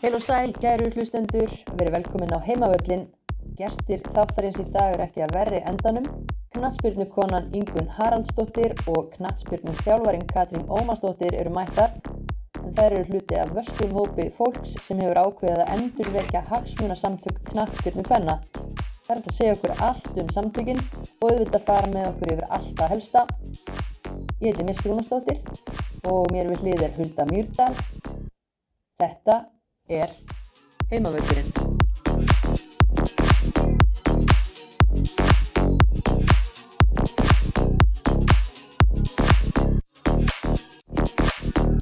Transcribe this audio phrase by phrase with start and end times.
[0.00, 3.02] Heil og sæl, gæru hlustendur, verið velkomin á heimavöllin.
[3.58, 6.06] Gestir þáttarins í dag er ekki að verri endanum.
[6.56, 11.92] Knatsbyrnukonan Ingun Haraldsdóttir og knatsbyrnum þjálfarin Katrín Ómarsdóttir eru mættar.
[12.62, 18.08] En þær eru hluti af vörskum hópi fólks sem hefur ákveðið að endurvekja hagsmunasamtök knatsbyrnu
[18.08, 18.40] hvenna.
[19.04, 22.84] Það er að segja okkur allt um samtökin og auðvitað fara með okkur yfir allt
[22.86, 23.28] að helsta.
[24.40, 25.44] Ég heiti Mist Rúnastóttir
[26.08, 27.72] og mér við hlið er Hulda Mýrdal.
[28.96, 29.42] Þetta
[29.90, 30.10] er
[30.90, 31.50] heimavöldurinn.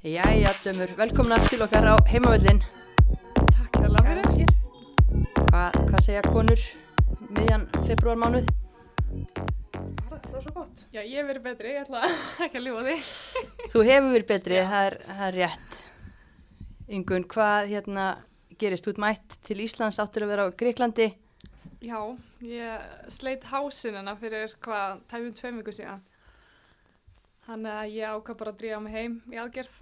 [0.04, 2.62] Jæja, dömur, velkomna til okkar á heimavöldin.
[3.52, 4.54] Takk fyrir.
[5.50, 6.62] Hva, hvað segja konur
[7.28, 8.48] miðjan februarmánuð?
[10.08, 10.86] Bara rosa gott.
[10.92, 12.08] Já, ég hef verið betri, ég ætla
[12.46, 12.96] ekki að ljúa því.
[13.74, 15.87] Þú hefur verið betri, það er, það er rétt.
[16.88, 18.04] Ingun, hvað hérna
[18.56, 18.86] gerist?
[18.86, 21.10] Þú ert mætt til Íslands, áttur að vera á Greiklandi.
[21.84, 22.00] Já,
[22.40, 26.00] ég sleit hásinina fyrir hvað tæfum tveim viku síðan.
[27.44, 29.76] Þannig að ég ákvað bara að dríja mig heim í aðgerð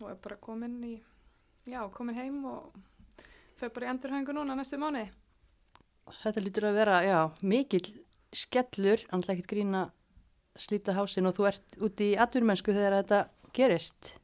[0.00, 0.92] og er bara komin í,
[1.70, 2.74] já, komin heim og
[3.60, 5.08] fyrir bara í endurhængu núna næstu mánuði.
[6.20, 7.92] Þetta lítur að vera, já, mikill
[8.34, 9.84] skellur, annars ekkert grína
[10.58, 13.22] slíta hásin og þú ert úti í atvinnmennsku þegar þetta
[13.54, 14.16] gerist.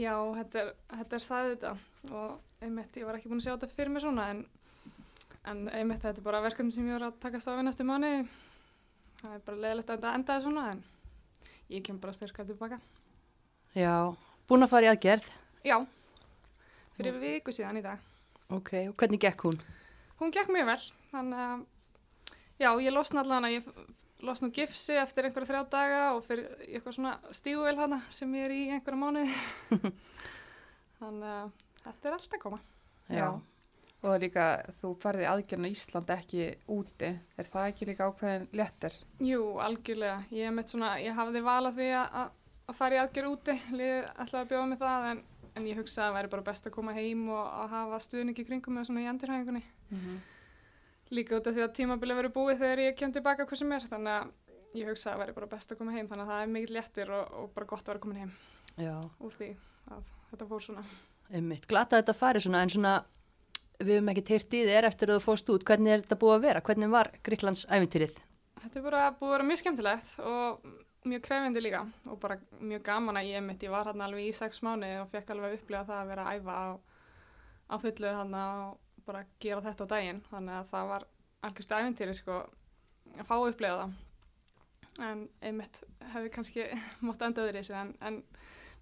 [0.00, 1.70] Já, þetta er, þetta er það þetta
[2.16, 4.38] og einmitt, ég var ekki búin að sjá þetta fyrir mig svona en,
[5.50, 8.22] en einmitt þetta er bara verkefni sem ég var að takast á við næstu mánuði.
[9.20, 10.82] Það er bara leðilegt að þetta endaði svona en
[11.74, 12.80] ég kem bara styrkað tilbaka.
[13.76, 13.92] Já,
[14.48, 15.28] búin að fara í aðgerð.
[15.68, 15.76] Já,
[16.96, 18.00] fyrir viku síðan í dag.
[18.50, 19.60] Ok, og hvernig gekk hún?
[20.22, 20.80] Hún gekk mjög vel,
[21.12, 21.66] þannig að
[22.60, 23.68] já, ég losna allan að ég
[24.26, 28.48] losna úr gifsi eftir einhverja þrjá daga og fyrir eitthvað svona stíguvel hana sem ég
[28.48, 29.38] er í einhverja mánuði.
[31.00, 31.54] þannig að
[31.84, 32.60] þetta er allt að koma.
[33.10, 33.28] Já.
[34.00, 34.44] Og er líka,
[34.78, 37.10] þú ferði aðgerðin á Íslandi ekki úti.
[37.36, 38.96] Er það ekki líka ákveðin léttir?
[39.20, 40.22] Jú, algjörlega.
[40.32, 42.30] Ég, er meitt svona, ég hafði valað því að,
[42.64, 46.06] að fara í aðgerð úti, liðið ætlaði að bjóða mig það en, en ég hugsaði
[46.06, 49.04] að það væri bara best að koma heim og að hafa stuðningi kringum með svona
[49.04, 49.64] í endurhæfingunni.
[49.90, 50.22] Mm -hmm.
[51.10, 53.86] Líka út af því að tímabili verið búið þegar ég kem tilbaka hvað sem er
[53.90, 56.42] þannig að ég hugsa að það væri bara best að koma heim þannig að það
[56.42, 58.34] er mikið léttir og, og bara gott að vera komin heim
[58.78, 59.48] Já, úr því
[59.90, 60.84] að þetta fór svona
[61.34, 61.66] einmitt.
[61.70, 62.92] Glata að þetta fari svona, en svona,
[63.80, 65.64] við hefum ekki teirt í þér eftir að þú fóst út.
[65.66, 66.62] Hvernig er þetta búið að vera?
[66.66, 68.20] Hvernig var Greiklands æfintýrið?
[68.60, 70.70] Þetta er bara búið að vera mjög skemmtilegt og
[71.08, 71.80] mjög krefindi líka
[72.12, 75.08] og bara mjög gaman að ég mitt, ég var hérna alveg í sex mánu og
[75.14, 76.68] fekk alveg að upplifa það að vera að æfa á,
[77.72, 81.06] á fullu hérna og bara gera þetta á daginn þannig að það var
[81.48, 82.38] algjörstu æfintýri sko
[83.18, 85.84] að fá að upplifa það en einmitt
[86.14, 86.66] hefði kannski
[87.06, 88.22] mótt enda öðru í þessu en, en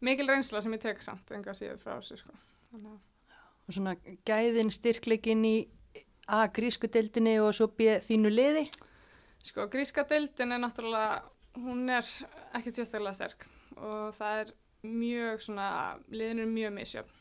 [0.05, 2.37] mikil reynsla sem ég tek samt enga síður frá þessu sko
[2.71, 3.05] þannig að
[3.69, 3.93] Og svona
[4.25, 5.57] gæðin styrkleikin í
[6.29, 8.67] A, grísku deildinni og svo B, þínu liði?
[9.45, 11.23] Sko, gríska deildin er náttúrulega,
[11.57, 12.05] hún er
[12.57, 13.47] ekki sérstaklega sterk
[13.77, 14.51] og það er
[14.89, 15.69] mjög svona,
[16.13, 17.18] liðin er mjög misjöfn.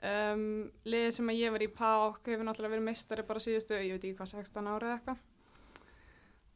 [0.00, 4.06] Um, liðið sem ég var í PÁK hefur náttúrulega verið meistari bara síðustu, ég veit
[4.06, 5.26] ekki hvað, 16 ára eða eitthvað.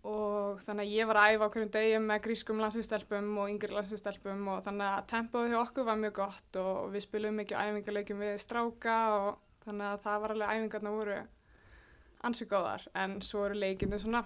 [0.04, 3.72] Og þannig að ég var að æfa á hverjum degi með grískum landsviðstelpum og yngri
[3.72, 8.20] landsviðstelpum og þannig að tempóð hjá okkur var mjög gott og við spilum mikið æfingarleikum
[8.20, 9.30] við stráka og
[9.64, 11.16] þannig að það var alveg æfingarna voru
[12.24, 14.24] ansi góðar en svo eru leikinu svona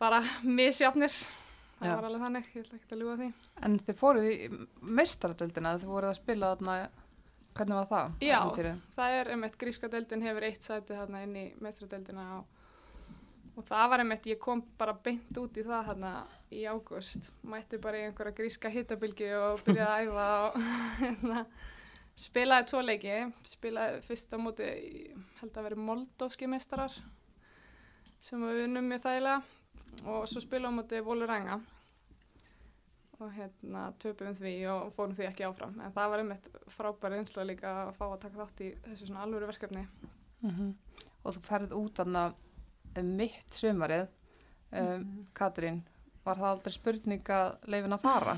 [0.00, 0.20] bara
[0.58, 1.94] misjafnir það Já.
[1.94, 3.30] var alveg þannig, ég ætla ekki að ljúga því
[3.68, 4.36] En þið fóruð í
[4.98, 6.76] meistaradöldina, þið voruð að spila þarna,
[7.54, 8.18] hvernig var það?
[8.24, 8.36] Já.
[8.40, 8.82] ævintýrið?
[8.96, 12.60] það er einmitt, gríska deildin hefur eitt sæti þarna inn í mestradeildina og,
[13.54, 16.12] og það var einmitt, ég kom bara beint út í það þarna
[16.50, 20.60] í ágúst mætti bara í einhverja gríska hittabilgi og byrjaði að æfa og
[21.02, 21.44] hérna,
[22.26, 23.18] spilaði tvo leiki
[23.50, 24.70] spilaði fyrst á móti
[25.40, 26.94] held að veri moldóski meistarar
[28.24, 31.60] sem við unnum mjög þægilega og svo spilaði móti Voluranga
[33.20, 37.44] og hérna töpum því og fórum því ekki áfram en það var einmitt frábæri einslu
[37.46, 39.86] líka að fá að taka þátt í þessu svona alvöru verkefni
[40.44, 40.74] Mhm.
[41.24, 42.22] Og þú ferðið út þarna
[43.00, 44.08] um mitt sumarið.
[44.76, 45.78] Um, Katrín,
[46.24, 48.34] var það aldrei spurning að leifin að fara?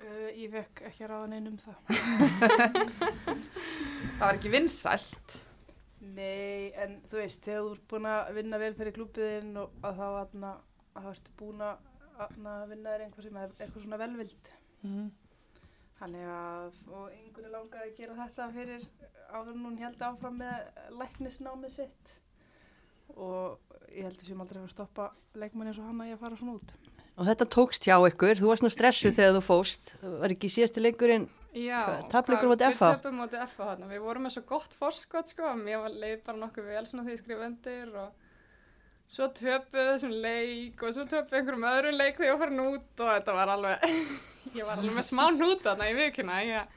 [0.00, 1.76] Uh, ég fekk ekki að ráða neinn um það.
[4.18, 5.36] Það var ekki vinsælt.
[6.16, 10.00] Nei, en þú veist, þegar þú ert búin að vinna vel fyrir klúpiðinn og að
[10.00, 10.52] þá aðna,
[10.96, 11.86] að þú ert búin að
[12.26, 14.54] aðna, vinna þér einhver sem er eitthvað svona velvild.
[14.84, 15.10] Mm
[16.00, 18.84] Þannig að, og yngunni langaði að gera þetta fyrir
[19.34, 22.14] áður en hún held áfram með læknisnámið sitt.
[23.12, 26.22] Og ég held að sem aldrei að stoppa leikmanni eins og hann að ég að
[26.22, 26.72] fara svona út.
[27.20, 29.92] Og þetta tókst hjá ykkur, þú varst nú stressuð þegar þú fóst,
[30.22, 31.28] var ekki síðasti leikurinn
[32.08, 32.80] tapleikur móti FH?
[32.80, 36.22] Við töpum móti FH þarna, við vorum með svo gott forskot sko, mér var leið
[36.24, 38.29] bara nokkuð vel svona því ég skrif undir og
[39.10, 43.02] svo töpuð þessum leik og svo töpuð einhverjum öðrum leik þegar ég var farin út
[43.04, 43.88] og þetta var alveg,
[44.58, 46.76] ég var alveg með smá hnút þarna í vikuna, ég,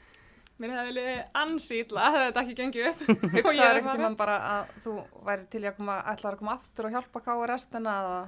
[0.62, 3.04] mér hefði liðið illa, hefði þetta ekki gengið upp
[3.38, 4.08] Hugsaður ekkert farið.
[4.08, 4.96] um bara að þú
[5.30, 8.22] væri til í að koma, ætlaður að koma aftur og hjálpa káa restina eða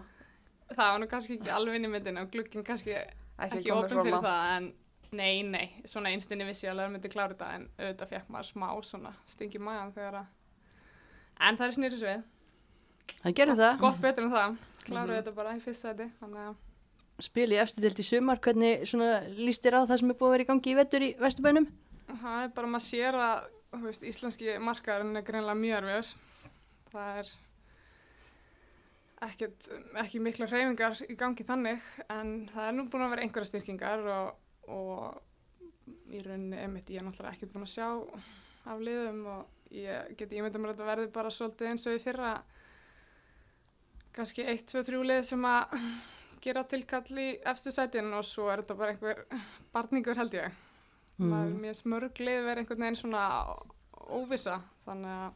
[0.66, 3.84] Það var nú kannski ekki alveg inn í myndin og glugginn kannski ekki, ekki svo
[3.86, 4.26] fyrir langt?
[4.26, 4.70] það en
[5.16, 8.50] nei, nei, svona einstinni vissi ég alveg að myndi klára þetta en auðvitað fekk maður
[8.50, 10.32] smá svona stingi magan þegar að
[11.46, 12.24] en það er snýris við,
[13.24, 13.80] Það gerðu það.
[13.80, 15.18] gott betur en það kláruðu Mhm.
[15.24, 16.56] þetta bara í fyrst sæti þannig að
[17.24, 20.32] Spil í dild í sumar, hvernig svona líst þér á það sem er búið að
[20.36, 21.68] vera í gangi í vettur í Vesturbænum?
[22.22, 23.46] það er bara maður sér að
[23.86, 26.10] veist, íslenski markaðurinn er greinlega mjög erfiður
[26.92, 27.30] það er
[29.26, 29.70] ekkert,
[30.04, 31.82] ekki mikla hreyfingar í gangi þannig
[32.12, 34.36] en það er nú búin að vera einhverja styrkingar og,
[34.68, 37.88] og í rauninni emitt ég er náttúrulega ekkert búin að sjá
[38.74, 42.04] af liðum og ég geti ímyndað mér að þetta verði bara svolítið eins og í
[42.04, 42.34] fyrra
[44.16, 45.80] kannski 1, 2, 3 lið sem að
[46.46, 49.24] gera tilkall í efstu sætin og svo er þetta bara einhver
[49.74, 50.52] barningur held ég
[51.18, 51.60] maður Mm.
[51.64, 53.22] mér smörglið verið einhvern veginn svona
[54.12, 55.32] óvisa þannig að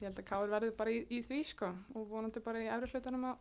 [0.00, 2.90] ég held að Káur verði bara í, í því sko og vonandi bara í efri
[2.94, 3.32] hlutunum á,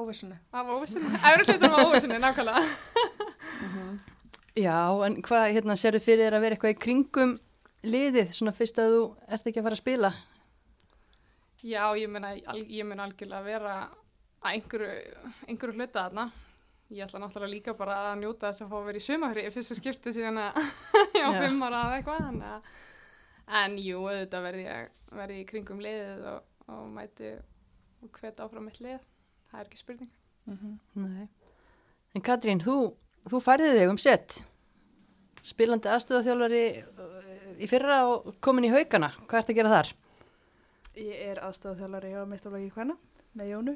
[0.00, 0.36] Óvissunni.
[0.54, 2.62] af óvissinni efri hlutunum á óvissinni nákvæmlega
[4.56, 4.76] Já,
[5.06, 7.36] en hvað, hérna, sérðu fyrir þér að vera eitthvað í kringum
[7.86, 9.02] liðið, svona fyrst að þú
[9.36, 10.10] ert ekki að fara að spila?
[11.62, 13.74] Já ég meina al, ég meina algjörlega vera
[14.40, 14.92] að einhverju,
[15.48, 16.24] einhverju hluta þarna
[16.90, 19.50] ég ætla náttúrulega líka bara að njóta þess að fá að vera í sumafri í
[19.54, 20.60] fyrsta skipti síðan að
[21.18, 21.40] ég á Já.
[21.44, 22.70] fimm ára eða eitthvað þannig að
[23.60, 24.88] en jú, auðvitað verði ég
[25.20, 26.40] verði í kringum liðið og,
[26.70, 27.30] og mæti
[28.00, 28.98] og hvet áfram mitt lið
[29.50, 30.10] það er ekki spurning
[30.50, 30.70] Mhm.
[30.96, 31.26] Nei.
[32.16, 32.74] En Katrín, þú,
[33.28, 34.38] þú færði þig um sett,
[35.46, 37.28] spilandi aðstöðaþjálfari uh,
[37.60, 39.12] í fyrra og komin í haugana.
[39.28, 39.90] Hvað ert að gera þar?
[40.98, 42.96] Ég er aðstofþjálari hjá meistarflagi hvenna
[43.38, 43.74] með Jónu.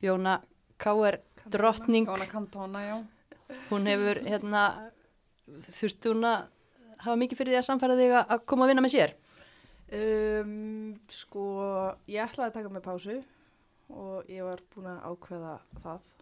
[0.00, 0.38] Jóna
[0.80, 1.18] K.R.
[1.50, 2.96] drottning, Jóna Kantóna, já.
[3.68, 4.62] hún hefur, hérna,
[5.66, 6.46] þurfti hún að
[7.02, 9.14] hafa mikið fyrir því að samfæra þig að koma að vinna með sér?
[9.98, 11.44] Um, sko,
[12.08, 13.18] ég ætlaði að taka mig pásu
[13.88, 16.16] og ég var búin að ákveða það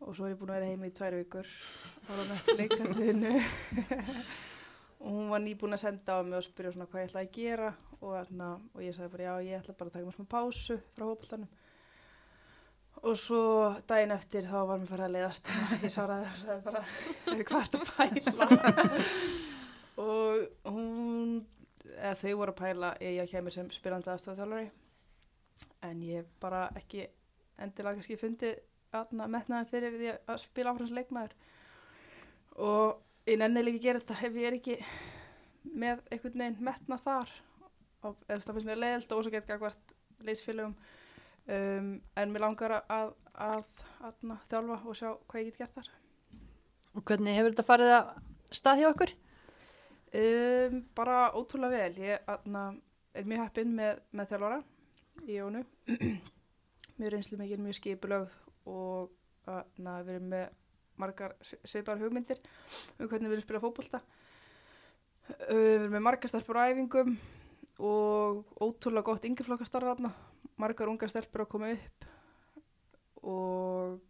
[0.00, 2.84] og svo er ég búin að vera heima í tvær vikur og það var Netflix
[2.84, 3.34] eftir vinnu
[5.00, 7.36] og hún var nýbúin að senda á mig og spyrja svona hvað ég ætlaði að
[7.38, 7.70] gera
[8.00, 10.76] og, þarna, og ég sagði bara já, ég ætla bara að taka mér smá pásu
[10.96, 11.50] frá hópaltanum
[13.00, 13.42] og svo
[13.88, 15.46] daginn eftir þá var mér farið að leiðast.
[15.84, 16.82] Ég svaraði og sagði bara
[17.48, 18.48] hvað er að pæla?
[20.00, 21.32] Og hún
[21.90, 24.68] eða þau voru að pæla ég kemur sem spilandi aðstæðaþjálfari
[25.88, 27.06] en ég bara ekki
[27.60, 28.60] endilega kannski fundið
[28.96, 31.34] aðna metnaðan fyrir því að spila sem leikmaður.
[32.60, 33.00] Og
[33.30, 34.76] ég nenni líka að gera þetta ef ég er ekki
[35.70, 37.32] með einhvern veginn metnað þar
[38.08, 39.94] og ef það finnst mér leiðilt og ósakett gagvart
[40.26, 43.16] leysfélögum um, en mér langar að, að,
[43.48, 43.72] að,
[44.10, 45.90] að þjálfa og sjá hvað ég get gert þar
[46.98, 48.08] Og hvernig hefur þetta farið að
[48.58, 49.12] stað hjá okkur?
[50.20, 52.00] Um, bara ótrúlega vel.
[52.02, 52.64] Ég atna,
[53.14, 54.58] er mjög heppinn með, með þjálfara
[55.22, 55.62] í Jónu.
[56.98, 58.34] mjög reynslu mikið, mjög skipulögð
[58.70, 59.12] og
[59.46, 60.58] við erum með
[61.00, 62.40] margar sveipar hugmyndir
[62.98, 64.02] um hvernig við viljum spila fótbolta.
[65.30, 67.16] Uh, við erum með margar stelpur á æfingum
[67.80, 70.12] og ótrúlega gott yngjaflokkastarf þarna.
[70.60, 72.08] Margar ungar stelpur að koma upp
[73.20, 74.00] og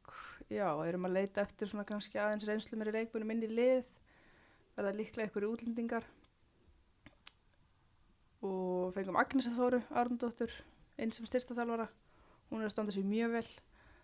[0.50, 3.97] já, erum að leita eftir svona kannski aðeins reynslu mér í leikbunum inn í lið
[4.76, 6.07] verða líklega einhverju útlendingar
[8.47, 10.53] og fengum Agnesa Þóru Arndóttur
[11.00, 11.88] inn sem styrstaþjálfara
[12.50, 13.49] hún er að standa sér mjög vel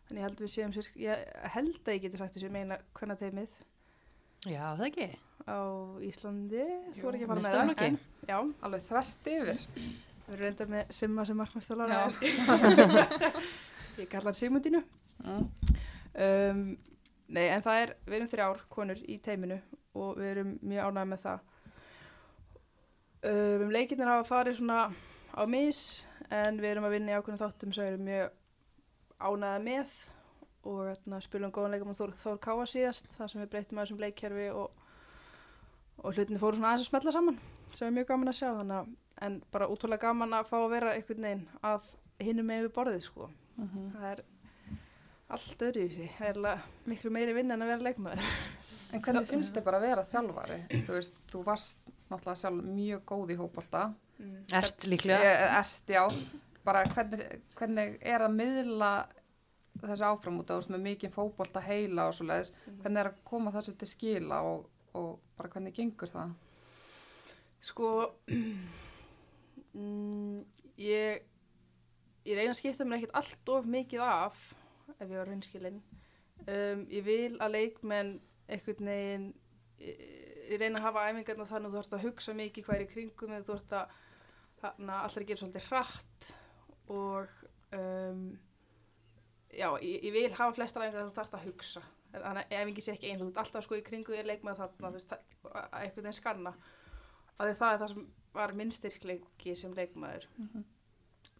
[0.06, 1.24] þannig ég held við séum sér ég
[1.56, 3.56] held að ég geti sagt þessu meina hvenna teimið
[4.46, 5.06] Já, það ekki.
[5.50, 5.58] á
[6.06, 7.96] Íslandi Jú, þú er ekki að fara með það en,
[8.28, 8.36] já,
[8.68, 9.62] Alveg þvert yfir.
[10.26, 12.06] við erum reynda með Simma sem markmannstjólara Já.
[14.02, 14.84] ég kalla hann Sigmundínu
[15.16, 15.46] Mm.
[16.20, 16.58] um,
[17.32, 19.56] nei en það er við erum þrjár konur í teiminu
[19.96, 21.38] og við erum mjög ánægð með það
[23.30, 24.82] um, leikirnir hafa farið svona
[25.32, 25.80] á mis
[26.28, 28.36] en við erum að vinna í ákveðnum þáttum sem við erum mjög
[29.20, 29.94] ánægða með
[30.66, 33.84] og hérna, spilum góðan leikum á Þór, Þór Káa síðast þar sem við breytum að
[33.86, 34.70] þessum leikkerfi og,
[36.02, 37.38] og hlutinni fóru svona aðeins að smetla saman
[37.72, 38.94] sem er mjög gaman að sjá þannig að
[39.26, 41.86] en bara útrúlega gaman að fá að vera einhvern veginn að
[42.26, 43.84] hinnum með við borðið sko Mhm.
[43.94, 44.18] það er
[45.32, 48.26] allt öðru í sig það er miklu meiri vinna en að vera leikmaður
[48.92, 50.58] En hvernig finnst þið bara að vera þjálfari?
[50.86, 51.78] Þú veist, þú varst
[52.10, 53.80] náttúrulega sjálf mjög góð í hópolta.
[54.54, 55.24] Ert líklega.
[55.26, 56.04] Ég, ert, já.
[56.66, 57.22] Bara hvernig,
[57.58, 58.90] hvernig er að miðla
[59.82, 62.52] þessu áfram út af mikið fótbolta heila og svo leiðis.
[62.80, 64.66] Hvernig er að koma þessu til skila og,
[64.98, 66.34] og bara hvernig gengur það?
[67.66, 67.90] Sko,
[69.78, 70.38] mm,
[70.82, 71.26] ég,
[72.26, 74.40] ég reyna að skipta mér ekkert allt of mikið af,
[74.96, 75.82] ef ég var raunskilinn.
[76.46, 79.28] Um, ég vil að leikmenn einhvern veginn,
[79.82, 80.02] ég,
[80.50, 82.90] ég reyna að hafa æfingarna þannig að þú þarfst að hugsa mikið hvað er í
[82.92, 84.02] kringum eða þú þarfst að
[84.66, 86.28] að gera svolítið hratt
[86.92, 87.32] og
[87.76, 88.20] um,
[89.52, 91.82] já, ég, ég vil hafa flestar þannig að þú þarfst að hugsa.
[92.16, 94.56] Þannig að æfingi sé ekki eins og þú ert alltaf sko í kringu þér leikmenn
[94.56, 96.52] þarna, þú veist, það- að einhvern veginn skanna.
[97.36, 100.28] Að það er það sem var minn styrkleiki sem leikmaður.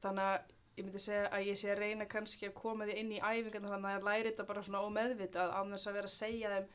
[0.02, 3.12] Þannig að ég myndi segja að ég sé að reyna kannski að koma því inn
[3.16, 6.50] í æfingarna þannig að ég læri þetta bara svona ómeðvitað þess að vera að segja
[6.52, 6.66] þeim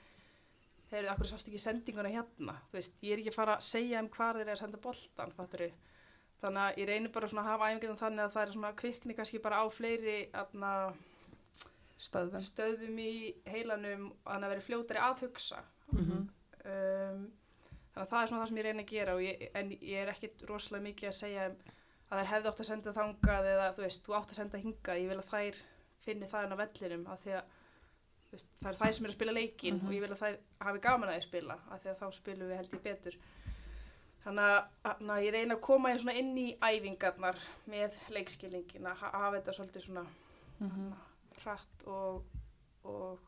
[0.92, 2.56] heyrðu, akkur sást ekki sendinguna hérna?
[2.72, 4.78] Þú veist, ég er ekki að fara að segja þeim hvar þeir eru að senda
[4.82, 5.62] boltan, fattur
[6.42, 9.16] þannig að ég reynir bara svona að hafa æfingarna þannig að það er svona kvikni
[9.18, 10.72] kannski bara á fleiri atna,
[12.02, 12.42] Stöðvun.
[12.42, 13.12] stöðum í
[13.46, 15.60] heilanum að vera fljótari að hugsa
[15.94, 16.30] Mhm.
[16.66, 17.32] um,
[17.94, 20.08] þannig að það er svona það sem ég reyna að gera ég, en ég er
[20.14, 21.56] ekkit rosalega mikið að segja um
[22.12, 25.02] að þær hefði átt að senda þangað eða þú veist, þú átt að senda hingað
[25.02, 25.56] ég vil að þær
[26.02, 27.44] finni það inn á vellinum af því að
[28.62, 29.88] það er þær sem er að spila leikin Mhm.
[29.88, 32.50] og ég vil að þær hafi gaman að því spila af því að þá spilum
[32.50, 33.16] við held ég betur
[34.24, 34.50] þannig
[34.86, 37.40] að, ég reyna að koma svona inn í æfingarnar
[37.72, 40.06] með leikskilningin að ha- hafa þetta svolítið svona
[40.62, 40.92] Mhm.
[41.44, 42.24] hratt og,
[42.86, 43.20] og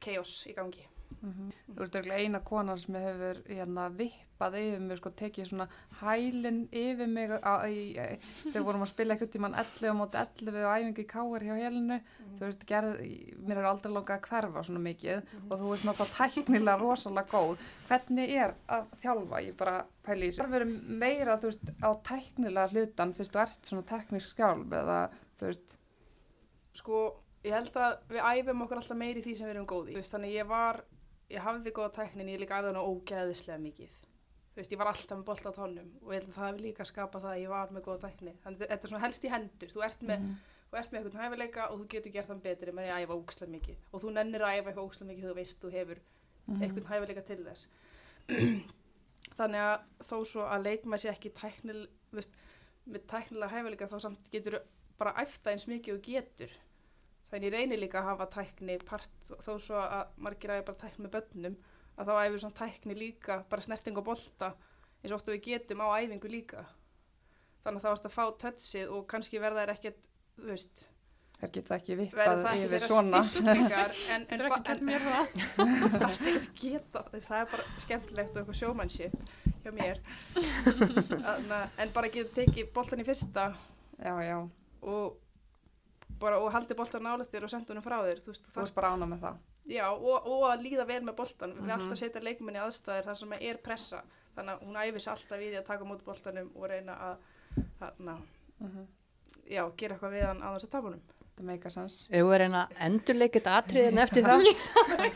[0.00, 0.86] chaos í gangi
[1.24, 5.66] Þú ert auðvitað eina konar sem hefur hérna, vippað yfir mig, sko, tekið svona
[6.02, 11.02] hælinn yfir mig þegar vorum að spila eitthvað tíman 11 á móti 11 og æfingu
[11.04, 11.98] í káar hjá helinu
[12.34, 13.00] þú veist, gerð,
[13.40, 17.66] mér er aldrei langað að hverfa svona mikið og þú veist náttúrulega tæknilega rosalega góð.
[17.88, 21.90] Hvernig er að þjálfa, ég bara pæli í þessu, það verður meira þú veist, á
[22.10, 25.02] tæknilega hlutan fyrst þú ert svona teknisk skjálf eða
[25.40, 25.78] þú veist,
[26.80, 27.04] sko,
[27.44, 29.94] ég held að við æfum okkur alltaf meiri því sem við erum góð í.
[29.94, 30.80] Þú veist, þannig ég var,
[31.32, 34.00] ég hafði góða tæknin ég líka æfði hana ógeðislega mikið.
[34.54, 36.64] Þú veist, ég var alltaf með bolt á tónum og ég held að það hefur
[36.64, 38.34] líka skapað það að ég var með góða tækni.
[38.44, 39.72] Þannig að þetta er svona helst í hendur.
[39.74, 40.28] Þú ert með,
[40.70, 43.16] þú ert með eitthvað hæfileika og þú getur gert þann betri með því að æfa
[43.18, 43.80] ógeðslega mikið.
[43.90, 46.02] Og þú nennir að æfa eitthvað ógeðslega mikið þú veist þú hefur
[46.60, 47.66] eitthvað hæfileika til þess.
[49.40, 51.80] Þannig að þó svo að leikma sé ekki tæknil
[52.14, 52.38] veist,
[52.86, 54.60] með tæknilega hæfileika þá samt getur
[55.00, 56.54] bara æfta eins mikið og getur
[57.34, 61.04] þannig ég reynir líka að hafa tækni part þó svo að margir æfi bara tækni
[61.06, 61.56] með börnum
[61.98, 64.52] að þá æfum svona tækni líka bara snerting og bolta
[65.02, 66.64] eins og oft og við getum á æfingu líka.
[67.64, 70.84] Þannig að þá ertu að fá tötsið og kannski verða þær ekkert þú veist,
[71.40, 73.22] þær geta ekki vippað það yfir svona.
[73.30, 75.34] styrklingar en, en, en, mér það.
[75.56, 79.18] það er ekki að geta það er bara skemmtilegt og eitthvað sjómannship
[79.64, 80.00] hjá mér.
[81.26, 83.50] Þarna, en bara geta tekið boltan í fyrsta
[83.98, 84.38] já, já,
[84.84, 85.20] og
[86.24, 88.74] bara og haldi boltan nálægt þér og senda honum frá þér þú veist, þú ert
[88.74, 91.52] bara ána með það Já, og, og að líða vel með boltan.
[91.56, 91.70] Við Mhm.
[91.78, 94.02] alltaf setja leikmenni aðstæðir þar sem er pressa.
[94.36, 98.16] Þannig að hún æfis alltaf í því að taka múti boltanum og reyna að þarna,
[98.60, 98.86] Mhm.
[99.48, 100.90] já, gera eitthvað við hann þess að tapa
[101.34, 104.60] þetta meika sens Ef við reyna að endurleika þetta atriðin eftir þátt?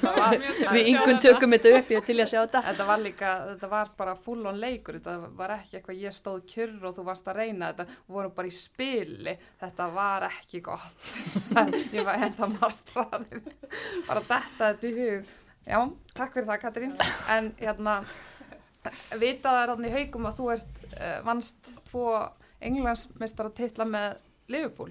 [0.00, 0.36] Það var,
[0.74, 2.62] Við yngun tökum þetta upp, ég til í að sjá þetta.
[2.68, 6.40] Þetta var líka, þetta var bara full on leikur, þetta var ekki eitthvað ég stóð
[6.50, 10.62] kjurr og þú varst að reyna þetta, við vorum bara í spili, þetta var ekki
[10.66, 11.10] gott,
[11.96, 13.52] ég var ennþá marstraðir,
[14.08, 15.36] bara detta þetta í hug.
[15.68, 15.78] Já,
[16.16, 16.96] takk fyrir það Katrín,
[17.30, 17.98] en hérna,
[19.20, 22.08] vitað er þannig haugum að þú ert uh, vannst tvo
[22.64, 24.16] englandsmeistara titla með
[24.50, 24.90] Liverpool.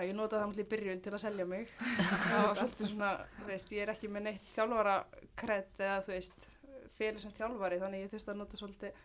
[0.00, 1.72] Já, ég notaði það í byrjun til að selja mig.
[1.76, 4.94] Það var svolítið svona, þú veist, ég er ekki með neitt þjálfara
[5.42, 6.46] kredd eða, þú veist,
[6.96, 9.02] fyrir sem þjálfari, þannig ég þurfti að nota svolítið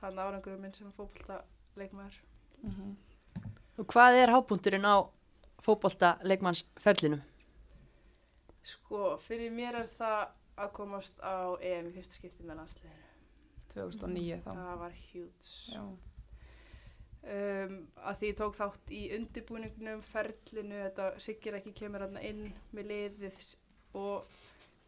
[0.00, 1.42] þannig árangurum minn sem fókbalta
[1.76, 2.16] leikmaður.
[3.76, 4.96] Og hvað er hábúndurinn á
[5.60, 7.20] fótbolta leikmannsferlinum?
[8.64, 10.22] Sko, fyrir mér er það
[10.56, 13.08] að komast á EM í fyrsta skipti með landsliðinu.
[13.76, 14.50] 2009 þá.
[14.56, 15.52] Það var hjúts.
[15.68, 15.84] Já.
[17.24, 17.74] Um,
[18.04, 22.46] að því ég tók þátt í undirbúningnum, ferlinu, þetta Siggir ekki kemur hérna inn
[22.76, 23.40] með liðið
[24.00, 24.38] og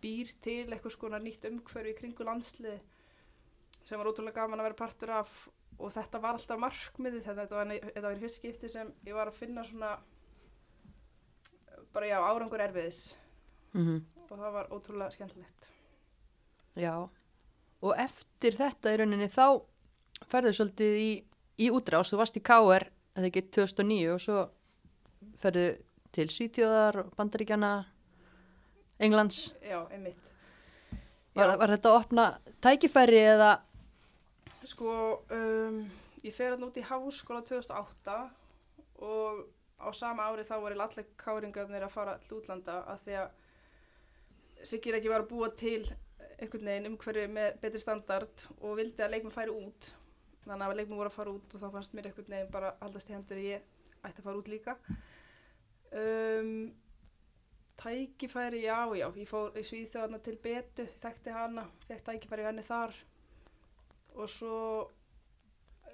[0.03, 2.81] býr til eitthvað skona nýtt umhverfi kringu landslið
[3.83, 5.35] sem var ótrúlega gaman að vera partur af
[5.83, 9.31] og þetta var alltaf markmiðið þetta var, þetta var í fyrst skipti sem ég var
[9.31, 9.97] að finna svona
[11.93, 13.05] bara já, árangur erfiðis.
[13.73, 14.01] Mm
[14.33, 15.69] og það var ótrúlega skemmtilegt.
[16.81, 16.95] Já,
[17.85, 19.61] og eftir þetta í rauninni þá
[20.31, 21.11] ferðu svolítið í,
[21.61, 24.45] í útrás, þú varst í KR eða ekki 2009 og svo
[25.43, 25.67] ferðu
[26.13, 27.73] til Svítjóðar, Bandaríkjana,
[29.03, 29.55] Englands.
[29.65, 30.19] Já, einmitt.
[31.33, 32.25] Var, var þetta að opna
[32.61, 33.53] tækifæri eða,
[34.63, 34.93] Sko,
[35.35, 35.79] um,
[36.23, 38.17] ég fer hann út í háskóla 2008
[39.03, 39.41] og
[39.83, 43.39] á sama ári þá voru allir káringarnir að fara til útlanda að því að
[44.63, 45.81] Siggir ekki var að búa til
[46.37, 49.89] einhvern veginn umhverju með betri standard og vildi að leikmenn færi út
[50.45, 53.11] þannig að leikmenn voru að fara út og þá fannst mér einhvern veginn bara haldast
[53.11, 53.67] í hendur og ég
[54.03, 54.77] ætti að fara út líka.
[55.93, 56.73] Um,
[57.83, 62.97] tækifæri, já, já ég fór í Svíþjóðarna til betu þekkti hana, fekk tækifæri henni þar.
[64.17, 64.59] Og svo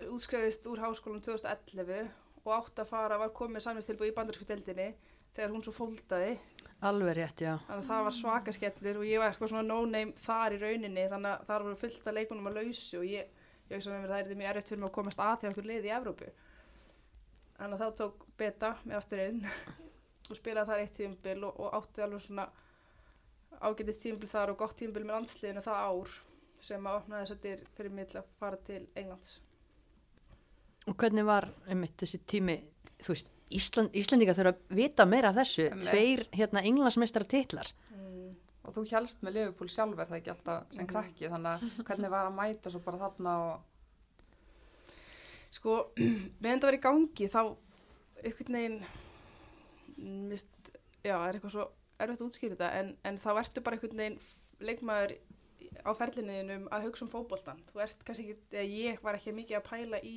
[0.06, 2.08] útskrefist úr háskólanum 2011
[2.44, 4.92] og átt að fara, var komið samvinstilbúið í bandarísku deildinni
[5.36, 6.36] þegar hún svo fóldaði.
[6.88, 7.56] Alveg rétt, já.
[7.66, 11.06] þannig að það var svaka skellur og ég var eitthvað svona no-name þar í rauninni
[11.10, 13.32] þannig að það voru fullt af leikmennum að lausu og ég,
[13.68, 15.54] ég veist að með mér það er mjög erfitt fyrir mig að komast að þegar
[15.54, 16.30] okkur liði í Evrópu
[17.58, 19.42] þannig að þá tók beta með aftur inn
[20.28, 22.48] og spilaði þar eitt tímbil og, og átti alveg svona
[23.58, 26.16] ágætist tímbil þar og gott tímbil með landsliðinu það ár
[26.62, 29.38] sem að opnaði þess að dyr fyrir mig til að fara til Englands
[30.88, 32.56] Og hvernig var einmitt þessi tími,
[33.04, 35.88] þú veist, Ísland, Íslandinga þurfa að vita meira af þessu, Einmitt.
[35.88, 37.70] tveir hérna englandsmeistara titlar.
[38.68, 40.90] Og þú helst með Liverpool sjálfur það ekki alltaf sem Mhm.
[40.92, 43.64] krakki þannig að hvernig var að mæta svo bara þarna og
[45.56, 45.74] Sko,
[46.44, 47.40] meðan það var í gangi þá
[48.20, 48.80] einhvern veginn
[50.28, 50.50] mist,
[51.00, 51.64] já, það er eitthvað svo
[51.98, 54.18] erfitt að útskýra þetta en, en þá ertu bara einhvern veginn
[54.68, 55.14] leikmaður
[55.88, 59.58] á ferlinniðinum að hugsa um fótboltan þú ert kannski ekki, eða ég var ekki mikið
[59.60, 60.14] að pæla í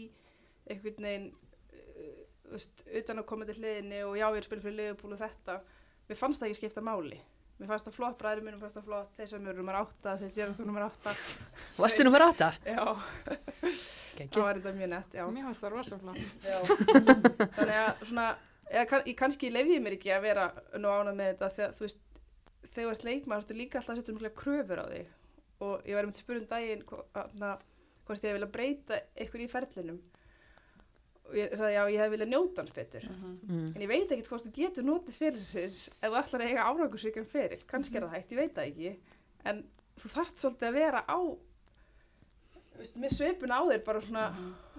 [0.67, 4.77] einhvern veginn uh, veist, utan að koma til hliðinni og já, ég er spila fyrir
[4.81, 5.57] Liverpool og þetta.
[6.09, 7.21] Mér fannst það ekki skipta máli
[7.61, 10.31] mér fannst það flott, bræður mínum fannst það flott þeir sem eru nummer átta, þeir
[10.35, 11.13] sér að þú nummer átta
[11.77, 12.47] Varstu nummer átta?
[12.65, 12.85] já,
[14.31, 16.23] það var þetta mjög nett, já Mér fannst það rosa flott.
[16.45, 16.57] Já.
[17.57, 18.27] þannig að svona
[18.71, 20.47] eða, kann, kannski leif ég mér ekki að vera
[20.81, 22.01] nú ánað með þetta þegar þú veist
[22.71, 25.17] þegar þú ert leikmaður, þú líka alltaf að setja mikla kröfur á þig
[25.61, 27.49] og ég var um til spurðum daginn hvo- þarna,
[28.07, 29.99] hvort ég vilja breyta eitthvað í ferlinum
[31.31, 33.05] og ég sagði já, ég hef vilja njóta hans betur.
[33.11, 33.67] Mm.
[33.75, 37.29] en ég veit ekkert hvort þú getur notið fyrirsins ef þú ætlar að eiga árangursvíkjum
[37.31, 38.91] fyrir kannski er það hægt, ég veit það ekki.
[39.51, 39.63] En
[40.01, 41.19] þú þarft svolítið að vera á
[42.71, 44.25] þú veist, með svipun á þér bara svona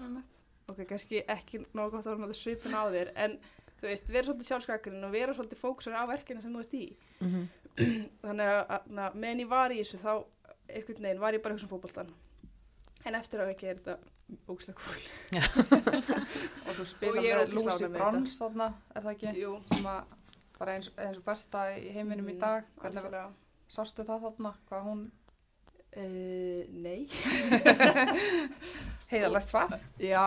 [0.03, 0.43] Einmitt.
[0.73, 3.37] ok, kannski ekki nógu gott að vera náttúrulega svipun á þér en
[3.81, 6.85] þú veist, vera svolítið sjálfskakurinn og vera svolítið fókusur á verkinu sem þú ert í.
[7.23, 7.49] Mhm.
[8.23, 10.13] þannig að, meðan ég var í þessu þá
[10.73, 12.11] einhvern veginn var ég bara að hugsa um fótboltan
[13.09, 13.97] en eftir á ekki er þetta
[14.49, 15.01] ógslag kúl
[16.67, 19.29] og þú spila með Lucy Bronze þarna, er það ekki?
[19.43, 20.01] Jú, Sem að
[20.59, 22.61] bara eins, eins og besta í heiminum í Mm, dag.
[22.79, 23.31] Hvernig algjörlega.
[23.69, 24.53] sástu það þarna?
[24.71, 25.03] Hvað hún
[25.93, 27.03] Uh, nei
[29.13, 29.75] heiðalegt svar?
[30.01, 30.23] Já,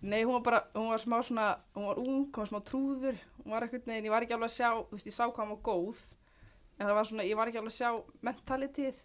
[0.00, 3.18] nei, hún var bara, hún var smá svona, hún var ung, hún var smá trúður,
[3.42, 5.42] hún var eitthvað neginn, ég var ekki alveg að sjá, þú veist, ég sá hvað
[5.44, 5.98] hún var góð,
[6.78, 7.90] en það var svona, ég var ekki alveg að sjá
[8.30, 9.02] mentalitíð,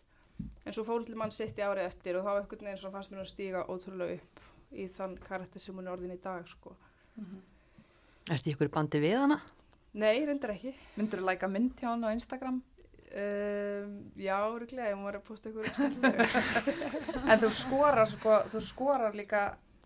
[0.63, 2.95] en svo fór hún til mann sitt í árið eftir og þá eitthvað neginn svona
[2.95, 4.34] fannst mér hún stíga ótrúlega upp
[4.73, 6.75] í þann karakter sem hún er orðin í dag, sko.
[8.31, 9.39] Ertu í ykkur bandi við hana?
[9.95, 10.73] Nei, reyndar ekki.
[10.97, 12.63] Myndur þú læka mynd hjá hann á Instagram?
[13.15, 15.69] Um, já, rúglega, hún var að posta ykkur.
[17.31, 19.45] En þú skorar, sko, þú skorar líka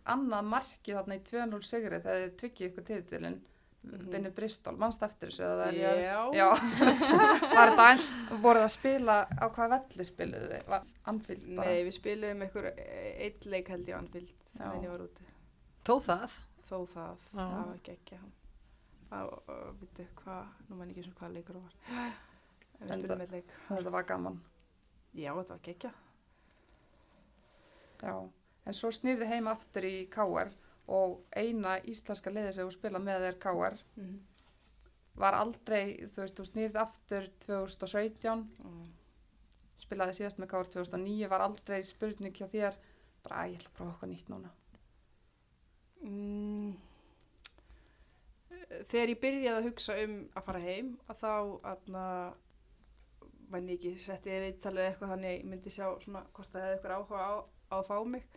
[0.09, 3.39] annað marki þarna í 2-0 sigri þegar þið tryggið ykkur titilinn
[3.83, 4.09] Mhm.
[4.11, 6.47] vinni Bristol, mannst eftir þessu það er Já, Já,
[7.55, 8.01] var þetta ein,
[8.43, 10.65] voruð að spila á hvað velli spiluðu þið?
[10.73, 11.69] Var Anfield bara?
[11.69, 14.65] nei, við spilum ykkur eitt leik held ég Anfield, Já.
[14.65, 15.29] meðan ég var úti.
[15.87, 16.35] Þó það.
[16.69, 17.39] þó það, Já.
[17.39, 18.19] það var geggja
[19.09, 19.47] og
[19.79, 22.11] veitu hvað nú mann ekki sem hvað leikur það var
[22.93, 24.35] en við það- eitt leik Þetta var gaman,
[25.17, 25.91] já, þetta var geggja
[28.03, 28.13] já.
[28.69, 30.51] En svo snýrði heim aftur í KR
[30.89, 34.15] og eina íslenska liði sem þú spila með er KR mm.
[35.21, 38.87] var aldrei, þú veist, þú snýrði aftur 2017, Mm.
[39.79, 42.77] spilaði síðast með KR 2009, var aldrei spurning hjá þér,
[43.23, 44.53] bara að ég ætla að prófa eitthvað nýtt núna.
[45.99, 46.77] Mm.
[48.87, 51.31] þegar ég byrjaði að hugsa um að fara heim að þá
[51.71, 52.03] aðna
[53.49, 56.75] mann ég ekki setti ég viðtalið eitthvað þannig ég myndi sjá svona hvort það hefði
[56.77, 57.33] eitthvað áhuga á,
[57.73, 58.27] á að fá mig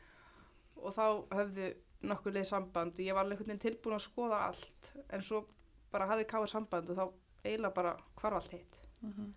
[0.80, 1.68] og þá höfðu
[2.02, 5.44] nokkur leið samband og ég var alveg tilbúin að skoða allt en svo
[5.92, 7.04] bara hafði káir samband og þá
[7.44, 9.32] eiginlega bara hvarf allt hitt Mm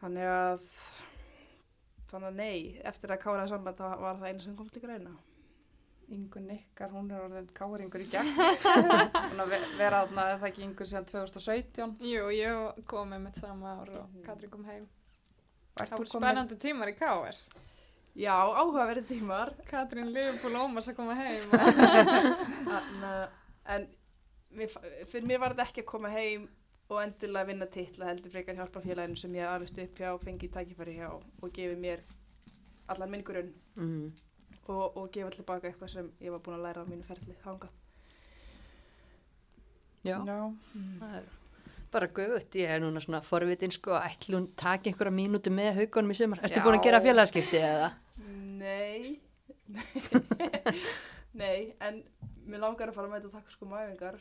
[0.00, 0.64] Þannig að
[2.10, 5.14] þannig að nei, eftir að kára samband þá var það einu sem kom til greina.
[6.12, 8.28] Ingun ykkar, hún er orðin káringur í gegn.
[9.32, 11.96] Hún að ve- vera þarna, eða ekki Ingun síðan 2017.
[12.06, 14.22] Jú, ég kom með mitt sama ár og Mhm.
[14.28, 14.84] Katrín kom heim.
[15.80, 17.40] Það voru spennandi tímar í K.R.
[18.16, 19.50] Já, áhugaverði tímar.
[19.68, 21.42] Katrín Liverpool Ómars að koma heim.
[23.74, 23.82] En
[24.54, 24.70] mér,
[25.10, 26.44] fyrir mér var þetta ekki að koma heim
[26.86, 30.94] og endilega vinna titla heldur frekar hjálpa félaginu sem ég aðlust upp hjá, fengi tækifæri
[31.00, 32.04] hjá og gefi mér
[32.92, 34.12] allan minn grunn Mm.
[34.70, 37.74] og, og gefa tilbaka eitthvað sem ég var búin að læra á mínu ferli þangað.
[40.06, 40.16] Já.
[40.22, 40.38] Já.
[41.02, 41.26] Það er
[41.92, 46.14] bara göfut, ég er núna svona forvitin sko, ætli hún taki einhverja mínútu með haugunum
[46.14, 46.64] í sumar, ertu Já.
[46.64, 47.90] búin að gera félagskipti eða?
[48.56, 49.20] Nei,
[51.36, 52.00] nei, en
[52.46, 54.18] mér langar að fara með þetta takk sko mæfingar.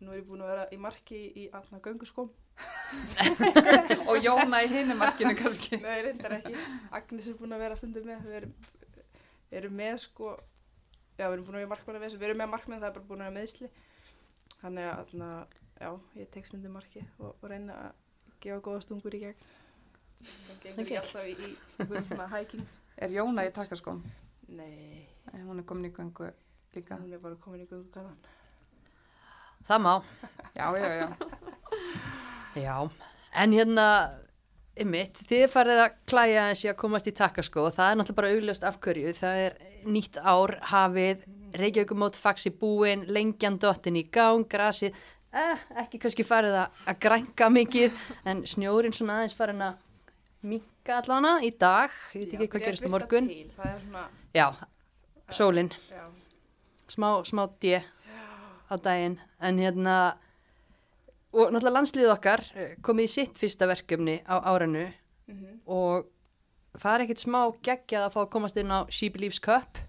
[0.00, 2.28] Nú er ég búin að vera í marki í aðna gönguskóm.
[4.10, 5.78] og Jóna í hinnumarkinu kannski.
[5.82, 6.52] Nei, reyndar ekki.
[6.96, 8.26] Agnes er búin að vera stundum með.
[8.28, 8.54] Við erum,
[9.50, 10.32] við erum með sko,
[11.16, 12.96] já, við erum búin að vera í markmanna við Við erum með markmann, það er
[12.98, 13.70] bara búin að vera meðsli.
[14.60, 15.30] Þannig að, þarna,
[15.80, 18.02] já, ég tek stundum marki og, og reyna að
[18.44, 19.46] gefa góða stungur í gegn.
[20.26, 20.84] Það gengur Ok.
[20.86, 22.68] ekki alltaf í, í svona hiking.
[22.96, 24.02] Er Jóna í takkaskóm?
[24.56, 26.30] Nei, Nei, hún er komin í göngu
[26.76, 26.96] líka.
[27.00, 28.16] hún er bara komin í göngugalan.
[29.66, 29.94] Það má,
[30.54, 31.08] Já, já, já.
[32.54, 32.76] já,
[33.34, 33.86] en hérna,
[34.78, 38.30] ymmit, þið farið að klæja þessi að komast í takkaskó og það er náttúrulega bara
[38.36, 39.58] augljóst af hverju, það er
[39.90, 44.94] nýtt ár, hafið, Reykjavíkumót, faxi búin, lengjan dottin í gang, grasið,
[45.32, 49.84] eh, ekki kannski farið að, að grænka mikið, en snjórin svona aðeins farin að
[50.86, 53.26] minka allána í dag, ég veit ekki hvað gerist á morgun.
[53.26, 54.02] Til, það er svona,
[54.36, 54.46] Já,
[55.34, 56.02] sólin, já,
[56.92, 57.80] smá, smá dje
[58.70, 59.96] á daginn, en hérna,
[61.34, 64.86] og náttúrulega landslið okkar eh, komið í sitt fyrsta verkefni á árinu.
[65.26, 66.06] Mm og
[66.78, 69.80] það er ekkert smá geggjað að fá að komast inn á She Believes Cup.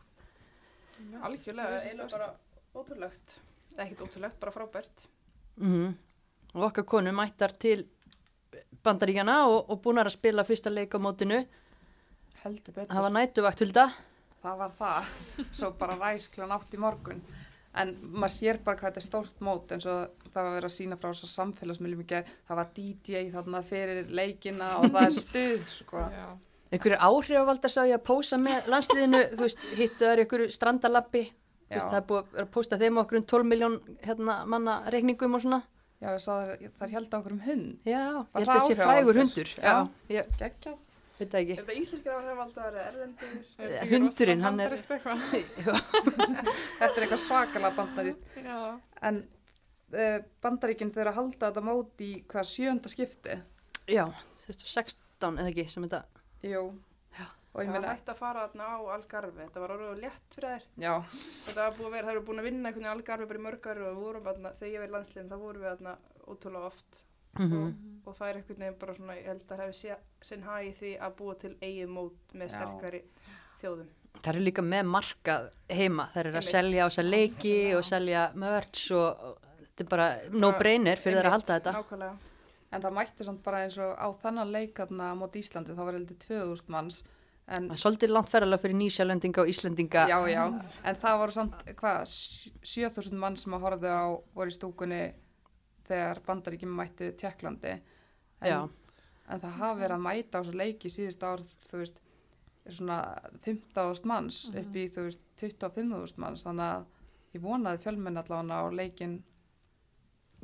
[1.22, 2.32] algjörlega, einu bara
[2.74, 3.38] ótrúlegt.
[3.78, 5.06] Ekkert ótrúlegt, bara frábært.
[5.62, 5.94] Mm
[6.56, 7.86] Og okkar konu mættar til
[8.88, 11.42] bandaríkjana og, og búin að spila fyrsta leik á mótinu.
[12.44, 12.94] Heldur betur.
[12.94, 13.90] Það var nætuvakt, Hulda.
[14.44, 15.12] Það var það.
[15.58, 17.22] Svo bara ræs klána átt í morgun.
[17.78, 20.76] En maður sér bara hvað þetta er stórt mót eins og það var verið að
[20.76, 22.32] sína frá svo samfélagsmiðlum í gerð.
[22.48, 26.06] Það var DJ þarna fyrir leikina og það er stuð, sko.
[26.14, 26.28] Já.
[26.74, 31.24] Einhverju áhrifavaldar sá ég að pósa með landsliðinu, þú veist, hittu þar einhverju strandalappi.
[31.68, 31.92] Þú veist, Já.
[31.92, 35.38] það er búið að vera að pósta þeim okkur um 12 miljón hérna, manna reikningum
[35.38, 35.62] og svona.
[35.98, 37.70] Já, ég sá það, það held á okkur um hund.
[37.90, 38.02] Já,
[38.34, 39.50] Var ég held að það sé frægur hundur.
[39.58, 39.76] Já,
[40.14, 40.76] ég Geggjað.
[41.18, 41.56] veit það Er ekki.
[41.58, 43.32] þetta íslenskir áhrifaldar, erlendur?
[43.58, 44.76] Er ekki Hundurinn, hann er-?
[46.78, 48.22] Þetta er eitthvað svakalega bandarist.
[48.46, 48.60] Já.
[49.10, 49.16] En
[49.98, 53.34] uh, bandaríkinn þau eru að halda þetta mót í hvað sjönda skipti?
[53.90, 54.04] Já,
[54.44, 56.02] þú veist, 16 eða ekki sem þetta.
[56.46, 56.62] Jú.
[57.58, 57.64] Já.
[57.64, 60.52] Og ég Það meina, mætti að fara þarna á Algarve, þetta var orðið létt fyrir
[60.54, 60.66] þær.
[60.78, 60.94] já,
[61.48, 63.46] Þetta var búið að vera, það eru búin að vinna einhvern veginn Algarve bara í
[63.48, 65.94] mörg ári og vorum þarna, þegar ég verið landsliðin, þá vorum við þarna
[66.28, 67.00] ótrúlega oft.
[67.38, 67.72] Mm
[68.08, 70.92] Og það er einhvern veginn bara svona, ég held að hefði sé, sinn hagi því
[71.02, 72.54] að búa til eigið mót með Já.
[72.56, 73.02] sterkari
[73.62, 73.90] þjóðum.
[74.22, 78.24] Það eru líka með markað heima, það eru að selja á þessa leiki og selja
[78.34, 81.74] merch og og þetta er bara no-brainer fyrir þeir að halda þetta.
[81.76, 82.18] Nákvæmlega.
[82.72, 86.18] en það mætti samt bara eins og á þennan leikarna mot Íslandi, þá var heldur
[86.24, 87.04] 2000 manns.
[87.48, 90.02] En, er svolítið langt ferðalega fyrir nýsjálendinga og Íslendinga.
[90.12, 90.42] já, já,
[90.84, 94.04] en það voru samt, hvað, sjö- 7000 mann sem að horfðu á,
[94.36, 95.00] voru í stúkunni
[95.88, 97.78] þegar bandaríkjum mættu Tjekklandi.
[98.42, 98.68] En,
[99.32, 102.02] en það hafi verið að mæta á þessu leiki síðust ár, þú veist,
[102.68, 102.98] svona
[103.46, 106.86] 15.000 manns upp í, þú veist, 25.000 manns, þannig að
[107.38, 109.22] ég vonaði fjölmenn allavega á leikin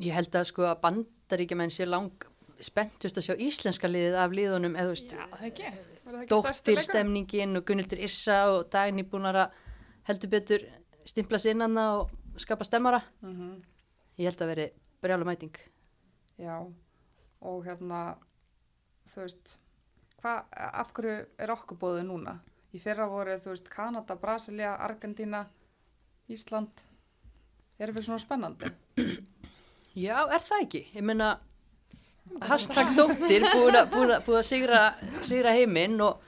[0.02, 2.24] Ég held að sko að bandaríkjumenn sé lang
[2.64, 5.74] spenntust að sjá íslenska liðið af liðunum eða þú veist, Já, það það ekki
[6.14, 6.90] stærsti dóttir leikur?
[6.90, 9.44] stemningin og Gunnildur Issa og Dagný búin að
[10.08, 10.66] heldur betur
[11.06, 13.02] stimpla sér innan það og skapa stemmara.
[13.22, 13.62] mm
[14.22, 14.66] Ég held að veri
[15.02, 15.56] brjála mæting.
[16.38, 16.58] Já,
[17.42, 18.18] og hérna,
[19.10, 19.56] þú veist,
[20.22, 22.36] hva, af hverju er okkur bóðið núna?
[22.74, 25.48] Í fyrra voru, þú veist, Kanada, Brasilia, Argentina,
[26.30, 26.84] Ísland.
[27.82, 28.70] Erum við svona spennandi?
[30.06, 30.84] Já, er það ekki?
[30.94, 31.34] Ég meina,
[32.44, 34.82] hashtag dóttir búin að, búin að, búin að sigra,
[35.26, 36.22] sigra heiminn og,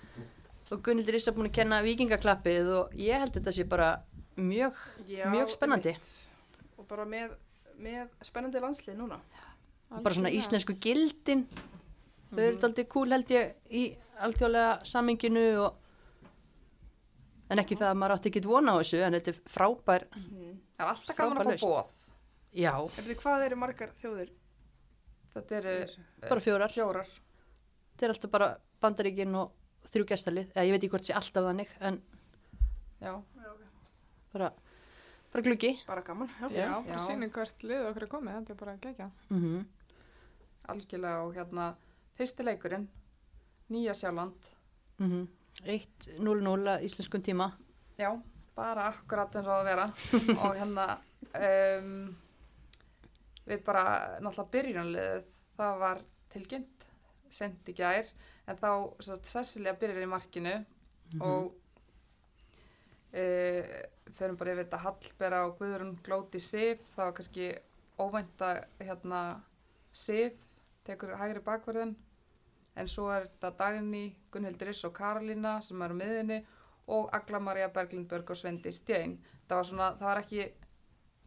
[0.72, 3.90] og Gunnildur Issa búin að kenna vikingaklappið og ég held að þetta sé bara
[4.38, 4.78] mjög,
[5.08, 5.96] Já, mjög spennandi.
[5.96, 6.12] einmitt.
[6.80, 7.36] Og bara með,
[7.80, 9.20] með spennandi landslið núna.
[9.96, 11.46] Bara svona íslensku gildin,
[12.34, 13.86] þau eru aldrei cool held ég í
[14.26, 15.82] alþjóðlega saminginu og
[17.54, 20.06] en ekki það að maður átti ekki vona á þessu en þetta er frábær,
[20.76, 21.92] Það er alltaf gaman að fá bóð.
[22.58, 24.32] já, Erðu, hvað eru margar þjóðir?
[25.36, 25.76] Þetta eru
[26.30, 26.72] bara fjórar.
[26.72, 27.10] fjórar.
[27.96, 28.50] Þetta er alltaf bara
[28.84, 29.52] bandaríkin og
[29.92, 32.02] þrjú gestalið, eða ég veit ekki hvort sé alltaf þannig en
[33.02, 33.64] Já, Já, ok.
[34.34, 34.50] bara,
[35.34, 35.72] bara gluggi.
[35.88, 36.50] Bara gaman, já.
[36.50, 37.06] Já, bara Já.
[37.08, 39.10] sýnum hvert lið okkur er komið, þetta er bara gegja.
[39.30, 39.66] Mm
[40.66, 41.66] algjörlega og hérna,
[42.18, 42.88] fyrsti leikurinn,
[43.70, 44.48] Nýja Sjáland.
[44.98, 45.28] Mm
[45.64, 47.52] 1-0-0 að íslenskum tíma.
[48.00, 48.10] Já,
[48.58, 49.86] bara akkurat eins og á að vera.
[50.42, 50.88] og hérna,
[51.38, 52.16] um,
[53.46, 53.84] við bara,
[54.20, 56.02] náttúrulega byrjunarliðið, það var
[56.34, 56.88] tilkynnt,
[57.32, 58.10] sent í gær,
[58.50, 58.70] en þá,
[59.26, 60.56] Cecilia byrjar í markinu
[61.22, 61.54] og
[63.16, 63.76] uh,
[64.16, 67.52] förum bara yfir þetta Hallbera og Guðrún Glóti Sif, það var kannski
[68.02, 69.22] óvænt að hérna,
[69.96, 70.42] Sif
[70.86, 71.96] tekur hægri bakverðin
[72.76, 76.42] en svo er þetta Dagný, Gunnhildur Iss og Karolína sem eru miðinni
[76.92, 79.16] og Agla Maria Berglindberg og Svendi Stjein
[79.48, 80.48] það var svona, það var ekki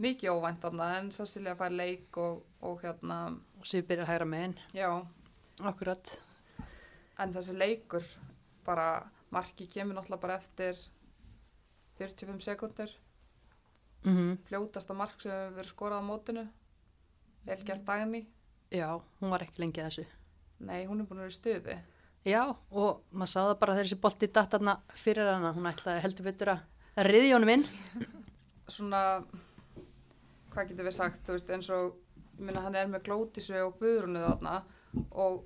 [0.03, 3.19] mikið óvænt þarna en Cecilia fær leik og, og hérna
[3.59, 4.57] og sér byrja að hægra megin.
[4.75, 4.91] já,
[5.63, 6.13] akkurat.
[7.19, 8.07] En þessi leikur
[8.67, 10.79] bara, marki kemur náttúrulega bara eftir
[11.99, 12.91] 45 sekundur
[14.05, 16.45] mm fljótasta mark sem hefur verið skorað á mótinu.
[17.45, 18.27] Vel gert Dagný.
[18.71, 20.05] Já, hún var ekki lengi að þessu.
[20.61, 21.77] Nei, hún er búin að vera í stuði.
[22.29, 26.27] Já, og maður sá það bara þessi bolti datt þarna fyrir hana, hún ætlaði heldur
[26.29, 27.67] betur að riði honum inn.
[28.69, 29.03] Svona
[30.53, 31.95] hvað getur við sagt, þú veist, eins og
[32.39, 34.57] ég minna hann er með glótisu og guðrunu þarna
[35.13, 35.45] og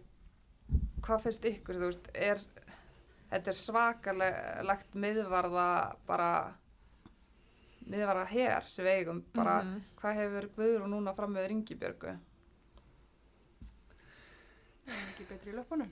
[1.03, 2.43] hvað finnst ykkur, þú veist, er
[3.33, 5.69] þetta er svakalegt miðvarða
[6.07, 6.31] bara
[7.89, 9.81] miðvarða hér sem við eigum, bara Mhm.
[9.97, 12.19] hvað hefur guðrun núna fram með Ringibjörgu
[14.83, 15.91] Það er ekki betri í löpunum.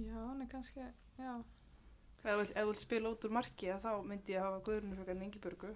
[0.00, 0.80] Já, hann er kannski,
[1.18, 1.32] já.
[2.24, 5.16] Ef þú vilt spila út úr marki að þá myndi ég að hafa Guðrunu frekar
[5.16, 5.72] en Ingibjörgu.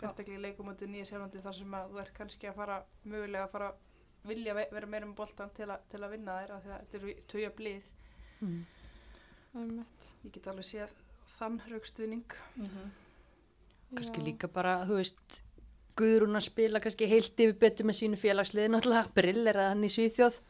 [0.00, 3.44] Sérstaklega í leikum áttu nýja sérlandi þar sem að þú ert kannski að fara, mögulega
[3.46, 3.68] að fara
[4.24, 6.80] vilja ve- vera meira með boltan til, a, til að vinna þér af því að
[6.80, 7.82] þetta eru töja blið.
[8.40, 8.62] mm.
[10.24, 10.94] Ég get alveg séð
[11.36, 12.24] þann raukstuðning.
[13.94, 14.24] kannski Já.
[14.26, 15.42] líka bara, þú veist
[15.94, 19.84] Guðrún að spila kannski heilt yfir betur með sínu félagslið náttúrulega, brill er að hann
[19.86, 20.40] í Svíþjóð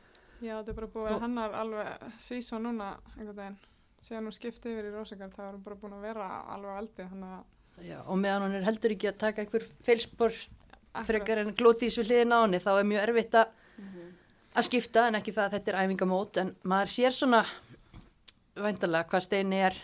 [0.41, 3.59] Já, þetta er bara búið að Og- hennar alveg sísón núna einhvern veginn.
[4.01, 7.07] Síðan hún skipti yfir í Rósakar þá er bara búin að vera alveg eldi.
[7.13, 7.45] Þannig að
[7.83, 10.37] Já, og meðan hún er heldur ekki að taka einhver feilspor
[11.05, 13.55] frekar en glótís við hliðin á henni þá er mjög erfitt að
[14.55, 17.43] að skipta en ekki það að þetta er æfingamót en maður sér svona
[18.55, 19.79] væntalega hvað steini er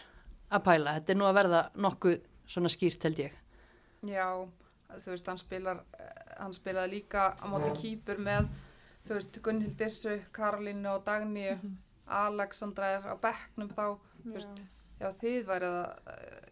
[0.51, 0.95] að pæla.
[0.99, 2.19] Þetta er nú að verða nokkuð
[2.51, 3.37] svona skýrt held ég.
[4.07, 4.27] Já,
[4.97, 5.83] þú veist, hann spilar
[6.41, 8.49] hann spilaði líka á móti kýpur með,
[9.05, 11.59] þú veist, Gunnhild Issu, Karolínu og Dagníu.
[12.11, 13.85] Alexandra er á bekknum þá
[14.23, 14.63] þú veist,
[14.99, 16.50] já þið værið að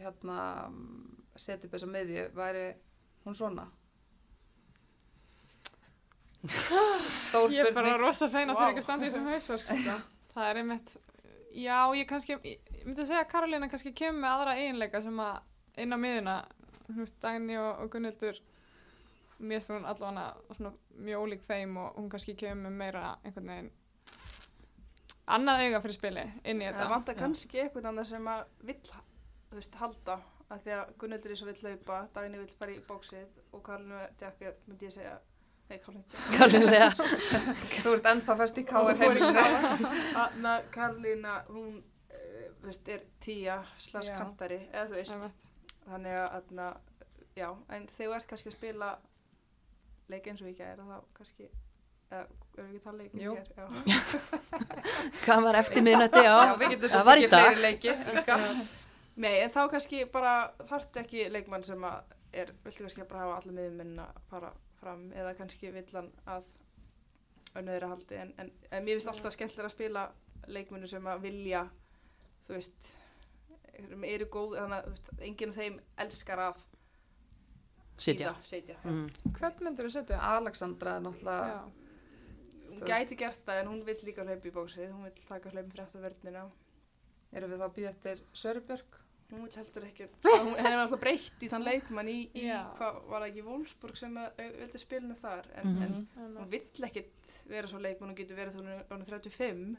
[0.00, 0.38] hérna
[1.36, 2.66] setja upp þessa miðju, væri
[3.24, 3.68] hún svona
[6.42, 8.58] Stór Ég er bara spurning rosa feina Vá.
[8.64, 9.66] fyrir ekki að standa í þessum hausverk.
[9.68, 9.96] sko.
[10.34, 10.88] það er einmitt,
[11.54, 15.20] já, ég kannski, ég myndi að segja að Karolina kannski kemur með aðra eiginleika sem
[15.22, 16.34] að inn á miðuna,
[16.88, 18.40] þú veist, Dagný og, og Gunnildur,
[19.38, 23.52] mér finnst hún allavega svona mjög ólík þeim og hún kannski kemur með meira einhvern
[23.54, 23.70] veginn
[25.32, 26.90] annað auga fyrir spili inn í Það þetta.
[26.96, 27.20] vantar Já.
[27.22, 28.80] kannski eitthvað annað sem að vill,
[29.52, 30.16] þú veist, halda.
[30.52, 34.00] Af því að Gunnildur er svo vill laupa, Dagni vill fara í bóksið og Karlinu
[34.20, 35.14] Jack er, myndi ég segja,
[35.70, 36.66] nei, Karlinu
[37.84, 39.46] Þú ert ennþá fast í heimilinu.
[40.24, 41.80] Anna Karlína, hún,
[42.12, 45.48] uh, þú veist, er tíja slags kantari, eða þú veist.
[45.86, 46.68] Þannig að, aðna,
[47.38, 48.92] já, en þegar þú ert kannski að spila
[50.12, 51.48] leik eins og ég gæri, þá kannski,
[52.12, 52.24] eða,
[52.58, 53.32] erum við ekki að tala leik Jú.
[55.24, 57.94] hvað var eftir minnati já, Já, við getum það svo var í ekki fleiri leiki
[58.12, 58.40] líka
[59.20, 60.34] Nei, en þá kannski bara
[60.68, 65.04] þarftu ekki leikmann sem að er, viltu kannski bara hafa allir miðuminn að fara fram
[65.12, 66.48] eða kannski vill hann að
[67.60, 68.18] önnöðra haldi.
[68.22, 70.06] En, en, en mér finnst alltaf skemmtilega að spila
[70.48, 71.66] leikmennu sem að vilja
[72.46, 72.92] þú veist
[74.08, 76.64] eru, góð, þannig að veist, enginn af þeim elskar að
[78.02, 78.32] sitja.
[78.88, 79.36] mm.
[79.36, 80.24] Hvern myndir þú setja?
[80.32, 81.62] Alexandra er náttúrulega Já.
[82.72, 85.72] Hún gæti gert það en hún vill líka hlaupa í bóksið, hún vill taka hlaupin
[85.74, 86.44] fyrir eftir vörnina.
[87.36, 89.01] Erum við þá að býða eftir Sörubjörg
[89.32, 92.42] hún vill heldur ekki, hún hefði alltaf breytt í þann leikmann í, í
[92.78, 95.82] hvað var það ekki Wolfsburg sem au- vildi spilinu þar en, Mhm.
[95.82, 96.36] en Einmitt.
[96.42, 99.76] hún vill ekkit vera svo leikmann hún getur verið þú hún er 35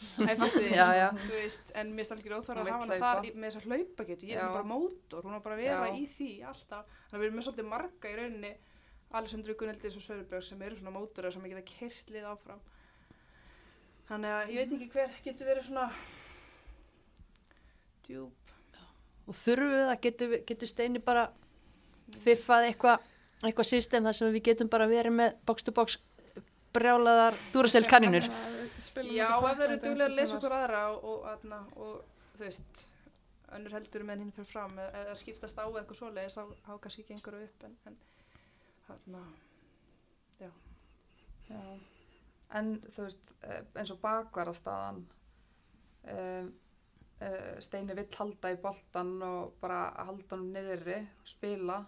[0.00, 1.08] Æ, fattu þið, Já, já.
[1.28, 4.28] veist, en mér stað ekki Hún að hafa hana þar með þess að hlaupa getur,
[4.30, 5.92] ég er bara mótor hún er bara að vera Já.
[6.00, 8.52] í því alltaf þannig að við erum með svolítið marga í rauninni
[9.12, 12.60] Alessandru Gunnildis og Sörubjörg sem eru svona mótorar sem geta kyrt lið áfram
[14.08, 15.92] þannig að ég veit ekki hver getur verið svona
[18.08, 18.32] djúb
[19.26, 21.28] og þurfum við að getur, getur steini bara
[22.24, 23.08] fiffað eitthvað
[23.40, 25.98] eitthvað system þar sem við getum bara verið með box to box
[26.74, 31.60] brjálaðar Duracell kaninur Já, ef þeir eru duglega að lesa okkur aðra og, og, aðna,
[31.76, 32.86] og þú veist,
[33.56, 37.06] önnur heldur með hinn fyrir fram eða eða skiptast á eitthvað svoleiðis þá, þá kannski
[37.08, 37.98] gengur það upp en, en
[38.88, 39.24] þarna,
[41.50, 41.62] Já.
[42.54, 45.00] En þú veist, eh, eins og bakvarastaðan
[46.14, 46.50] um,
[47.20, 50.56] uh, Steini vill halda í boltan og bara halda hann
[50.94, 51.80] og spila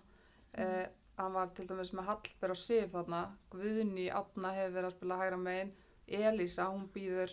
[0.58, 0.84] uh,
[1.18, 5.18] hann var til dæmis með Hallber og Sif þarna Guðni Átna hefur verið að spila
[5.22, 5.74] hægra megin
[6.12, 7.32] Elísa, hún býður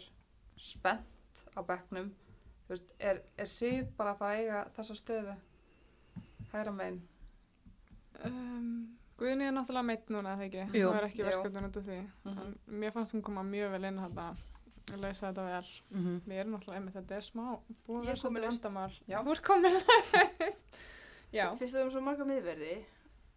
[0.60, 2.12] spennt á bekknum
[2.68, 5.38] þú veist, er, er Sif bara að fara að eiga þessa stöðu
[6.52, 7.00] hægra megin
[8.26, 10.64] Um, Guðni er náttúrulega meitt núna, eða ekki?
[10.80, 10.90] Jú.
[10.90, 11.28] Hún er ekki Jú.
[11.28, 11.98] verkefnun út af því.
[12.26, 12.40] Mhm.
[12.68, 14.28] En mér fannst hún koma mjög vel inn þarna
[14.96, 15.72] að leysa þetta vel.
[15.96, 16.22] Mhm.
[16.26, 17.46] Við erum náttúrulega einmitt, þetta er smá,
[17.88, 18.94] búið að vera er svolítið vandamál.
[19.10, 19.78] Þú ert komin.
[21.30, 21.46] Já.
[21.60, 22.76] Fyrst að við erum svo marga miðverði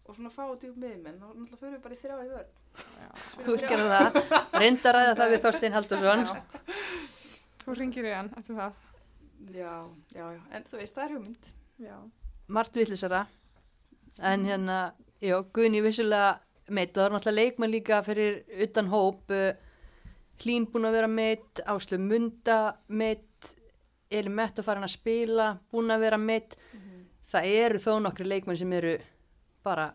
[0.03, 2.55] og svona fá djúb miðmenn, þá náttúrulega fyrir við bara í þrjá í vörð.
[3.03, 3.09] Já.
[3.45, 6.25] Þú gera það, reynda ræða það við Þorstein Haldursson.
[7.63, 8.81] Þú ringir í hann eftir það.
[9.53, 9.75] Já,
[10.15, 11.53] já, já, en þú veist, það er hugmynd.
[11.83, 11.97] Já.
[12.53, 13.21] Margt villisara,
[14.33, 14.79] en hérna,
[15.23, 16.33] já, Guðni vissulega
[16.73, 19.53] meitt, það var náttúrulega leikmann líka fyrir utan hóp, uh,
[20.43, 23.53] Hlín búin að vera meitt, Áslu Munda meitt,
[24.11, 26.57] Elin Metta farin að spila, búin að vera meitt,
[27.31, 28.97] það eru þó nokkri leikmann sem eru
[29.65, 29.93] bara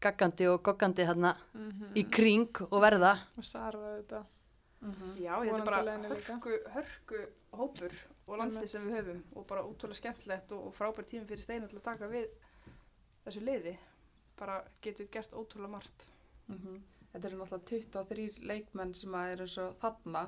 [0.00, 3.16] gaggandi og goggandi þarna Mm í kring og verða.
[3.38, 4.24] Og Sara þetta.
[4.80, 5.16] Mhm.
[5.18, 7.22] Já, þetta er bara hörku, hörku
[7.52, 7.92] hópur
[8.28, 11.66] og landslið sem við höfum og bara útrúlega skemmtilegt og, og frábær tími fyrir Steina
[11.66, 12.28] til að taka við
[13.24, 13.76] þessu liði.
[14.38, 16.06] Bara getur gert ótrúlega margt.
[17.18, 20.20] Þetta eru náttúrulega 23 leikmenn sem að eru svo þarna.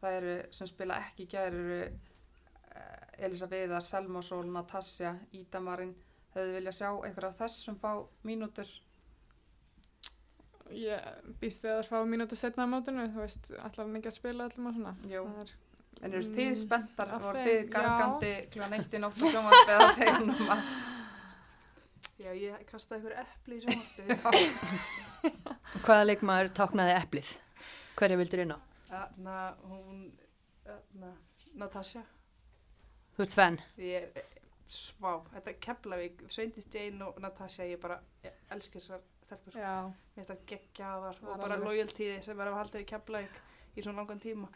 [0.00, 5.60] Það eru sem spila ekki í gær eru eh, Elisa Viðar, Selma Sól, Natasja, Ída
[5.60, 5.92] Marin.
[6.32, 7.90] Hefðu vilja sjá einhverja af þessum fá
[8.24, 8.70] mínútur?
[10.72, 11.10] Ég
[11.42, 14.16] býst við að það fá mínútu setna á mótinu, þú veist, allar hann ekki að
[14.16, 14.94] spila öllum og svona.
[15.10, 15.24] Jú.
[15.26, 15.52] Það er,
[16.00, 19.34] En eru Mm, þið spenntar, af voru þeim, þið gargandi klúan eitt í nótt og
[19.34, 20.62] sjónvarpið að segja um að
[22.24, 25.09] Já, ég kastaði ykkur epli í sjónvarpið.
[25.84, 27.30] Hvaða leikmaður táknaði eplið?
[27.98, 28.58] Hverja vildur inn á?
[28.90, 29.36] Þarna,
[29.70, 30.00] hún,
[30.64, 31.12] þarna,
[31.60, 32.02] Natasja.
[33.16, 33.58] Þú ert fenn.
[33.82, 34.28] Ég er
[34.70, 39.52] svá, þetta er Keflavík, Sveindis Jane og Natasja, ég bara ég elska þessar stelpur.
[39.54, 39.62] sko.
[39.62, 43.40] já, Mér það geggjaðar og bara loyaltíði sem er að halda í Keflavík
[43.76, 44.48] í svona langan tíma.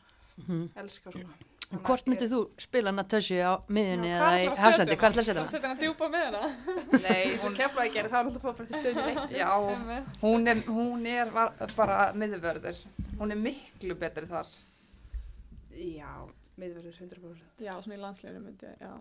[0.44, 1.34] Mm Elska svona.
[1.72, 5.34] Hvort myndið þú spila Natasju á miðunni eða í að setja Hvað ætlar að setja
[5.34, 5.52] þú hana?
[5.54, 6.42] setja hann djúpa með hana.
[7.04, 9.22] Nei, og hún, Keflavík gerir það er náttúrulega fór bara til stöðni leik.
[9.34, 9.50] já,
[10.22, 11.32] hún er, hún er
[11.76, 12.82] bara miðvörður.
[13.20, 14.50] Hún er miklu betri þar.
[15.74, 16.12] Já,
[16.60, 17.48] miðverður 100%.
[17.64, 18.92] Já, svona í landsliðinu myndi ég, já.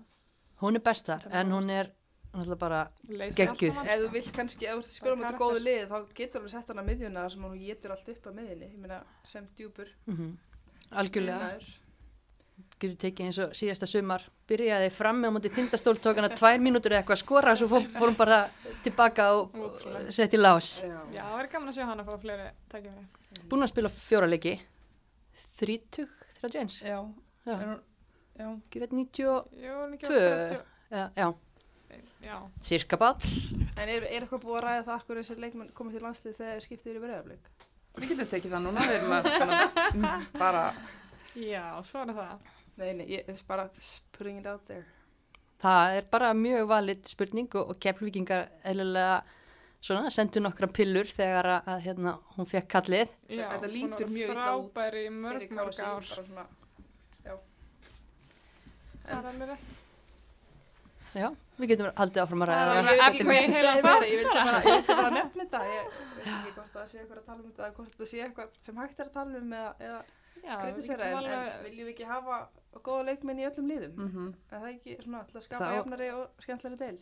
[0.63, 1.91] Hún er best þar, en hún er
[2.33, 3.85] náttúrulega bara, saman.
[3.85, 6.71] Ef þú vilt kannski, ef þú að Bara mútið góðu lið, þá getur alveg sett
[6.71, 8.71] hann að miðjuna þar sem hún getur allt upp að miðjunni.
[8.71, 9.03] Ég meina,
[9.35, 9.93] sem djúpur.
[10.09, 10.33] mm
[10.93, 11.57] algjörlega.
[12.83, 16.93] Getur tekið eins og síðasta sumar, byrjaði frammi á móti tindastól, tók hana tvær mínútur
[16.93, 18.39] eða eitthvað að skora, svo fór, fór bara
[18.85, 20.11] tilbaka og Ótrúlega.
[20.11, 20.69] sett í lás.
[20.83, 20.99] Já.
[21.15, 23.05] Já, það verður gaman að sjá hann að fá fleiri tækifæri.
[23.49, 24.53] Búin að spila fjóra leiki,
[25.59, 26.07] 30,
[26.41, 26.99] 31, Já,
[27.45, 27.79] já, er hún,
[28.39, 28.47] já.
[28.67, 30.21] ekki veit 90, og- Jú, er hann ekki Tvö.
[30.21, 30.61] á 30.
[30.91, 31.33] já, já,
[32.23, 33.25] Já, cirka bát.
[33.77, 36.53] En er, er eitthvað búið að ræða það akkur þessir leikmenn komið til landslið þegar
[36.53, 37.49] þeir skiptið yfir breyðafleik?
[37.99, 40.61] Við getum tekið það núna, við erum að bara, bara
[41.35, 42.39] já, svo er það.
[42.81, 43.67] Nei, nei, ég er bara
[44.17, 44.85] putting it out there.
[45.63, 49.21] Það er bara mjög valid spurning og, og keflvíkingar eðlilega
[49.83, 53.13] svona sendu nokkra pillur þegar að, að hérna, hún fekk kallið.
[53.29, 56.09] Já, þetta lítur mjög illa út Frábær í mörg, Fyrir mörg KSÍ, ár.
[56.09, 56.45] bara svona,
[59.03, 59.79] Það er alveg rétt.
[61.13, 61.27] Já,
[61.59, 63.01] við getum haldið áfram að ræða Það það.
[63.03, 63.83] er Ég mig ekki heila það.
[63.83, 66.97] meira, ég vildi bara, ég vildi bara nefna þetta, ég veit ekki hvort það sé
[67.03, 69.41] eitthvað að tala um þetta, eða hvort það sé eitthvað sem hægt er að tala
[69.43, 69.99] um eða,
[70.63, 71.27] kritisera, en,
[71.67, 72.39] viljum við ekki hafa
[72.81, 73.93] góða leikmenn í öllum liðum?
[73.95, 76.99] mm Er það ekki svona til að skapa Þá- jafnari og skemmtilegri deil?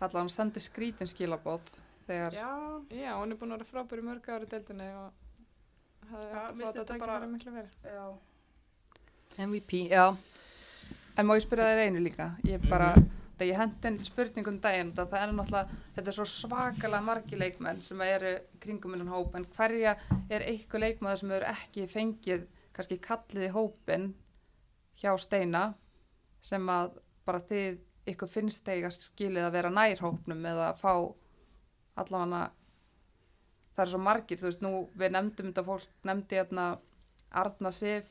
[0.00, 1.60] allan hann sendir skrítin skilabóð
[2.06, 2.50] þegar Já,
[2.90, 5.12] já, hún er búin að vera frábær í mörg ári deildinni og
[6.10, 7.74] það Ja, er mér að bara- bara miklu verið.
[7.84, 8.18] já.
[9.38, 10.16] MVP, já.
[11.18, 12.36] En má ég spyrja þér einu líka?
[12.44, 12.94] Ég bara,
[13.38, 17.36] þegar ég hendi inn spurningum daginn, það það er náttúrulega, þetta er svo svakalega margi
[17.38, 19.96] leikmenn sem eru kringum innan hóp, en hverja
[20.30, 24.14] er eitthvað leikmaður sem eru ekki fengið, kannski kallið í hópin
[25.00, 25.64] hjá Steina,
[26.44, 30.92] sem að bara þið, ykkur finnst þegar skilið að vera nær hópnum eða fá
[32.00, 32.46] allavega,
[33.74, 36.66] það er svo margir, þú veist, nú við nefndum þetta fólk, nefndi hérna
[37.42, 38.10] Arna Sif,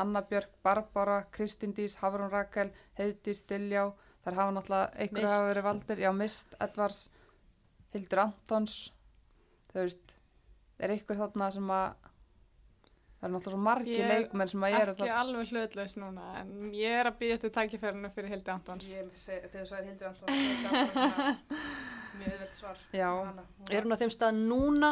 [0.00, 3.88] Anna Björk, Barbara, Kristín Dís, Hafrún Rakel, Heiðdís Diljá,
[4.24, 5.34] þar hafa náttúrulega einhverju Mist.
[5.34, 7.02] hafa verið valdir, já Mist, Edvars,
[7.94, 8.78] Hildur Antons,
[9.70, 10.16] þú veist,
[10.82, 12.03] er einhver þarna sem að,
[13.24, 16.24] það er náttúrulega svo margi Ég er leikmenn sem að eru Ekki alveg hlutlaus núna,
[16.40, 18.88] en ég er að býja eftir tækifærinu fyrir Hildi Antons.
[18.92, 21.36] Ég þegar þú sagði Hildur Anton, það er bara svona
[22.20, 22.82] mjög auðvelt svar.
[22.92, 23.08] Já.
[23.24, 24.90] Hana, hún Er hún á þeim stað núna?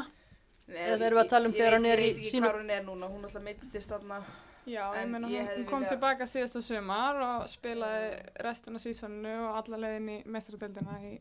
[0.73, 2.23] Nei, eða erum við að tala um ég- þegar ég hún er í Ég veit
[2.23, 4.21] ekki sínu- hvað hún er núna, hún alltaf meittist þarna.
[4.65, 8.11] Já, ég En meina ég hún, hún kom viljað- tilbaka síðasta sumar og spilaði
[8.47, 11.17] restina sísonu og alla leiðin í mestradeldina í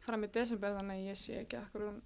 [0.00, 2.02] fram í desember þannig að ég sé ekki akkur, hún-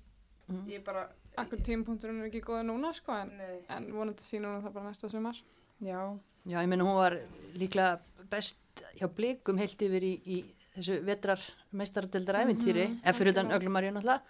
[0.50, 0.64] Mm.
[0.66, 1.04] Ég bara,
[1.36, 3.30] akkur tímapunkturinn er ekki góða núna sko en,
[3.68, 5.36] en vonandi sína hún það bara næsta sumar.
[5.82, 7.14] Já, Já, ég meina hún var
[7.54, 10.36] líklega best hjá blikum heilt yfir í, í
[10.74, 11.38] þessu vetrar
[11.72, 13.58] meistaradeldar æfintýri, Mhm, ef fyrir utan algjörlega.
[13.60, 14.22] öglum Marjón alltaf.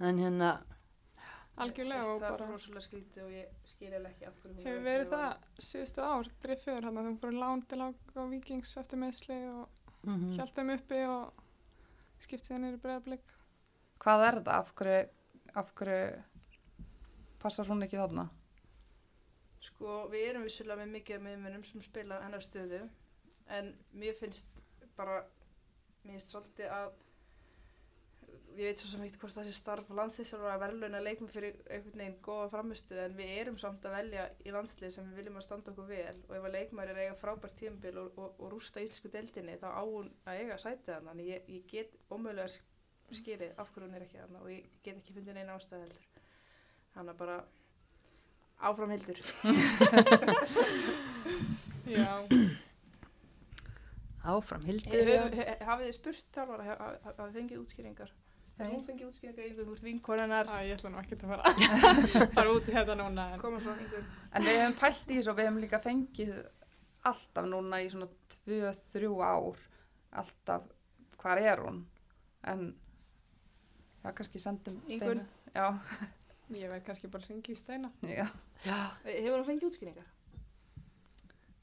[0.00, 0.50] en hérna,
[1.62, 4.72] algjörlega og það er bara rosalega skrítið og ég skil eða ekki af hún hefur
[4.72, 5.36] er verið það
[5.68, 7.88] síðustu ár, driffur hann að þú fóru lán til á,
[8.32, 9.68] Víkings eftir meðsli og
[10.02, 11.32] mm hjælt þeim uppi og
[12.24, 13.36] skipt síðan yfir bregðarblik
[14.02, 14.54] Hvað er þetta?
[14.58, 15.08] Af hverju,
[15.58, 16.22] af hverju
[17.42, 18.28] passar hún ekki þarna?
[19.62, 22.82] Sko, við erum vissulega með mikið af miðmönnum sem spila hennar stöðu
[23.56, 24.50] en mér finnst
[24.96, 25.22] bara
[26.02, 26.92] mér finnst svolítið að
[28.56, 32.02] ég veit svo sem eitt hvort það sé starf landsliðsar að verðlauna leikmum fyrir einhvern
[32.02, 35.46] veginn góða framistuð en við erum samt að velja í landslið sem við viljum að
[35.46, 38.82] standa okkur vel og ef að leikmæri er eiga frábært tímabil og, og, og rústa
[38.84, 42.52] íslensku deildinni þá á hún að eiga sætið hann þannig ég, ég get ómögulega
[43.18, 46.04] skilið af hverju hún er ekki hann og ég get ekki fundið neina ástæð heldur.
[46.94, 47.36] Þannig að bara
[48.62, 49.18] áfram hildur.
[51.92, 52.12] Já,
[54.22, 54.84] áfram, hef,
[55.66, 58.10] hafið þið spurt haf- hafið þið fengið útskýringar?
[58.60, 58.68] Nei.
[58.68, 61.44] Hún fengið útskýringar þú ert vinkoninnar, ég ætla nú ekki að fara.
[62.36, 63.24] Fara út í þetta núna.
[63.34, 66.32] En við hefum pælt í þessu og við hefum líka fengið
[67.10, 68.08] alltaf núna í svona
[68.46, 69.56] 2-3 ár
[70.22, 70.62] alltaf
[71.22, 71.78] hvar er hún?
[72.46, 72.60] En
[74.04, 75.22] já, kannski sendum Ingunn.
[75.22, 75.54] Steinu.
[75.54, 75.66] Já,
[76.56, 78.26] ég verð kannski bara að ringi í steina já,
[78.66, 80.08] já, Hefur hún fengið útskýringar?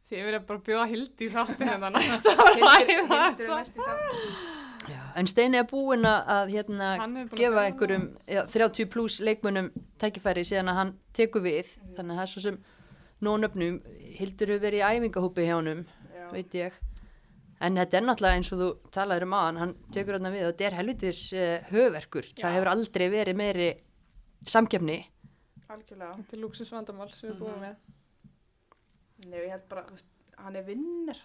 [0.09, 3.75] þið verður bara að bjóða hildi í þáttin þetta næsta Hildur ræða Hildur er næst
[3.75, 4.89] í þátt.
[4.89, 9.19] já, en Steini er búinn að að, hérna, Hann er gefa einhverjum já, 30 pluss
[9.21, 9.67] leikmönnum
[10.01, 12.57] tækifæri síðan að hann tekur við þannig að það er svo sem
[13.27, 13.77] nónöfnum
[14.17, 15.85] Hildur hefur verið í æfingahúpi hjá honum
[16.15, 16.25] Já.
[16.33, 16.81] veit ég
[17.59, 20.51] en þetta er náttúrulega eins og þú talaður um aðan hann tekur hann við og
[20.53, 22.43] þetta er helvitis uh, höfverkur Já.
[22.43, 23.69] það hefur aldrei verið meiri
[24.47, 24.99] samkefni
[25.69, 26.15] Algjörlega.
[26.17, 27.75] Þetta er lúksus vandamál sem við búum við.
[29.27, 29.83] Nei, ég held bara,
[30.41, 31.19] hann er vinnur.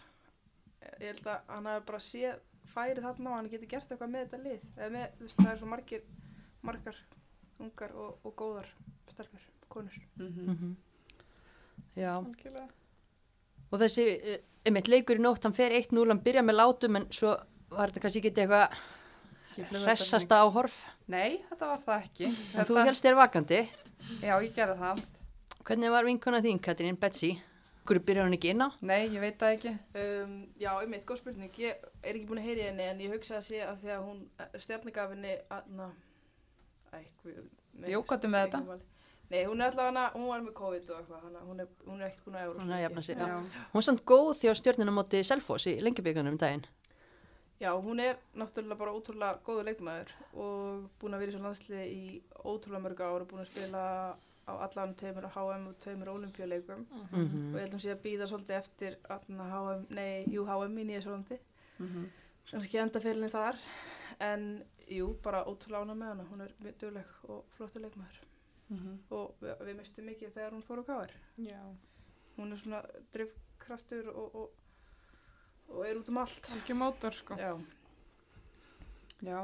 [1.00, 2.42] Ég held að hann hafi bara séð
[2.74, 4.66] færi þarna og hann geti gert eitthvað með þetta lið.
[4.76, 6.04] Eða með, þú veist, það er svo margir,
[6.68, 7.00] margar,
[7.64, 8.68] ungar og, og góðar
[9.14, 10.00] stelpur, konur.
[10.20, 10.74] mm mm
[11.94, 12.68] já Algjörlega.
[13.70, 17.08] Og þessi, eh, einmitt leikur í nótt hann fer 1-0, hann byrja með látum en
[17.12, 17.34] svo
[17.74, 22.30] var þetta kannski ekki eitthvað hressasta á horf Nei, þetta var það ekki.
[22.58, 23.64] en þú helst þér vakandi
[24.20, 25.02] Já, ég gerði það.
[25.64, 27.34] hvernig var vinkona þín, Katrín, Betsy
[27.84, 28.68] hverju byrjar hann ekki inn á?
[28.80, 29.72] Nei, ég veit það ekki.
[30.00, 31.50] Um, já, einmitt, góð spurning.
[31.60, 34.06] Ég er ekki búin að heyri henni en ég hugsa að sé að því að
[34.08, 34.54] hún að,
[37.20, 37.42] guð,
[37.82, 38.80] nei, Jú, hvað er með máli.
[39.30, 42.06] Nei, hún er allavega hún var með COVID og eitthvað, hana, hún er, hún er
[42.10, 43.38] ekkert búin að Hún er að jafna sig, Já.
[43.72, 46.66] Hún er samt góð því á stjörnina móti Selfoss í lengjabíkanum um daginn.
[47.62, 51.84] Já, hún er náttúrulega bara ótrúlega góður leikmaður og búin að vera í svo landsliði
[51.88, 53.84] í ótrúlega mörg ár og búin að spila
[54.44, 56.82] á allan tveimur HM og tveimur olimpíuleikum
[57.14, 60.76] Mm og ég held að hún sé að býða svolítið eftir HM, nei, jú, HM
[60.78, 61.38] í Nýjasólandi
[61.78, 62.04] Mhm.
[62.50, 63.56] kannski enda fyrirlin þar.
[64.20, 66.24] En jú, bara ótrúlega ána með hana.
[66.30, 68.20] Hún er mjög dugleg og flottur leikmaður
[68.74, 68.98] Mhm.
[69.10, 71.60] og við, við mistum mikið þegar hún fór á káar Já.
[72.36, 72.82] hún er svona
[73.14, 74.50] drifkraftur og, og,
[75.68, 77.34] og er út um allt Algjör mótor, sko.
[77.38, 77.54] Já,
[79.22, 79.38] Já,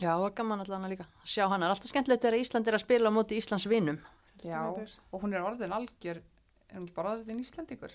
[0.00, 1.66] Já, það var gaman allan að líka að sjá hana.
[1.66, 3.98] Er alltaf skemmtilegt þegar Ísland er að spila á móti Íslands vinum.
[4.42, 4.60] já.
[5.12, 6.22] Og hún er orðin algjör,
[6.70, 7.92] er hún ekki bara orðin Íslandingur?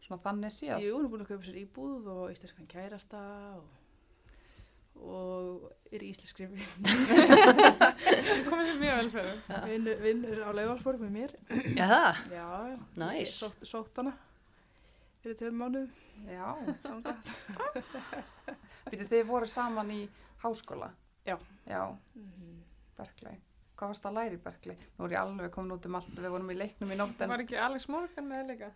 [0.00, 0.80] Svona þannig séð.
[0.80, 3.20] jú, hún er búin að kaupa sér íbúð og íslenskan kærasta
[3.58, 3.64] og,
[5.02, 6.84] og er í íslenskri vinn
[8.48, 9.38] Komið sér mjög vel fyrir.
[9.68, 11.32] vinnur, vinnur á laugarsborg með mér
[11.76, 12.20] Já, það?
[12.36, 12.76] Já, já.
[13.02, 13.22] Nice.
[13.22, 14.12] Ég Sótt, sótt hana
[15.22, 15.90] fyrir tveim mánuðum.
[16.26, 16.48] Já.
[18.90, 20.00] Býtu þið voru saman í
[20.42, 20.90] háskóla?
[21.26, 21.36] Já.
[21.70, 21.82] Já,
[22.18, 22.56] Mhm.
[22.98, 23.36] Berkeley.
[23.78, 24.76] Hvað varst að læra í Berkeley?
[24.98, 27.22] Nú er ég alveg komin út um allt við vorum í leiknum í nótt Það
[27.26, 28.68] en var ekki Alex Morgan með líka.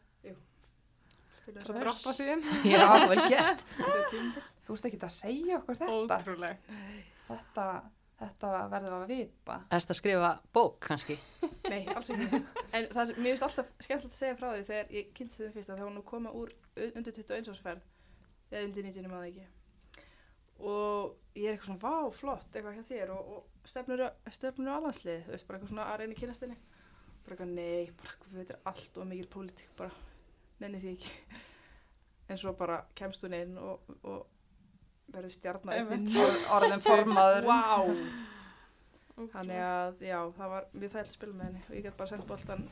[1.46, 2.46] Það svo droppa því inn.
[2.72, 3.66] Já, vel gert.
[4.66, 6.18] þú veist ekki að segja okkur þetta.
[6.18, 6.72] Ótrúleg.
[7.26, 7.66] Þetta,
[8.22, 9.58] þetta verðum við að vita.
[9.78, 11.18] Erst að skrifa bók, kannski?
[11.72, 12.40] Nei, alls ekki.
[12.74, 15.54] En það sem, mér finnst alltaf skemmtilegt að segja frá því þegar ég kynnti þeim
[15.58, 16.54] fyrst að það var nú koma úr
[16.88, 17.86] undir 21 ársferð
[18.50, 19.46] eða undir 19 maður ekki.
[20.66, 24.76] Og ég er eitthvað svona, vá, flott, eitthvað hjá þér og, og stefnur, stefnur á
[24.78, 26.56] alhanslið, þú veist, bara eitthvað svona að reyna að kynast henni.
[27.26, 29.98] Bara eitthvað, nei, bara eitthvað, þetta er allt og mikil pólitík, bara,
[30.62, 31.12] nenni því ekki.
[32.26, 34.24] En svo bara kemst hún inn og, og
[35.14, 36.08] verður stjarnar Einmitt.
[36.18, 37.44] Orð- Orðin formaður.
[37.52, 37.60] Vá!
[37.86, 39.30] Ótrúleg.
[39.32, 42.10] Þannig að, já, það var mjög þægilt að spila með henni og ég gæti bara
[42.10, 42.64] sendt boltan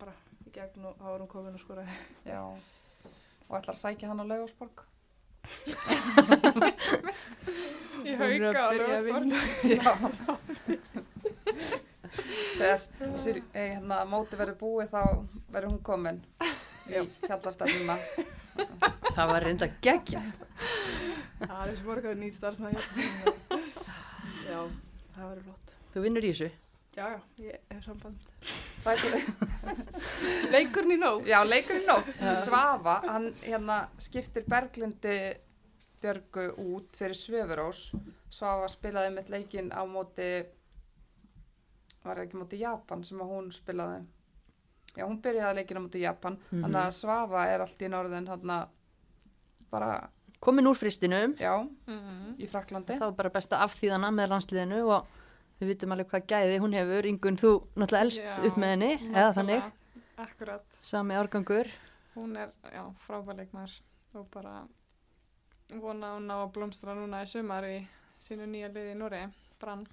[0.00, 0.14] bara
[0.48, 1.98] í gegn og þá var hún komin og skoraði.
[2.32, 2.40] Já.
[3.44, 4.76] Og ætlar að sækja hann á Laugásborg.
[8.04, 9.38] Í byrja að vinna.
[12.56, 12.78] Þegar
[13.18, 15.02] sér, hérna, móti verður búið þá
[15.52, 16.20] verður hún komin
[16.90, 17.96] í hjallastefnuna.
[19.14, 20.20] Það var reynda geggja.
[21.44, 22.82] Það er svo morgun ný starfsmæði.
[24.44, 24.60] Já,
[25.14, 25.74] það verður flott.
[25.94, 26.50] þú vinnur í þessu.
[26.94, 27.20] Já, já,
[27.50, 28.26] ég samband.
[28.86, 29.00] Er
[30.54, 31.24] Leikurinn í nóg.
[31.26, 32.10] Já, leikurinn nótt.
[32.20, 32.30] Já.
[32.44, 35.16] Svafa, hann hérna skiptir Berglindi
[36.04, 37.88] Björgu út fyrir Svöfurós.
[38.30, 40.28] Svafa spilaði með leikinn á móti,
[42.04, 44.04] var ekki móti Japan sem að hún spilaði.
[44.96, 46.36] Já, hún byrjaði leikinn á móti Japan.
[46.50, 46.62] Mhm.
[46.64, 48.68] Þannig að Svafa er allt í norðin hérna
[49.70, 50.08] bara,
[50.40, 51.56] Komin úr fristinum, já,
[51.88, 52.36] Mhm.
[52.38, 52.98] í Fraklandi.
[52.98, 55.06] þá er bara best að afþýðana með landsliðinu og
[55.60, 57.06] við vitum alveg hvað gæði hún hefur.
[57.06, 59.72] Ingun, þú náttúrulega elst Já, upp með henni, eða þannig.
[60.18, 60.64] Akkurat.
[60.82, 61.66] sami árgangur.
[62.14, 63.80] Hún er, já, frábæleikmar
[64.14, 64.68] og bara
[65.72, 67.86] vona að hún ná að blómstra núna í sumar í
[68.20, 69.86] sínu nýja liði í Núri, Brann.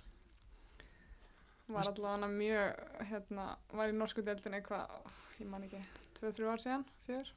[1.71, 3.45] Var allavega mjög, hérna,
[3.79, 4.95] var í norsku deildinni eitthvað,
[5.39, 5.79] ég man ekki,
[6.19, 7.31] 2-3 ár síðan, 4.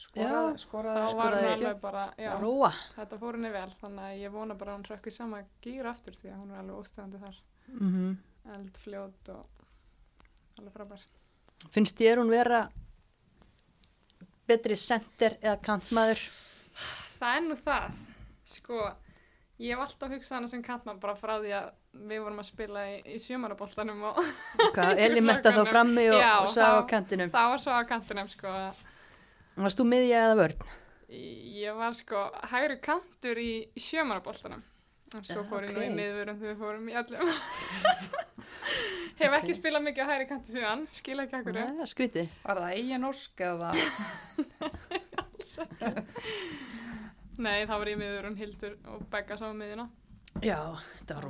[0.00, 2.70] Skoraði, Þá skoraði, var hún skoraði alveg bara, já, Róa.
[2.96, 5.88] þetta fór henni vel, þannig að ég vona bara að hún hrökk í sama gýr
[5.90, 7.40] aftur því að hún er alveg óstöðandi þar.
[7.76, 8.12] Mm
[8.50, 9.66] Eldfljót og
[10.58, 11.02] alveg frábær.
[11.74, 12.62] Finnst þér hún vera
[14.48, 16.22] betri sender eða kantmaður?
[17.20, 18.00] Það er nú það,
[18.48, 18.78] sko,
[19.60, 21.66] ég hef alltaf hugsað hana sem kantmann bara frá því að
[22.10, 24.14] við vorum að spila í, í sjömaraboltanum og
[24.74, 27.30] Hvað, Eli metta þá frammi og, Já, og sá á þá- kantinum.
[27.34, 28.48] það var svo á kantinum, sko,
[29.60, 30.60] Varst þú miðja eða vörn?
[31.10, 32.18] ég var sko
[32.52, 34.62] hægri kantur í, sjömaraboltanum.
[35.18, 35.94] En svo Já, fór ég nú í ok.
[35.98, 37.26] miðvörun þegar við fórum í allum.
[39.20, 41.54] hef ekki spilað mikið á hægri kanti síðan, skila ekki akkur.
[41.58, 42.26] Nei, skrítið.
[42.46, 43.70] var það eigin orsk eða?
[47.40, 49.86] Nei, þá var ég í miðvörun Hildur og Begga sá miðjuna.
[50.44, 50.58] Já,
[50.98, 51.28] þetta var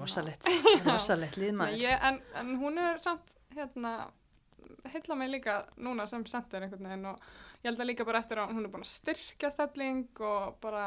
[0.88, 0.96] Nei,
[1.40, 1.84] liðmaður.
[1.84, 3.94] Ég, en, en hún er samt hérna
[4.90, 7.22] heilla mig líka núna sem sendir einhvern veginn og
[7.60, 10.84] ég held að líka bara eftir að hún er búin að styrkja stelling og bara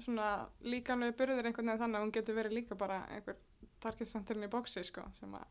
[0.00, 0.30] svona
[0.64, 3.38] líkanlega burðir einhvern veginn þannig að hún getur verið líka bara einhver
[3.80, 5.48] targetsenturinn í bóksi sko sem að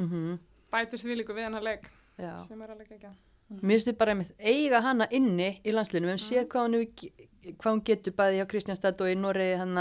[0.00, 0.38] Mm
[0.70, 2.40] bætir því líku við hennar leik Já.
[2.46, 3.10] sem er alveg ekki
[3.50, 6.06] Mér finnst þið bara einmitt eiga hana inni í landslinu.
[6.06, 9.56] Við hefum séð hvað hún, hefur hvað hún getur bæði á Kristjánstad og í Noregi
[9.58, 9.80] hann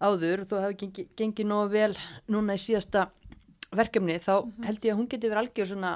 [0.00, 0.44] áður.
[0.48, 1.90] Þú hefur gengið, gengið nógu vel
[2.32, 3.08] núna í síðasta
[3.76, 4.16] verkefni.
[4.24, 4.32] Þá
[4.64, 5.90] held ég að hún getur verið algjör svona,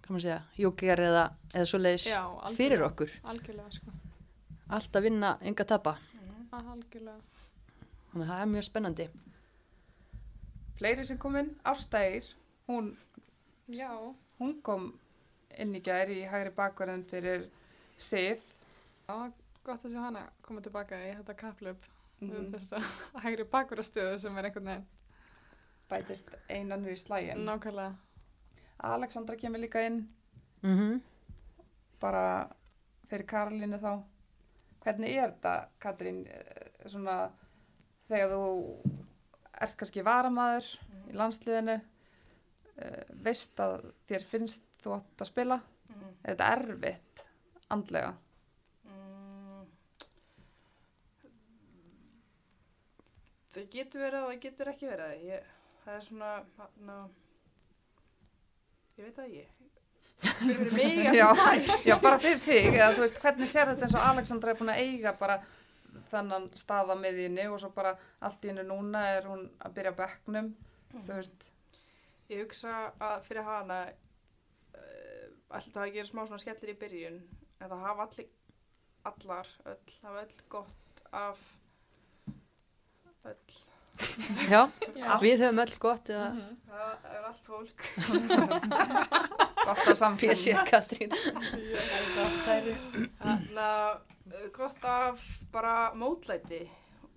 [0.00, 2.22] hvað maður segja, jókjar eða, eða svoleiðis Já,
[2.56, 3.12] fyrir okkur.
[3.24, 3.96] algjörlega sko
[4.70, 5.96] Allt að vinna, enga tapa.
[6.54, 7.18] algjörlega
[8.10, 9.06] Þannig að það er mjög spennandi.
[10.80, 12.24] Fleiri sem kom inn, Ástægir,
[12.70, 12.96] hún,
[13.68, 13.90] Já,
[14.40, 14.92] hún kom
[15.58, 17.48] inn í gær í hægri bakverðin fyrir
[17.98, 18.42] Sif.
[19.06, 19.32] það var
[19.64, 21.76] gott að sjá hana koma tilbaka í þetta kaplöp
[22.20, 22.52] um Mhm.
[22.52, 22.84] þess að
[23.24, 24.86] hægri bakverðastöðu sem er einhvern veginn
[25.90, 27.44] Bætist einanur í slægin.
[27.44, 27.94] nákvæmlega
[28.80, 30.08] Alexandra kemur líka inn,
[30.62, 31.00] Mm
[32.00, 32.48] bara
[33.10, 34.02] fyrir Karolínu þá.
[34.84, 37.30] Hvernig er þetta, Katrín, eh, svona
[38.08, 38.94] þegar þú
[39.60, 40.68] ert kannski varamaður
[41.10, 41.74] í landsliðinu,
[42.80, 45.60] uh, veist að þér finnst þú átt að spila?
[45.90, 46.10] Mm.
[46.22, 47.22] Er þetta erfitt
[47.74, 48.10] andlega?
[48.88, 49.64] Mm.
[53.54, 55.24] Það getur verið og það getur ekki verið.
[55.30, 55.54] Ég,
[55.84, 56.32] það er svona,
[56.88, 56.98] ná,
[58.98, 59.46] ég veit það ekki.
[60.20, 61.28] Spyrir mig að Já,
[61.86, 64.82] já, bara fyrir þig, eða veist, hvernig sér þetta eins og Alexandra er búin að
[64.84, 65.38] eiga bara
[66.10, 69.94] þennan stað á miðjunni og svo bara allt í hennu núna er hún að byrja
[69.96, 70.52] á bekknum,
[70.92, 71.48] þú veist,
[72.30, 73.76] Ég hugsa að fyrir hana
[75.50, 77.18] alltaf að gera smá svona skellir í byrjun
[77.60, 78.28] en það hafa allir,
[79.10, 81.38] allar, öll, hafa öll gott af
[83.24, 83.58] öll.
[84.48, 84.62] Já,
[84.96, 85.16] Já.
[85.20, 86.56] við höfum öll gott eða Mhm.
[86.70, 87.82] Það er allt fólk.
[89.66, 90.54] gott samfélagi.
[90.54, 91.12] PC Katrín.
[93.20, 96.62] Þannig að uh, gott af bara mótlæti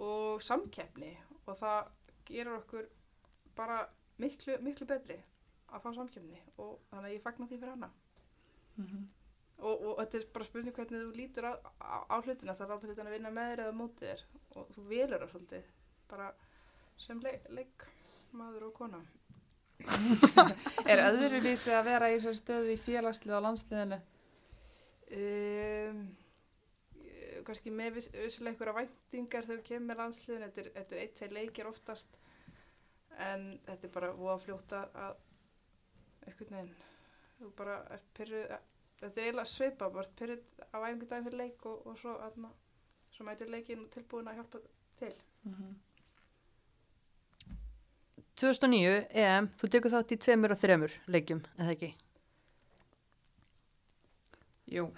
[0.02, 1.14] og samkeppni
[1.46, 1.92] og það
[2.28, 2.88] gerur okkur
[3.56, 3.84] bara
[4.20, 5.18] miklu, miklu betri
[5.74, 7.90] að fá samkeppni og þannig að ég fagna því fyrir hana.
[8.78, 9.04] Mhm.
[9.64, 12.72] Og, og þetta er bara spurning hvernig þú lítur á, á, á hlutina, það er
[12.74, 14.24] alltaf hlutin að vinna með þér eða mótið þér
[14.60, 15.70] og þú velur það svolítið
[16.12, 16.32] bara
[17.00, 17.86] sem leik, leik
[18.36, 19.00] maður og kona.
[20.92, 24.00] Er öðruvísi að vera í þessari stöðu í félagslið á landsliðinu?
[25.14, 26.04] Um,
[27.00, 31.16] eh, kannski með viss, vissilega einhverja væntingar þegar við kemur með landsliðin, þetta er, eitt,
[31.20, 32.20] tveir leikir oftast
[33.22, 35.22] en þetta er bara voða fljóta að
[36.28, 36.74] einhvern veginn
[37.44, 38.46] þú bara er pyrruð
[39.04, 42.14] þetta er eiginlega svipa, bara ert pyrruð á æfingu daginn fyrir leik og, og svo,
[42.28, 42.52] aðna,
[43.12, 44.62] svo mætir leikin tilbúin að hjálpa
[45.02, 45.16] til.
[48.40, 51.92] 2009 EM, þú tekur þátt í tveimur og þremur leikjum, eða ekki?
[54.74, 54.88] Jú,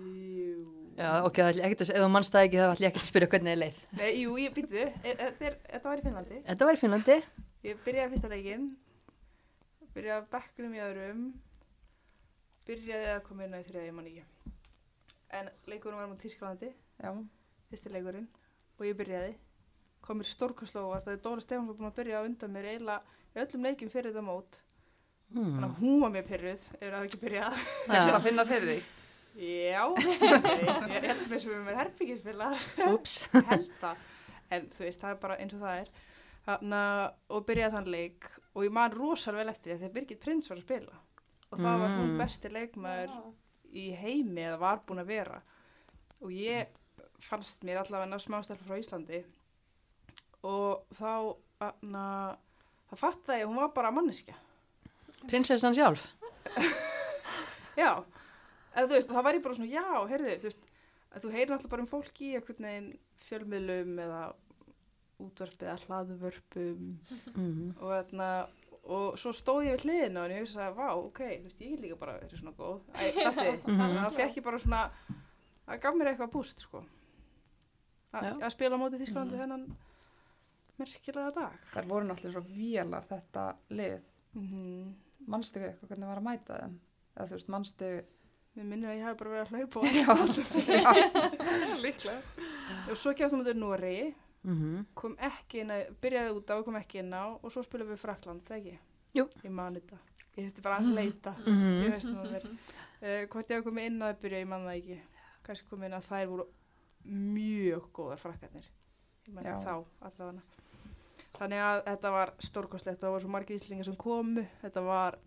[0.00, 0.58] Jú.
[1.00, 3.02] Já, ok, það ætla ekkert að, ef þú mannst það ekki þá ætla ég ekkert
[3.06, 3.78] að spyrja hvernig þið leið.
[3.96, 6.40] Nei, jú, ég býtu, þetta er- þetta var í Finnlandi.
[6.50, 7.16] Þetta var í Finnlandi,
[7.60, 8.68] Ég byrjaði fyrsta leikinn,
[9.94, 11.22] byrjaði að bekknum í öðrum,
[12.68, 14.24] byrjaði að koma inn á í þriða, ég man ekki.
[15.40, 17.12] En leikurinn var mútið Tísklandi, Já,
[17.70, 18.26] fyrsti leikurinn,
[18.78, 19.34] og ég byrjaði.
[20.04, 23.18] Kom mér stórkastlóvar, það er Dóra Stefán var búin að byrja á undan mér eiginlega
[23.36, 24.60] í öllum leikjum fyrir þetta mót.
[25.30, 25.62] Þannig Mm.
[25.64, 27.52] að hún var mér pyrruð, ef það ekki byrjað.
[27.86, 28.14] fyrst Já.
[28.16, 28.78] að finna fyrir því.
[29.40, 29.82] Já,
[30.90, 32.64] ég held með sem við með herbyggisfélag.
[32.90, 33.12] Úps.
[33.46, 33.96] held það
[34.50, 35.92] en þú veist, það er bara eins og það er
[36.50, 36.82] Þarna,
[37.30, 40.50] og byrjaði þann leik og ég man rosal vel eftir því að þegar Birgit Prins
[40.50, 40.98] var að spila.
[41.50, 42.18] Og það var hún Mm.
[42.18, 43.12] besti leikmaður
[43.72, 45.40] í heimi eða var búin að vera.
[46.22, 46.66] Og ég
[47.22, 49.22] fannst mér allavega smástelpa frá Íslandi.
[50.42, 52.04] Og þá þarna,
[52.90, 54.34] það fattaði ég að hún var bara manneskja.
[55.28, 56.06] Prinsessan sjálf.
[57.80, 57.90] já,
[58.74, 60.68] eða þú veist, það var ég bara svona já, heyrðu, þú veist
[61.10, 62.90] að þú heyrir alltaf bara um fólk í einhvern veginn
[63.26, 64.20] fjölmiðlum eða
[65.26, 66.80] útvarpið eða hlaðvörpum
[67.36, 67.68] Mm.
[67.80, 68.28] og þarna
[68.90, 71.80] og svo stóð ég við hliðina og ég hugsa að vá, ok, veist, ég get
[71.84, 73.26] líka bara verið svona góð Æ, Mhm.
[73.66, 74.90] þannig að það fekk ég bara svona
[75.68, 76.80] það gaf mér eitthvað búst, sko
[78.12, 79.66] að spila á móti Þísklandi þennan
[80.80, 84.00] merkilega dag Þær voru náttúrulega svo vélar þetta lið.
[84.34, 84.92] mm -hmm.
[85.28, 86.80] Manstu eitthvað hvernig var að mæta þeim?
[87.16, 88.04] Eða þú veist, manstu...
[88.56, 89.80] mér minnir að ég hafi bara verið að hlaupa
[91.84, 92.20] líklega
[92.90, 96.64] og svo kjátt á móti Nóri Mm kom ekki inn að, byrjaði út á og
[96.64, 98.78] kom ekki inn á og svo spilum við Frakland, það ekki?
[99.14, 99.26] Jú.
[99.44, 99.98] Ég man þetta.
[100.36, 101.34] Ég þurfti bara að leita.
[101.46, 101.82] Mhm.
[101.84, 102.50] Ég veist nú að vera.
[103.00, 105.00] Uh, hvort ég hafa komið inn að byrja, ég man það ekki.
[105.42, 106.46] Kannski komið inn að þær voru
[107.04, 108.66] mjög góðar frakkarnir.
[109.26, 110.42] Ég man þá allavega.
[111.38, 113.00] Þannig að þetta var stórkostlegt.
[113.00, 114.46] Það voru svo margir íslingar sem komu.
[114.62, 115.18] Þetta var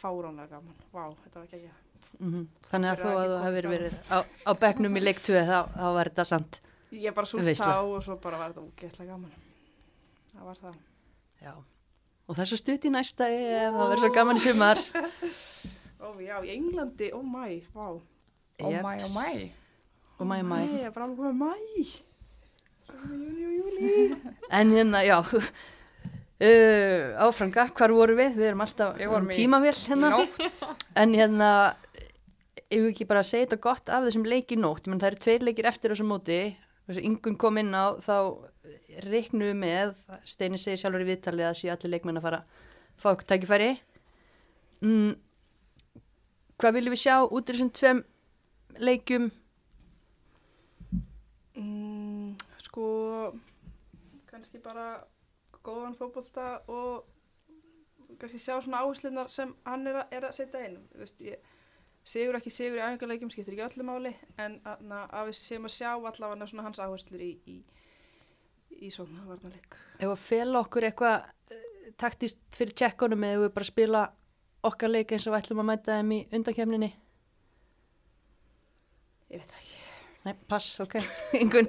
[0.00, 0.76] fáránlega gaman.
[0.92, 1.70] Vá, þetta var ekki
[2.18, 2.46] -hmm.
[2.70, 5.58] Þannig að þó að ekki þú hefur verið á, á bekknum í leik 2 þá,
[5.74, 6.60] þá var þetta sant.
[6.92, 7.66] Ég bara súlt Veisla.
[7.78, 9.32] á og svo bara var þetta ógeðslega gaman.
[10.34, 10.74] Það var það.
[11.42, 11.52] Já.
[12.24, 14.78] Og það er svo stutt í næsta ef það verður svo gaman í sumar.
[16.04, 17.86] Ó já, í Englandi, ó mæ, vá.
[18.60, 19.50] ó mæ, ó mæ.
[20.18, 20.58] Og mæ, mæ.
[20.68, 21.52] Ég er bara alveg komið mæ.
[22.94, 23.86] Júni og júli.
[24.60, 25.38] En hérna, já, uh,
[27.26, 28.32] áfranga, hvar voru við?
[28.38, 30.08] Við erum alltaf um tímavél hérna.
[30.96, 31.50] En hérna,
[32.68, 35.42] ef við ekki bara segja þetta gott af þessum leiki nótt, menn það eru tveir
[35.48, 36.38] leikir eftir þessu móti,
[36.92, 38.16] yngun kom inn á, þá
[39.08, 39.94] reiknum við með,
[40.28, 42.42] Steini segir sjálfur í viðtalið að séu allir leikmenn að fara
[43.00, 43.70] fá okkur tækifæri.
[44.84, 45.14] Mm,
[46.60, 48.04] hvað viljum við sjá út í þessum tveim
[48.84, 49.30] leikjum?
[51.56, 52.86] Mm, sko,
[54.28, 54.86] kannski bara
[55.64, 57.04] góðan fótbolta og
[58.20, 60.80] kannski sjá svona áherslunar sem hann er að, er að setja inn.
[60.92, 61.53] Þú Veist, ég,
[62.04, 65.74] sigur ekki sigur í æfingarleikjum skiptir ekki öllu máli en na, að við séum að
[65.78, 67.56] sjá allavega svona hans áherslur í, í,
[68.84, 69.78] í svona varnarleik.
[70.00, 71.24] Ef að fela okkur eitthvað
[71.54, 71.64] eh,
[72.00, 74.02] taktist fyrir tjekkunum eða við bara spila
[74.64, 76.90] okkar leik eins og við ætlum að mæta þeim í undakefninni?
[79.32, 79.80] Ég veit ekki.
[80.24, 80.94] Nei, pass, ok,
[81.40, 81.66] yngun.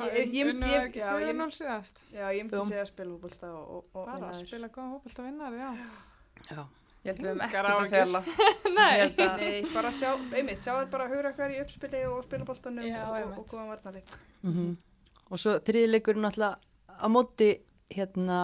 [0.00, 2.04] Ég- ég- ég- Unnu ég- ekki já, ég- 4-0 síðast.
[2.14, 4.92] Já, ég myndi segja að spila fótbolta og, og, og Bara vinna að spila góða
[4.94, 5.70] hópalt að vinna já.
[6.48, 6.62] Já.
[7.00, 8.20] Ég held við höfum Engar ekkert að fela.
[8.78, 8.96] Nei.
[9.06, 12.48] Að, Nei, bara sjá, einmitt, sjá þér bara að hugra hver í uppspili og spila
[12.48, 14.14] boltanum Já, og, og, góðan varnarleik.
[14.44, 14.76] Mm
[15.30, 16.58] Og svo þriðleikurinn náttúrulega
[16.98, 17.52] á móti
[17.94, 18.38] hérna,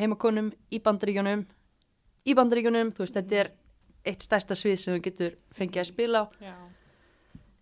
[0.00, 1.42] heimakonum í bandaríkjunum.
[2.24, 3.50] Í bandaríkjunum, þú veist, þetta er
[4.08, 6.26] eitt stærsta svið sem þú getur fengið að spila á.
[6.40, 6.54] Já.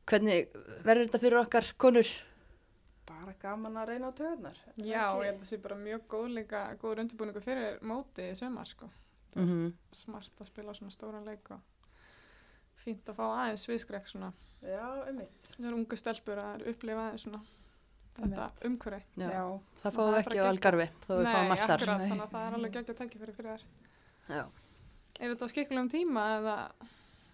[0.09, 0.55] Hvernig
[0.87, 2.13] verður þetta fyrir okkar konur?
[3.11, 4.63] Bara gaman að reyna á töðunar.
[4.79, 8.39] Já, ég held að það sé bara mjög góð líka, góður undirbúningu fyrir móti í
[8.39, 8.89] sömar, sko.
[9.37, 11.61] Mm Smart að spila svona stóran leik og
[12.85, 14.33] fínt að fá aðeins sviðskrekk svona.
[14.63, 15.49] Já, einmitt.
[15.57, 17.41] Það er ungu stelpur að upplifa aðeins svona
[18.19, 19.03] þetta umhverfi.
[19.21, 19.29] Já.
[19.31, 19.43] já,
[19.83, 21.75] Það fáum við ekki á Algarvi, þó við fáum margt þar.
[21.77, 22.09] akkurat, Nei.
[22.09, 23.67] þannig að það er alveg geggjað tækifæri fyrir þær.
[24.29, 24.45] Já.
[25.19, 26.57] Er þetta á skikkulegum tíma eða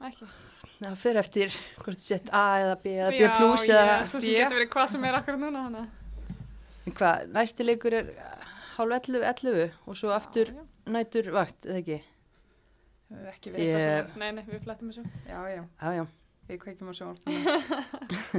[0.09, 0.29] ekki?
[0.75, 3.97] Það fyrir eftir hvort þú sett A eða B eða B Já, plus já, eða
[4.11, 5.85] svo sem getur verið hvað sem er akkurat núna hana.
[6.85, 8.11] hvað, næsti leikur er
[8.77, 11.99] hálf 11, 11 og svo aftur Já, nætur vakt, eða ekki?
[13.15, 14.03] við ekki Ég- já.
[14.05, 14.17] það.
[14.19, 15.05] Nei, nei, við flettum þessu.
[15.29, 16.05] Já, já, Já, já.
[16.49, 17.39] við kveikjum á sjónvarpinu.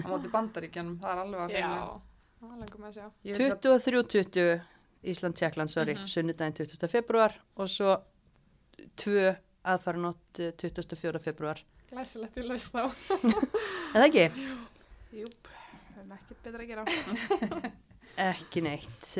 [0.03, 1.69] Á móti bandaríkjanum, það er alveg að Já,
[2.41, 2.51] það
[2.89, 3.05] að sjá.
[3.23, 4.61] Ég vil að 23.20
[5.05, 6.07] Ísland, Tjekkland, sorry, Mhm.
[6.09, 6.87] sunnudaginn 20.
[6.89, 7.95] februar og svo
[8.97, 9.35] 2
[9.65, 11.19] aðfaranótt eh, 24.
[11.21, 11.61] februar.
[11.91, 12.89] Glæsilegt í laust þá.
[13.95, 14.25] Eða ekki?
[15.13, 15.47] Júp,
[15.93, 17.71] það er ekkert betra að gera.
[18.31, 19.13] Ekki neitt.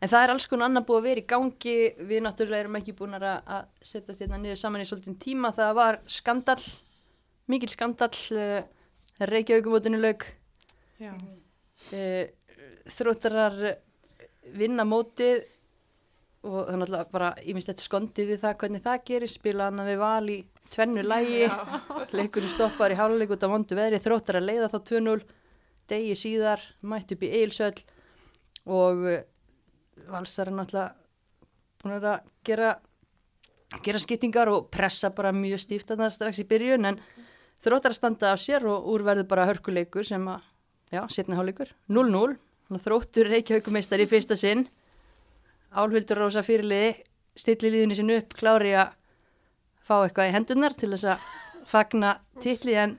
[0.00, 1.76] Eh, En það er alls konar annar búið að vera í gangi.
[2.08, 5.52] Við náttúrulega erum ekki búin að að setjast hérna niður saman í svolítinn tíma.
[5.52, 6.62] Það var skandall,
[7.46, 8.62] mikil skandall, uh,
[9.20, 10.24] Reykjavíkumótinu lauk.
[11.00, 11.12] Já.
[11.92, 12.24] Uh,
[12.88, 13.76] þróttarar
[14.56, 15.44] vinna mótið
[16.40, 19.98] og það er náttúrulega bara ímislegt skondið við það hvernig það gerir spila hann við
[20.00, 20.38] val í
[20.72, 21.42] tvennu lægi
[22.16, 25.18] leikurinn stoppar í háluleik út af vondu veðri þróttar að leiða þá 2-0
[25.90, 27.76] degi síðar, mætt upp í Eilsöll
[28.70, 29.20] og uh,
[30.08, 30.94] valsar er náttúrulega
[31.80, 32.70] búin að gera
[33.78, 36.98] gera skiptingar og pressa bara mjög stíft að það strax í byrjun en
[37.62, 40.42] þróttar að standa á sér og úrverðu bara hörkuleikur sem að,
[40.90, 42.34] já, setna háleikur 0-0,
[42.66, 44.66] þannig að þróttur reykjaukumeistar í fyrsta sinn.
[45.70, 46.96] Álvildur Rósa fyrirliði
[47.38, 48.96] stilli líðinni sinu upp, klári að
[49.86, 51.28] fá eitthvað í hendunar til þess að
[51.70, 52.96] fagna titli en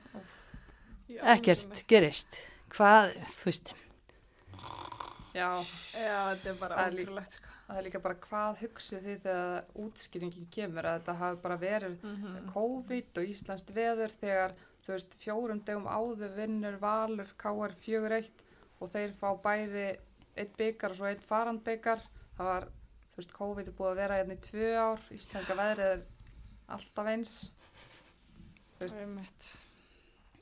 [1.34, 2.40] ekkert gerist.
[2.72, 3.74] Hvað, þú veist
[5.32, 5.48] Já,
[5.96, 7.48] Já, þetta er bara Það er ótrúlegt sko.
[7.68, 11.94] það er líka bara hvað hugsið þið þegar útskýringin kemur að þetta hafi bara verið
[12.04, 12.52] Mhm.
[12.52, 14.54] COVID og Íslands veður þegar
[14.84, 18.30] þú veist fjórum degum áður vinnur Valur KR 4-1
[18.80, 19.86] og þeir fá bæði
[20.36, 22.00] eitt byggar og svo eitt farandbyggar
[22.36, 22.64] það var,
[23.12, 26.04] þú veist, COVID er búið að vera hérna í tvö ár, Íslandska veðrið er
[26.68, 27.50] alltaf eins
[28.80, 29.50] veist- Einmitt.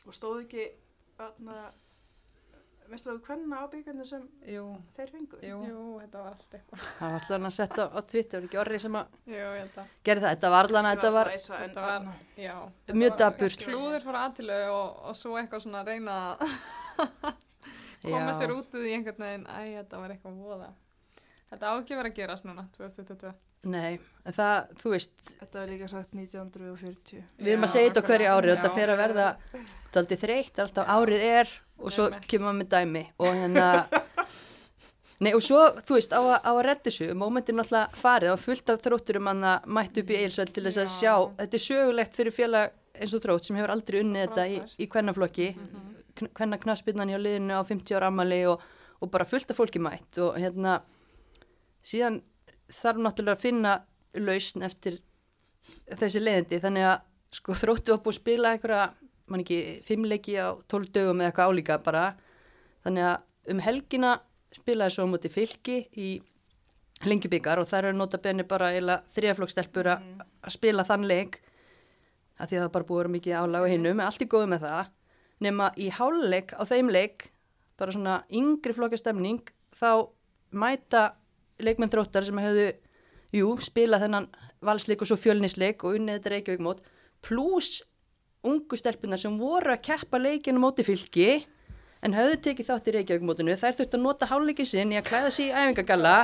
[0.07, 0.69] Og stóð ekki
[1.21, 1.71] aðna,
[2.93, 4.65] mestraðu hvenna á byggarnir sem Jú,
[4.97, 5.39] þeir fengu?
[5.47, 6.85] jú, Jú, þetta var allt eitthvað.
[6.99, 10.51] það var allan að setja á Twitter, var ekki orri sem að gera það, þetta
[10.57, 12.57] var allan að þetta var Þetta var, já.
[12.87, 13.67] þetta Mjög var dapurt.
[13.67, 16.47] Klúður fór aðtilu og, og svo eitthvað svona að reyna að
[18.03, 18.39] koma Já.
[18.41, 19.47] sér út úr því einhvern veginn.
[19.47, 20.71] Æ, þetta var eitthvað voða.
[21.51, 23.33] Þetta á ekki verið að gerast núna, 2022.
[23.69, 27.19] Nei, en það, þú veist, Þetta var líka sagt 1940.
[27.37, 28.55] við erum að segja þetta hverju ári og Já.
[28.63, 29.27] þetta fer að verða
[29.95, 33.69] daldið þreytt, alltaf árið er og svo kemur maður með dæmi og hérna
[35.21, 38.71] Nei og svo, þú veist, á, á að redda þessu, momentin náttúrulega farið og fullt
[38.73, 40.93] af þrótturum hann að mættu upp í eilsvæl til þess að Já.
[40.95, 44.57] sjá, þetta er sögulegt fyrir félag eins og þrótt sem hefur aldrei unnið þetta í,
[44.81, 45.91] í kvennaflokki, mm
[46.35, 48.63] kvenna knaspinnan hjá liðinu á 50 ára ammali og,
[49.01, 50.81] og bara fullt af fólki mætt og hérna,
[51.83, 52.21] síðan
[52.71, 53.77] þarf náttúrulega að finna
[54.19, 55.01] lausn eftir
[55.99, 56.61] þessi leiðindi.
[56.63, 56.99] Þannig að
[57.41, 58.85] sko þróttu búið að spila einhverja,
[59.31, 62.05] mann ekki, fimmleiki á 12 dögum eða eitthvað álíka bara.
[62.85, 64.17] Þannig að um helgina
[64.55, 66.11] spilaði svo móti fylki í
[67.07, 70.09] lengjubikar og þær eru nota benni bara eila þriðaflokkstelpur að
[70.41, 71.41] að spila þann leik.
[72.41, 74.93] Að því að það bara búið mikið álag á hinnum, allt í góðu með það.
[75.45, 77.31] Nema í háluleik á þeim leik
[77.81, 80.09] bara svona yngri flokkastemning þá
[80.53, 81.15] mæta
[81.61, 82.67] leikmenn þróttar sem hefðu
[83.37, 84.29] jú, spila þennan
[84.65, 86.83] valsleik og svo fjölnisleik og unnið þetta Reykjavík mót
[87.25, 87.81] pluss
[88.47, 91.31] ungu stelpunar sem voru að keppa leikinu móti fylki
[92.01, 95.11] en höfðu tekið þátt í Reykjavík mótinu þær þurftu að nota háluleikin sinn í að
[95.11, 96.15] klæða sig í æfingagalla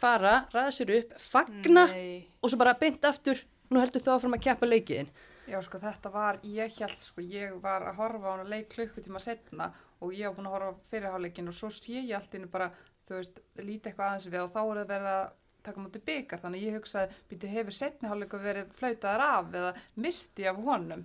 [0.00, 2.24] fara, ræða sér upp, fagna Nei.
[2.42, 3.38] og svo bara beint aftur
[3.70, 5.12] nú heldur þú áfram að keppa leikiðin
[5.44, 9.20] Já, sko, þetta var, ég held, sko, ég var að horfa á hana leik klukkutíma
[9.20, 9.68] setna
[10.00, 12.70] og ég var búin að horfa á fyrirháleikin og svo sé ég allt innu bara,
[13.04, 15.26] þú veist, líti eitthvað aðeins við og þá er það verið að
[15.64, 19.74] taka mútið byggar, þannig að ég hugsaði, býtu, hefur setni hálfleiku verið flautaðar af eða
[20.06, 21.04] misti af honum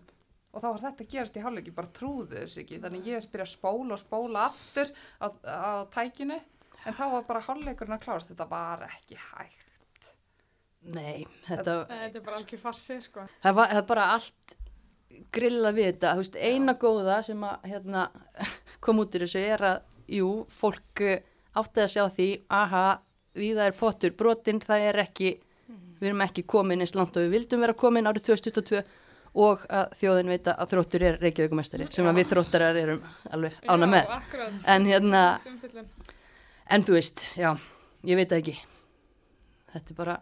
[0.49, 3.45] og þá var þetta að gerast í hálfleiki, bara trúðu þessu ekki, þannig ég spyrja
[3.45, 6.39] að spóla og spóla aftur á, á tækinu,
[6.85, 9.75] en þá var bara hálfleikurinn að klárast, þetta var ekki hægt.
[10.95, 13.27] nei, þetta, Þetta er bara algjör farsi, sko.
[13.43, 14.55] það var það er bara allt
[15.35, 18.07] grillað við þetta, veist, eina góða sem að hérna,
[18.85, 19.83] kom út í þessu er að,
[20.19, 20.31] jú,
[20.61, 21.21] fólk eh,
[21.59, 22.85] átti að sjá því, aha,
[23.37, 25.35] við það er pottur brotinn, það er ekki,
[25.99, 28.81] við erum ekki komin eins langt og við vildum vera komin árið 2022
[29.33, 33.89] og að þjóðin veit að þróttur er Reykjavíkumestari, sem að við þróttarar erum alveg ána
[33.89, 34.09] með.
[34.09, 34.65] Já, akkurat.
[34.73, 35.23] En hérna,
[36.69, 37.51] en þú veist, já,
[38.09, 38.55] ég veit ekki.
[39.73, 40.17] Þetta er bara,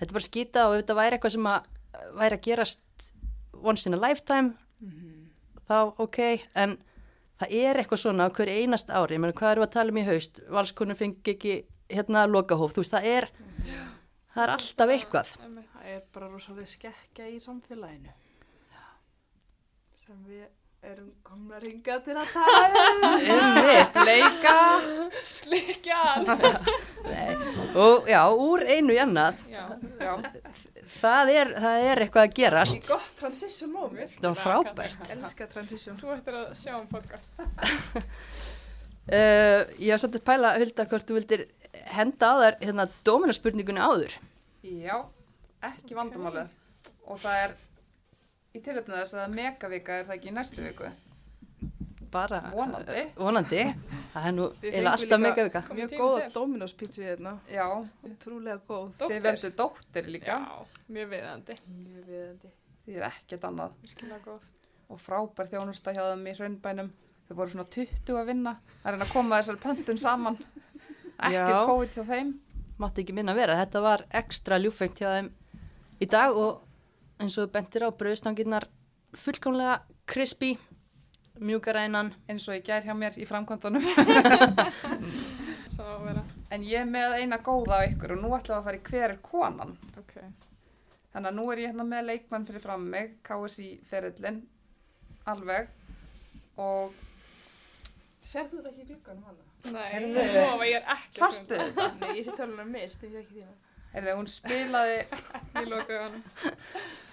[0.00, 1.70] þetta er bara skýta og ef þetta væri eitthvað sem að
[2.16, 3.10] væri að gerast
[3.62, 4.54] once in a lifetime,
[5.68, 6.18] þá ok,
[6.54, 6.76] en
[7.40, 10.00] það er eitthvað svona á hverju einast ári, ég meina hvað við að tala um
[10.00, 11.56] í haust, valskonur fengi ekki
[11.92, 13.28] hérna lokahóf, þú veist, það er,
[14.34, 15.32] það er alltaf eitthvað.
[15.76, 18.12] Það er bara rosalega skekkja í samfélaginu.
[20.06, 20.46] Sem við
[20.86, 23.58] erum komna að ringa til að tala um.
[23.66, 24.54] Við, Leika!
[25.26, 26.28] Slikjan!
[27.06, 27.32] Nei.
[27.82, 29.64] og já, úr einu í annað, Já,
[30.00, 30.12] Já,
[31.00, 32.88] það er, það er eitthvað að gerast.
[32.92, 34.14] gott transition moment.
[34.20, 35.10] Það var frábært.
[35.16, 35.98] Elska transition.
[36.00, 37.42] þú ættir að sjá um podcast.
[39.10, 41.46] Uh, ég var samt að pæla, Hulda, hvort þú vildir
[41.96, 44.16] henda á þær hérna dóminaspurningunni áður.
[44.66, 45.02] Já,
[45.72, 46.48] ekki vandamálið.
[47.06, 47.56] Og það er
[48.56, 50.90] í tilöfnið þess að megavika er það ekki í næstu viku.
[52.16, 52.38] Bara.
[52.54, 52.94] Vonandi.
[53.02, 53.62] Uh, vonandi.
[54.14, 55.62] Það er nú alltaf líka- mega vika.
[55.66, 56.28] Komið Mjög góða.
[56.32, 57.32] Dominos pizza við hérna.
[57.50, 57.66] Já,
[58.22, 58.92] Trúlega góð.
[58.92, 59.22] þið Dóttir.
[59.26, 60.26] veldu dóttir líka.
[60.26, 61.56] Já, mjög viðandi.
[62.86, 63.72] Þið er ekkert annað.
[64.88, 66.90] Og frábær þjónusta hjá þeim í hraunbænum.
[67.28, 68.56] Þau voru svona 20 að vinna.
[68.84, 70.36] Það er að koma þessar pöntun saman.
[71.18, 71.66] Ekkert.
[71.66, 72.34] COVID hjá þeim.
[72.78, 73.56] mátti ekki minna vera.
[73.64, 75.30] Þetta var ekstra ljúfengt hjá þeim
[76.00, 76.62] í dag og
[77.22, 78.66] eins og bentir á brauðstangirnar
[79.16, 80.54] fullkomlega crispy,
[81.40, 82.12] mjúkarænan.
[82.28, 83.84] eins og ég gær hjá mér í framkvæmdunum.
[85.74, 88.58] Svo að vera, En ég er með eina góða á ykkur og nú ætlum við
[88.60, 89.72] að fara í hver er konan.
[89.98, 90.14] ok.
[91.12, 94.42] Þannig að nú er ég hérna með leikmann fyrir fram mig, KSI ferillin,
[95.32, 95.68] alveg.
[96.60, 96.92] Og
[98.26, 99.42] Sérðu þetta ekki í glugganum hana?
[99.72, 101.86] Nei, lofa, ég er ekki sástu þetta?
[102.00, 103.54] Nei, ég sé tölunum mist, ég sé ekki þína.
[103.96, 104.96] Heyrðu, hún spilaði
[105.56, 106.18] Ég loka hann.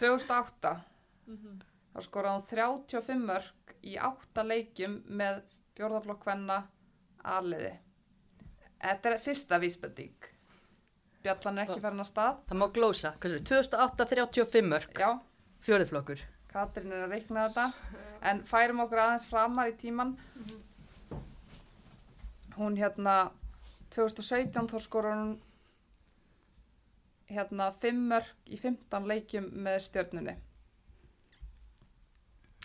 [0.02, 0.74] 2008.
[1.94, 5.40] Þá skoraði hún 35 mörg í 8 leikjum með
[5.78, 6.58] fjórðaflokk hvenna
[7.24, 7.72] aðliði.
[8.84, 10.28] Þetta er fyrsta vísbending.
[11.24, 12.42] Bjallan er ekki farin að stað.
[12.50, 13.14] Það má glósa.
[13.16, 15.10] Hvað sér, 2008 35 mörg, Já,
[15.64, 16.26] fjóðiflokkur.
[16.52, 17.96] Katrín er að reikna þetta.
[18.28, 20.18] En færum okkur aðeins framar í tíman.
[22.60, 23.16] Hún hérna
[23.96, 25.34] 2017 þá skoraði hún
[27.36, 30.36] hérna 5 mörg í 15 leikjum með stjörnunni.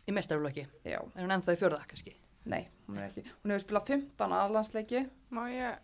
[0.08, 0.64] Í mestarflokki.
[0.88, 2.12] Já, Er hún ennþá í fjórða, kannski?
[2.48, 3.22] nei, hún er ekki.
[3.42, 5.00] Hún hefur spilað 15 aðlandsleiki.
[5.36, 5.82] Má ég,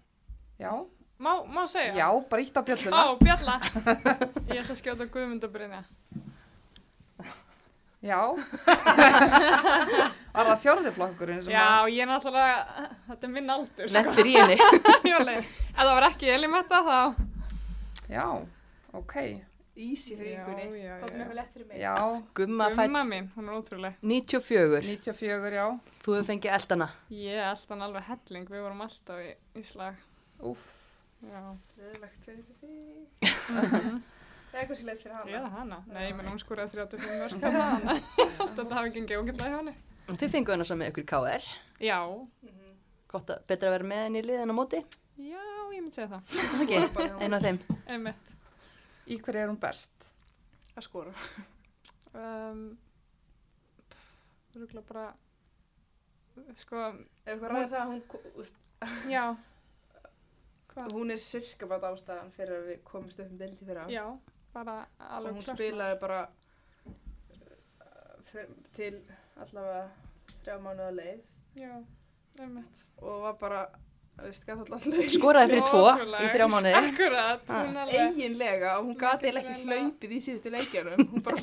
[0.62, 0.70] Já,
[1.18, 1.92] má, má segja?
[1.98, 3.02] já, bara ítt á bjölluna.
[3.04, 3.58] Ó, bjalla.
[4.48, 5.82] Ég ætla að skjóta Guðmundabrynja.
[8.04, 8.20] Já.
[10.34, 12.56] Var það fjórðiflokkurinn sem Já, ég er náttúrulega,
[13.06, 13.96] þetta er minn aldur, sko.
[14.00, 14.56] Lendir í henni.
[15.12, 15.36] Jóli.
[15.40, 16.96] Ef það var ekki Elimetta þá...
[16.96, 17.10] að...
[18.12, 18.26] Já,
[19.00, 19.16] ok.
[19.74, 20.44] Já, já,
[20.78, 20.96] já.
[21.02, 21.78] Hvað með eitthvað lett fyrir mig?
[21.82, 21.94] Já,
[22.38, 23.96] Gumma Gumma fætt mín, hún er ótrúleg.
[24.06, 24.82] 94.
[24.86, 25.64] 94, já.
[26.04, 26.86] Þú hefur fengið eldana.
[27.10, 29.98] Ég er alltaf alveg helling, við vorum alltaf í, í slag.
[30.46, 30.68] Úff.
[31.26, 31.40] Já.
[31.80, 32.76] Leðilegt fyrir því.
[34.54, 35.32] Það er eitthvað lett fyrir hana.
[35.34, 35.76] Eða hana.
[35.90, 37.96] Nei, ég menn hún skoraði 35 mörg hana.
[38.14, 39.74] Þetta hafi gengið ógætlega hjá henni.
[40.12, 41.48] Þið fenguð hennar svo með ykkur KR.
[41.82, 41.98] Já.
[42.46, 42.76] Mhm.
[43.10, 44.84] Gott að betra að vera með henni í liðin á móti.
[45.18, 45.42] Já,
[45.74, 46.38] ég myndi segja það.
[46.38, 48.14] Er ekki, einu af þeim.
[49.12, 50.06] Í hverju er hún best?
[50.74, 51.12] Að skora.
[52.14, 52.62] Um,
[54.54, 55.08] Rúgla bara,
[56.60, 56.84] sko,
[57.26, 58.02] Ef eitthvað ræði það að hún,
[58.44, 58.60] úst,
[59.10, 59.24] já.
[60.74, 60.92] Hvað?
[60.94, 63.86] hún er sirka bara ástæðan fyrir að við komumst upp um dildi fyrir á.
[63.92, 64.04] Já,
[64.54, 66.20] bara Og alveg hún spilaði bara
[66.86, 68.92] uh, fyr- til
[69.42, 69.84] allavega
[70.44, 71.22] þrjá mánuða leið
[71.58, 71.74] Já,
[72.40, 72.84] einmitt.
[73.02, 73.60] og var bara,
[74.14, 75.80] Skoraði fyrir tvo
[76.22, 76.72] í þrjá mánuði.
[76.78, 78.04] Akkurat, hún alveg.
[78.04, 81.02] Eiginlega og hún gati ekki hlaupið í síðustu leikjunum.
[81.10, 81.40] Hún bara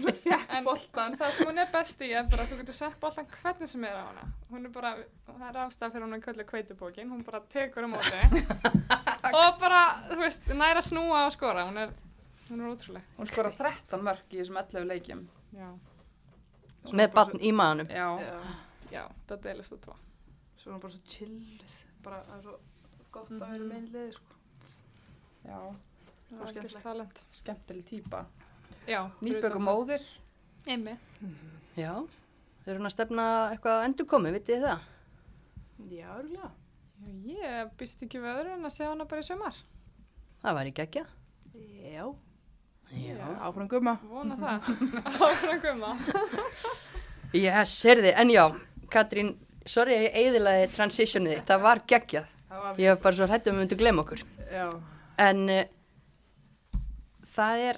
[0.57, 1.17] En- boltan.
[1.19, 3.97] Það sem hún er best í er bara þú getur sett boltan hvernig sem er
[3.99, 4.24] á hana.
[4.51, 4.93] Hún er bara,
[5.28, 8.24] það er ástæða fyrir hún að köllu kveitubókin, hún bara tekur um móti
[9.41, 11.93] og bara, þú veist, næra snúa og skora, hún er,
[12.49, 13.11] hún er ótrúleg.
[13.19, 15.28] Hún skoraði 13 mörg í þessum 11 leikjum.
[15.59, 15.69] Já,
[16.97, 17.91] Með barn í maðanum.
[17.93, 18.07] Já.
[18.24, 18.57] Já,
[18.95, 19.95] já, það deilist á tvo.
[20.57, 21.78] svo er hún bara svo chilluð.
[22.03, 22.55] Bara, það er svo
[23.11, 23.67] gott að vera Mhm.
[23.69, 24.35] með einn liði, sko.
[25.45, 25.59] Já,
[26.31, 26.83] Það Og er skemmtilegt.
[26.83, 27.23] talent.
[27.33, 28.25] skemmtileg típa.
[28.87, 30.01] Já, Nýböku móðir.
[30.67, 30.99] Einmitt.
[31.75, 32.07] Já.
[32.65, 34.79] Er hún að stefna eitthvað að endur komi, vitið þið það?
[35.91, 36.51] Já, örgulega.
[37.01, 39.55] Já, ég býst ekki við öðru en að sjá hana bara í sömar.
[40.43, 41.07] Það væri geggjað.
[41.91, 42.15] Já.
[42.91, 43.39] Já.
[43.41, 43.99] Áfram gumma.
[44.03, 44.61] Vona það.
[45.27, 45.91] Áfram gumma.
[47.33, 48.45] Yes, heyrði, en já,
[48.91, 49.35] Katrín,
[49.66, 52.28] sorry að ég eiðilaði transitionið þitt, það var geggjað.
[52.82, 54.22] Ég var bara svo hrættum að við myndum glem okkur.
[54.51, 54.66] Já.
[55.22, 55.66] En uh,
[57.36, 57.76] það er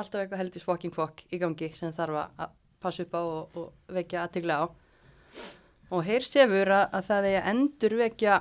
[0.00, 3.66] alltaf eitthvað heldis fucking fuck í gangi sem þarf að- passa upp á og, og
[3.92, 4.66] vekja aðtegla á.
[5.92, 8.34] Og heyr sefur að, að það er að endur vekja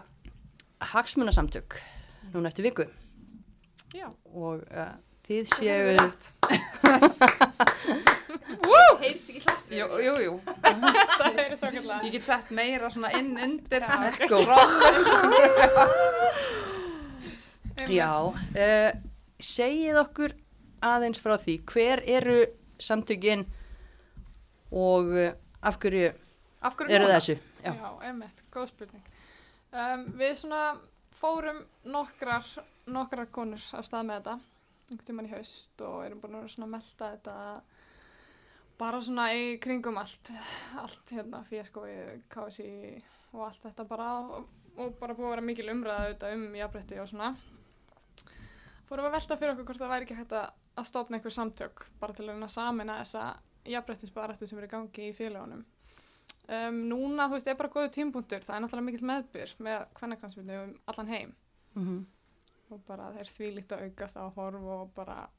[0.94, 1.76] hagsmunasamtök
[2.32, 2.86] núna eftir viku
[3.92, 4.08] Já.
[4.32, 4.94] og uh,
[5.28, 5.98] þið séu
[8.50, 9.70] Heyrst ekki hlapp.
[9.70, 10.34] Jú, jú, jú.
[10.64, 12.00] Það er þokkarlega.
[12.08, 13.86] Ég get sett meira svona inn undir.
[14.10, 14.40] ekko.
[17.90, 18.90] Já, uh,
[19.40, 20.34] segið okkur
[20.86, 22.40] aðeins frá því, hver eru
[22.82, 23.46] samtökin
[24.72, 25.32] og uh,
[25.66, 26.12] af hverju
[26.64, 27.16] Af hverju eru núna?
[27.20, 27.38] þessu?
[27.64, 27.90] Já, Já.
[28.10, 29.06] einmitt, góð spurning.
[29.72, 30.64] Um, við svona
[31.20, 32.46] fórum nokkrar,
[32.90, 34.36] nokkrar konur af stað með þetta,
[34.90, 37.36] einhvern tímann í haust og erum búin að að melta þetta
[38.80, 40.32] bara svona í kringum allt,
[40.80, 42.72] allt hérna, fíaskói, KSI
[43.34, 44.46] og allt þetta bara og,
[44.80, 47.34] og bara búið að vera mikil umræða auðvitað um jafnbretti og svona.
[48.90, 50.48] Fórum að velta fyrir okkur hvort það væri ekki hægt að,
[50.88, 53.26] stopna einhver samtök bara til að samina þessa
[53.68, 55.66] jafnbrettisbarættu sem er í gangi í félagunum.
[56.50, 60.56] Um, núna, þú veist, er bara góðu tímpunktur, það er náttúrulega mikill meðbyr með kvennakansmyndu
[60.64, 61.36] um allan heim
[61.76, 62.06] Mm -hmm.
[62.74, 65.30] og bara þeir því lítið að aukast á horf og bara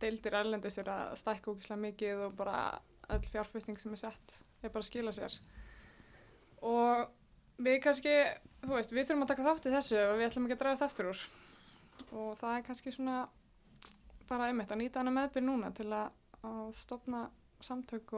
[0.00, 2.58] deildir erlendis er að stækka ógislega mikið og bara
[3.14, 5.36] öll fjárfesting sem er sett er bara að skila sér.
[6.64, 7.04] Og
[7.64, 8.12] við kannski,
[8.64, 10.86] þú veist, við þurfum að taka þátt í þessu og við ætlum ekki að dragast
[10.86, 11.24] aftur úr.
[12.14, 13.18] Og það er kannski svona
[14.28, 16.14] bara einmitt að nýta hana meðbyrð núna til að,
[16.48, 17.26] að stopna
[17.64, 18.14] samtök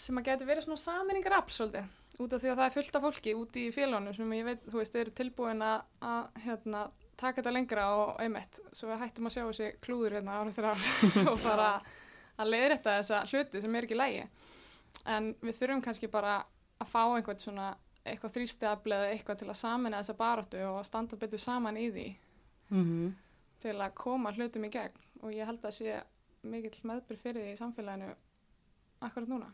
[0.00, 2.96] sem að geti verið svona saminningar afl svolítið út af því að það er fullt
[2.96, 6.82] af fólki út í félagunum sem ég veit, þú veist, eru tilbúin að, að hérna,
[7.20, 10.74] taka þetta lengra og einmitt, svo við hættum að sjá þessi klúður hérna árið þeirra
[11.32, 11.68] og bara
[12.40, 14.26] að leiðrætta þessa hluti sem er ekki lægi
[15.14, 16.40] en við þurfum kannski bara
[16.80, 21.18] að fá einhvern svona eitthvað þrýstefli eða eitthvað til að samina þessa baróttu og standa
[21.20, 22.08] betur saman í því
[22.70, 23.10] Mm
[23.60, 25.96] til að koma hlutum í gegn og ég held að sé
[26.48, 28.12] mikill meðbyrð fyrir því í samfélaginu
[29.04, 29.50] akkurat núna.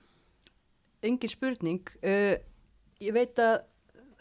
[1.06, 1.90] Engin spurning.
[2.02, 2.36] Uh,
[3.02, 3.58] ég veit að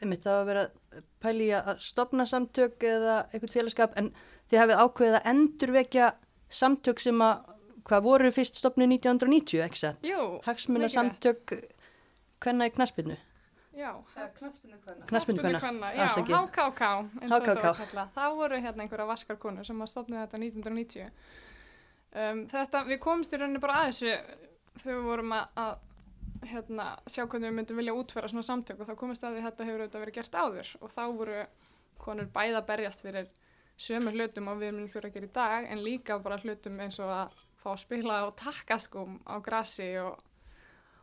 [0.01, 4.09] einmitt, það var að vera pæli í að stopna samtök eða eitthvað félagskap en
[4.49, 6.09] þið hafið ákveðið að endurvekja
[6.55, 7.53] samtök sem að,
[7.85, 10.05] hvað voru fyrst stopnið 1990, ekki satt?
[10.05, 11.55] Jú, Hagsmuna mikið samtök
[12.43, 13.17] hvenna í knaspinu?
[13.75, 13.91] já,
[14.39, 15.07] Knaspinu hvernig?
[15.09, 16.07] Knattspyrnukvenna, kvenna, já.
[16.07, 16.81] HKK
[17.21, 18.11] eins og þetta var kallað.
[18.15, 21.09] Það voru hérna einhverja vaskarkonur sem að stopnið þetta 1990.
[22.15, 24.13] Um, þetta, við komumst í rauninni bara að þessu
[24.79, 25.73] þegar við vorum að, að
[26.51, 29.47] hérna, sjá hvernig við myndum vilja útfæra svona samtök og þá komumst að því að
[29.49, 31.39] þetta hefur auðvitað verið gert áður og þá voru
[32.05, 33.27] konur bæða berjast fyrir
[33.77, 36.99] sömu hlutum og við myndum þurfa að gera í dag en líka bara hlutum eins
[37.03, 40.19] og að fá að spila á takkaskum á grassi og,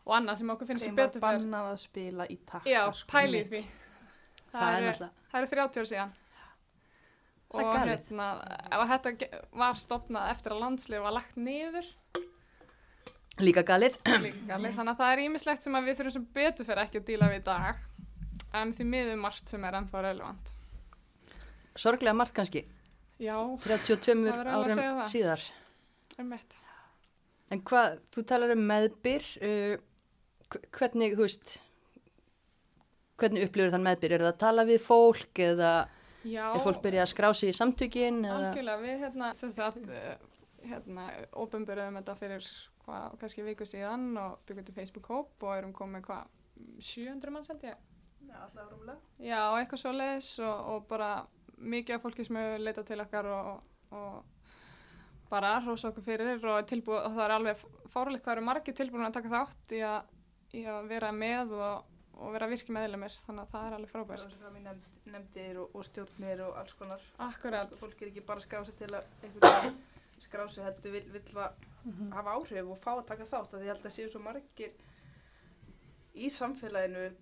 [0.07, 1.39] og annað sem okkur finnst Þeim var betur fyrir.
[1.43, 2.67] bannað að spila í takk.
[2.71, 3.63] Já, pælið því.
[4.53, 6.13] Það er eru- náttúrulega, Það eru 30 ár síðan.
[7.53, 8.27] Það er Og, hérna,
[8.79, 11.89] og þetta var stopnað eftir að landslið var lagt niður.
[13.41, 13.97] Líka galið.
[14.21, 14.75] líka galið.
[14.77, 17.41] Þannig að það er ímislegt sem við þurfum sem betur fyrir ekki að díla við
[17.41, 17.81] í dag.
[18.53, 20.51] En því miður margt sem er ennþá relevant.
[21.81, 22.67] Sorglega margt kannski,
[23.23, 25.11] Já, 32 Það verður alveg að árum segja það.
[25.15, 25.45] síðar.
[26.19, 26.57] um mitt.
[27.53, 29.77] En hvað, þú talar um meðbyr, uh,
[30.53, 31.53] hv- hvernig, þú veist,
[33.21, 34.15] hvernig upplifur þann meðbyr?
[34.17, 35.73] Er það að tala við fólk eða
[36.29, 38.21] Já, er fólk byrjað að skrá sig í samtökin?
[38.29, 38.83] Algjörlega.
[38.85, 40.15] Við hérna, sem sagt, uh,
[40.69, 42.51] hérna, ópenbyrðum þetta fyrir
[42.87, 46.31] hvað, kannski viku síðan og byggum til Facebook-hóp og erum komið hvað,
[46.83, 47.77] 700 manns held ég.
[48.29, 48.99] Já, alltaf rúmlega.
[49.21, 51.09] Já, eitthvað svo leiðis og, og bara
[51.63, 53.63] mikið af fólki sem hefur leitað til okkar og,
[53.93, 57.63] og bara rosa okkur fyrir og, tilbúið, og það er alveg
[57.93, 60.11] fárleitt hvað eru margir tilbúin að taka þátt í að,
[60.59, 61.87] í að vera með og,
[62.19, 64.27] og vera virki meðlumir þannig að það er alveg Það frábært.
[64.29, 67.07] er fram í nefnd, nefndir og, og stjórnir og alls konar.
[67.29, 69.81] Akkurat, Fólk er ekki bara að skrá sig til að einhvern
[70.33, 71.53] veginn skrá sig, heldur vill, vill að
[72.15, 73.55] hafa áhrif og fá að taka þátt.
[73.55, 74.73] Að ég held að séu svo margir
[76.15, 77.13] í samfélaginu,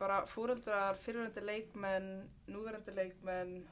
[0.00, 2.10] bara fúröldrar, fyrirverandi leikmenn,
[2.48, 3.66] núverandi leikmenn,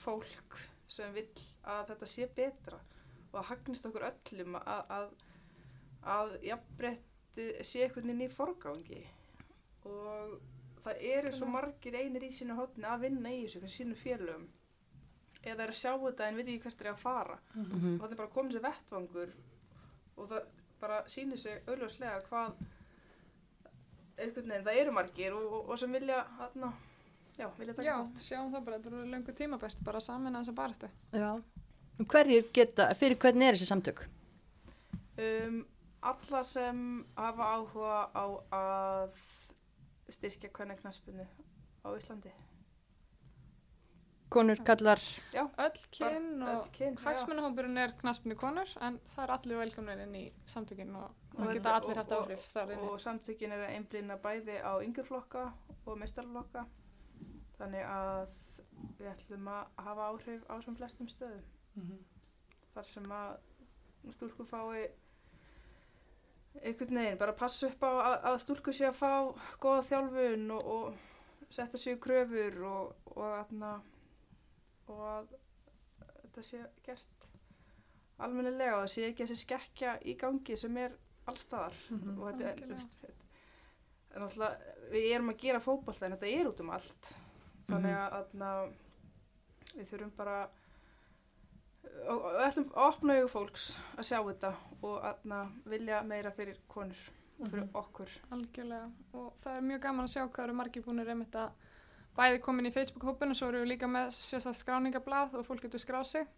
[0.00, 0.58] fólk
[0.90, 2.78] sem vill að þetta sé betra
[3.30, 5.10] og að hagnist okkur öllum að, að,
[6.02, 9.02] að jafnbretti sé einhvern veginn í forgangi.
[9.86, 10.40] Og
[10.82, 14.48] það eru svo margir einir í sínu hótni að vinna í þessu, sínu félögum
[15.44, 17.94] eða er að sjá þetta en veit ekki hvert er að fara Mhm.
[17.96, 19.32] og þetta er bara komið sér vettvangur
[20.16, 20.42] og það
[20.80, 22.52] bara sýnir sig auðvitað hvað
[24.20, 26.24] einhvern veginn, það eru margir og, og, og sem vilja
[27.38, 30.42] já, vilja taka já, þátt sjáum það bara, þetta er löngu tímabært bara saman að
[30.44, 30.90] þessa barstu.
[31.12, 31.30] Já.
[32.00, 34.06] En Hverjir geta, fyrir hvernig er þessi samtök?
[35.20, 35.66] um,
[36.02, 38.24] alla sem hafa áhuga á
[38.56, 39.10] að
[40.10, 41.26] styrkja hvernig knaspinu
[41.84, 42.32] á Íslandi
[44.30, 45.00] Konur, kallar,
[45.34, 50.22] já, Öll kyn og hagsmunahópurinn er knaspinu konur en það er allir velkomnir inn í
[50.46, 52.88] samtökin og, og Og geta allir haft og- áhrif þar inni.
[52.92, 55.42] og samtökin eru að einblýna bæði á yngjurflokka
[55.86, 56.64] og meistarflokka
[57.58, 58.30] þannig að
[59.00, 61.44] við ætlum að hafa áhrif á sem flestum stöðum.
[62.74, 63.36] Þar sem að
[64.14, 64.90] stúlku fái
[66.64, 69.10] einhvern veginn, bara passa upp á að, að stúlku sé að fá
[69.62, 70.94] góða þjálfun og, og
[71.50, 73.80] setja í kröfur og, og,
[74.90, 75.32] og, að
[76.24, 77.26] þetta sé gert
[78.20, 80.92] almennilega og það sé ekki þessi skekkja í gangi sem er
[81.30, 82.18] allstaðar Mhm.
[82.18, 86.48] og þetta er, veist, þetta er náttúrulega, við erum að gera fótbolta en þetta er
[86.50, 87.12] út um allt.
[87.70, 88.48] Þannig að aðna,
[89.76, 90.38] við þurfum bara
[92.10, 93.66] og við ætlum að opna augu fólks
[93.98, 94.50] að sjá þetta
[94.82, 97.00] og aðna, vilja meira fyrir konur
[97.40, 98.10] og fyrir okkur.
[98.36, 98.90] Algjörlega.
[99.16, 101.50] Og það er mjög gaman að sjá hvað eru margir búinir einmitt að
[102.16, 106.08] bæði komin í Facebook-hópinu svo eru við líka með sérstætt skráningablað og fólk getur skráð
[106.10, 106.30] sig.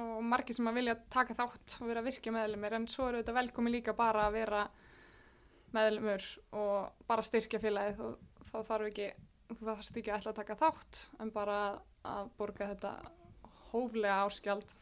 [0.00, 3.36] Og margir sem að vilja taka þátt og vera virkja meðlumir en svo eru þetta
[3.36, 4.64] velkomin líka bara að vera
[5.74, 6.24] meðlumur
[6.56, 8.00] og bara styrkja félagið.
[8.00, 9.10] Og þá þarf ekki
[9.50, 11.58] þú þarfst ekki ætla að taka þátt en bara
[12.04, 12.94] að, borga þetta
[13.72, 14.74] hóflega árskjald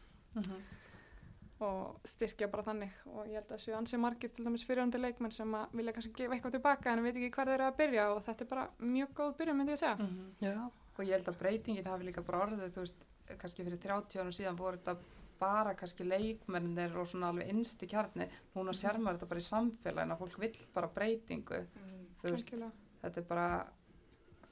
[1.63, 5.31] og styrkja bara þannig og ég held að séu ansið margir til dæmis fyrirhandi leikmenn
[5.31, 8.05] sem að vilja kannski gefa eitthvað tilbaka en veit ekki hver þeir eru að byrja
[8.13, 9.95] og þetta er bara mjög góð byrjun myndi ég segja.
[9.95, 10.31] Mhm.
[10.41, 10.55] já,
[10.97, 13.05] og ég held að breytingin hafi líka bara orðið, þú veist,
[13.39, 14.97] kannski fyrir 30 árum síðan voru þetta
[15.39, 19.47] bara kannski leikmennir og svona alveg innst í kjarni, núna sér maður þetta bara í
[19.49, 22.05] samfélaginu að fólk vill bara breytingu, Mm.
[22.21, 22.71] þú veist, Algjörlega.
[23.03, 23.65] þetta er bara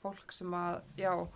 [0.01, 1.27] fólk sem að, já,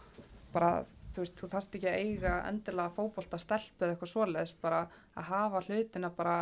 [0.54, 0.86] bara,
[1.16, 4.82] þú veist, þú þarft ekki að eiga endilega fótbolta stelpu eða eitthvað svoleiðis, bara
[5.16, 6.36] að hafa hlutina bara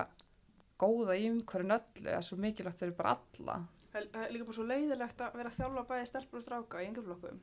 [0.84, 3.58] góða í umhverjum öllu, er svo mikilvægt fyrir bara alla.
[3.94, 6.82] Það er- það líka bara svo leiðilegt að vera að þjálfa bæði stelpur og stráka
[6.82, 7.42] í yngjaflokkum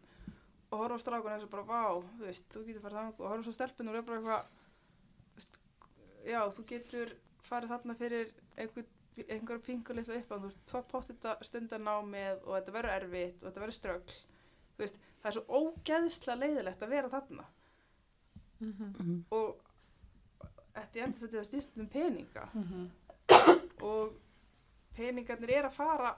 [0.71, 1.83] og horfa á strákuna og þessu bara, vá,
[2.19, 4.45] þú veist, þú getur farið þannig og horfa svo stelpun og er bara eitthvað,
[6.31, 7.13] já, þú getur
[7.49, 8.87] farið þarna fyrir einhver,
[9.27, 12.97] einhverja pingu litlu upp þú veist, þá pótt þetta stundan á með og þetta verður
[12.99, 14.19] erfitt og þetta verður ströggl,
[14.77, 17.45] þú veist, það er svo ógeðslega leiðilegt að vera þarna
[18.61, 18.95] Mhm.
[19.01, 19.25] Mhm.
[19.31, 19.61] og
[20.75, 23.61] þetta enda þetta stýst um peninga Mm -hmm.
[23.83, 24.13] og
[24.97, 26.15] peningarnir er að fara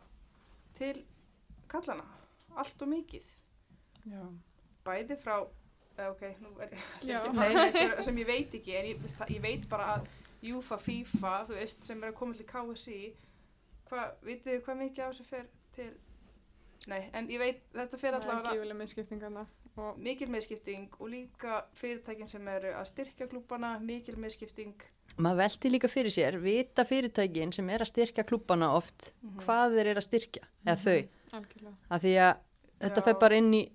[0.74, 1.04] til
[1.68, 2.04] kallana
[2.56, 3.22] allt og mikið
[4.06, 4.26] Já.
[4.84, 5.46] bæði frá
[5.98, 6.68] eh, ok, nú er
[7.02, 10.06] ég einhver sem ég veit ekki en ég, þú veist, það- ég veit bara að
[10.42, 13.14] Júfa, FIFA, þú veist, sem er að koma til KSI
[13.90, 15.46] hvað, vitið þið hvað mikið á þessu fer
[15.76, 15.92] til
[16.90, 18.50] nei, en ég veit, þetta er allavega
[19.76, 24.74] og mikil meðskipting og líka fyrirtækin sem eru að styrkja klúbana, mikil meðskipting
[25.18, 29.40] Maður velti líka fyrir sér, vita fyrirtækin sem er að styrkja klubbana oft, Mhm.
[29.44, 31.74] hvað þeir eru að styrkja, eða þau, algjörlega.
[31.90, 32.36] af því að
[32.80, 33.04] þetta Já.
[33.04, 33.70] fer bara inn í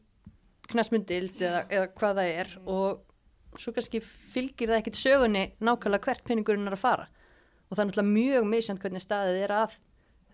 [0.67, 2.67] knasmundild eða, eða hvað það er Mhm.
[2.67, 3.03] og
[3.57, 7.07] svo kannski fylgir það ekkit sögunni nákvæmlega hvert peningurinn er að fara
[7.71, 9.77] og það er náttúrulega mjög misjant hvernig staðið er að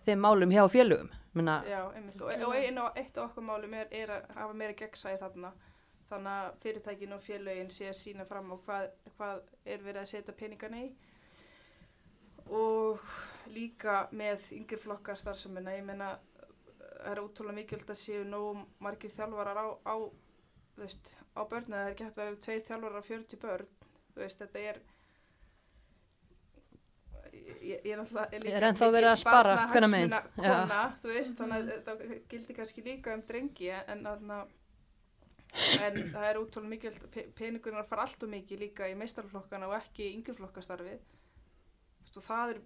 [0.06, 1.10] þeim málum hjá félögum.
[1.34, 4.58] Menna, Já, einmitt, og, og ein og eitt af okkar málum er, er að hafa
[4.58, 5.54] meira gegnsæði þarna.
[6.10, 10.12] Þannig að fyrirtækin og félögin sé að sína fram á hvað, hvað er verið að
[10.12, 10.92] setja peningana í.
[12.54, 13.02] Og
[13.56, 16.12] líka með yngir flokkar starfsemina, ég meina
[17.04, 19.96] það er útrúlega mikilvægt að séu nóg margir þjálfarar á, á,
[20.78, 23.72] veist, á börnum, það er ekki hægt að vera tveir þjálfarar á 40 börn,
[24.20, 24.82] veist, þetta er
[27.64, 30.14] ég, ég er náttúrulega Er ennþá verið að spara, mikil hvenær megin?
[31.40, 34.38] þannig að þetta gildi kannski líka um drengi en, þarna,
[35.88, 36.40] en það er
[36.74, 40.14] mikilvægt pe peningurinn að fara allt og mikið líka í meistarflokkana og ekki í
[42.18, 42.62] og það er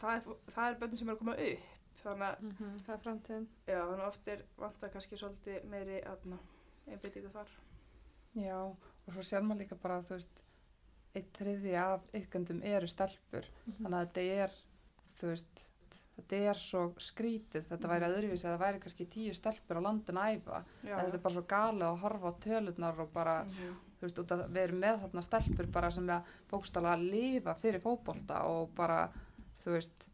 [0.00, 0.24] það er,
[0.54, 1.70] það er börnum sem er að koma upp
[2.04, 3.44] þannig að, Mhm, Það er framtíðin.
[3.66, 6.38] já, þannig að oft er vantar kannski svolítið meiri aðna
[6.90, 7.48] einbyttingu þar
[8.34, 10.42] Já, og svo sér maður líka bara, þú veist,
[11.14, 13.46] eitt þriði af ykkandum eru stelpur,
[13.78, 14.50] þannig að þetta er,
[15.18, 15.60] þú veist,
[16.16, 20.18] þetta er svo skrítið, þetta væri öðruvísi að það væri kannski tíu stelpur á landin
[20.18, 23.36] að æfa, já, en þetta er bara svo galið að horfa á tölurnar og bara,
[23.44, 23.76] Mhm.
[23.98, 27.54] þú veist, út að við erum með þarna stelpur bara sem er bókstala að lifa
[27.54, 29.08] fyrir fótbolta og bara,
[29.64, 30.08] þú veist,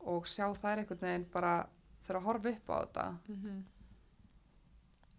[0.00, 1.66] og sjá þær einhvern veginn bara
[2.06, 3.64] þurfa að horfa upp á þetta, Mhm.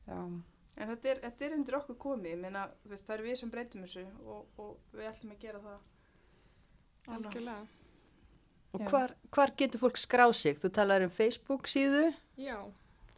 [0.08, 0.42] já,
[0.74, 3.36] En þetta er, þetta er undir okkur komið, ég meina, þú veist, það er við
[3.40, 5.84] sem breytum þessu og, og við ætlum að gera það.
[7.14, 7.66] Algjörlega.
[8.74, 10.58] og hvar, hvar getur fólk skráð sig?
[10.62, 12.08] Þú talar um Facebook síðu.
[12.42, 12.58] Já,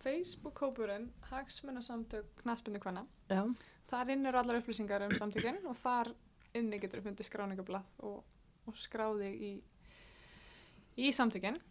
[0.03, 3.05] Facebook-hópurinn, hagsmunasamtök knaspindu kvanna.
[3.31, 3.45] Já.
[3.89, 6.11] Þar inn eru allar upplýsingar um samtökinn og þar
[6.57, 8.19] inni getur þú fundið skráningablað og,
[8.67, 9.51] og skráði í,
[10.99, 11.61] í samtökinn.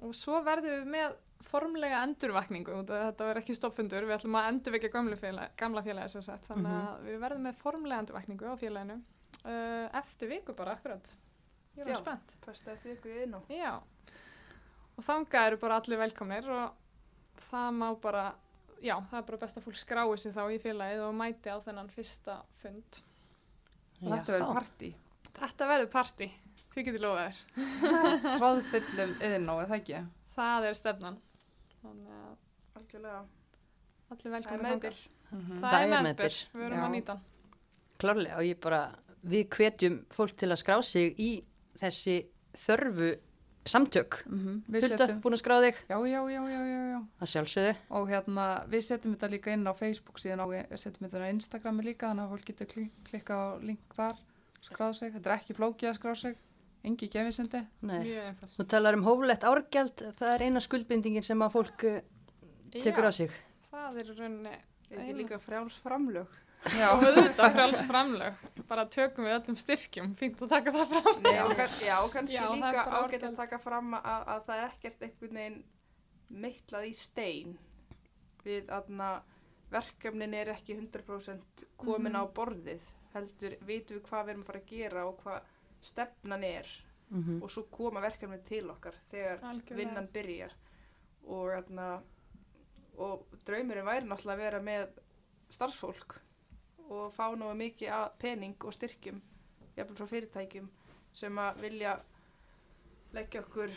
[0.00, 1.14] Og svo verðum við með
[1.46, 6.24] formlega endurvakningu, þetta verður ekki stoppfundur, við ætlum að endurvekja gamla félagi, gamla félagi sem
[6.26, 11.12] sagt, þannig að við verðum með formlega endurvakningu á félaginu uh, eftir viku bara akkurat.
[11.76, 11.92] Ég Já.
[11.92, 12.34] alveg spennt.
[12.72, 13.40] Eftir við inn á.
[13.52, 13.72] Já,
[14.96, 18.26] og þangað eru bara allir velkomnir og það má bara,
[18.80, 21.58] já, það er bara best að fólk skrái sig þá í félagið og mæti á
[21.66, 23.02] þennan fyrsta fund.
[24.02, 24.94] og þetta verður partí,
[25.36, 26.30] Þetta verður party,
[26.72, 27.40] þið getur lofaðir.
[28.40, 30.02] tráðfyllum yðin á, eða ekki?
[30.36, 31.18] Það er stefnan.
[31.86, 33.22] Þannig að Algjörlega.
[34.10, 34.96] allir meðbyr.
[35.32, 35.60] Mhm.
[35.60, 36.36] Það, Það er meðbyr, meðbyr.
[36.54, 36.86] við verum Já.
[36.86, 37.16] að nýta.
[37.98, 38.80] Klárlega og ég bara,
[39.26, 41.30] við hvetjum fólk til að skrá sig í
[41.80, 42.26] þessi
[42.66, 43.08] þörfu
[43.66, 44.20] samtök.
[44.26, 44.62] Mhm.
[44.70, 45.74] Við Hulda, setjum, búin að skrá þig?
[45.88, 47.00] já, já, já, já, já, já.
[47.20, 47.76] Það sjálfsögðu.
[47.90, 51.32] Og hérna, við setjum þetta líka inn á Facebook síðan og við setjum þetta á
[51.34, 54.16] Instagrami líka, þannig að fólk getur kli- klikkað á link þar,
[54.62, 55.12] skráð sig.
[55.12, 56.36] Þetta er ekki flókið að skrá sig,
[56.86, 57.60] engi gefisindi.
[57.88, 57.98] Nei.
[58.04, 58.54] Mjög einfalt.
[58.56, 62.00] Þú talar um hóflegt árgjald, það er eina skuldbindingin sem að fólk eh,
[62.78, 63.34] tekur á sig.
[63.70, 64.56] Það er í rauninni,
[64.86, 66.34] Er ekki líka frjáls framlög?
[66.66, 68.38] Já, og auðvitað frjáls framlög,
[68.70, 71.20] bara tökum við öllum styrkjum, fínt að taka það fram.
[71.26, 74.22] Nei, og, kann, já, og kannski Já, það er líka ágætt að taka fram að,
[74.34, 75.58] að það er ekkert einhvern veginn
[76.46, 77.52] meitlað í stein
[78.46, 79.10] við aðna
[79.70, 82.18] verkefnin er ekki 100% komin Mhm.
[82.18, 85.52] á borðið heldur vitum við hvað við erum að fara að gera og hvað
[85.86, 86.66] stefnan er
[87.06, 89.76] Mm og svo koma verkefnin til okkar þegar Algjörlega.
[89.78, 90.54] vinnan byrjar
[91.22, 91.84] og, aðna,
[92.98, 94.96] og draumurinn væri náttúrulega að vera með
[95.54, 96.16] starfsfólk
[96.88, 99.20] og fá nú mikið að pening og styrkjum
[99.76, 100.66] jafnvel frá fyrirtækjum
[101.14, 101.94] sem að vilja
[103.14, 103.70] leggja okkur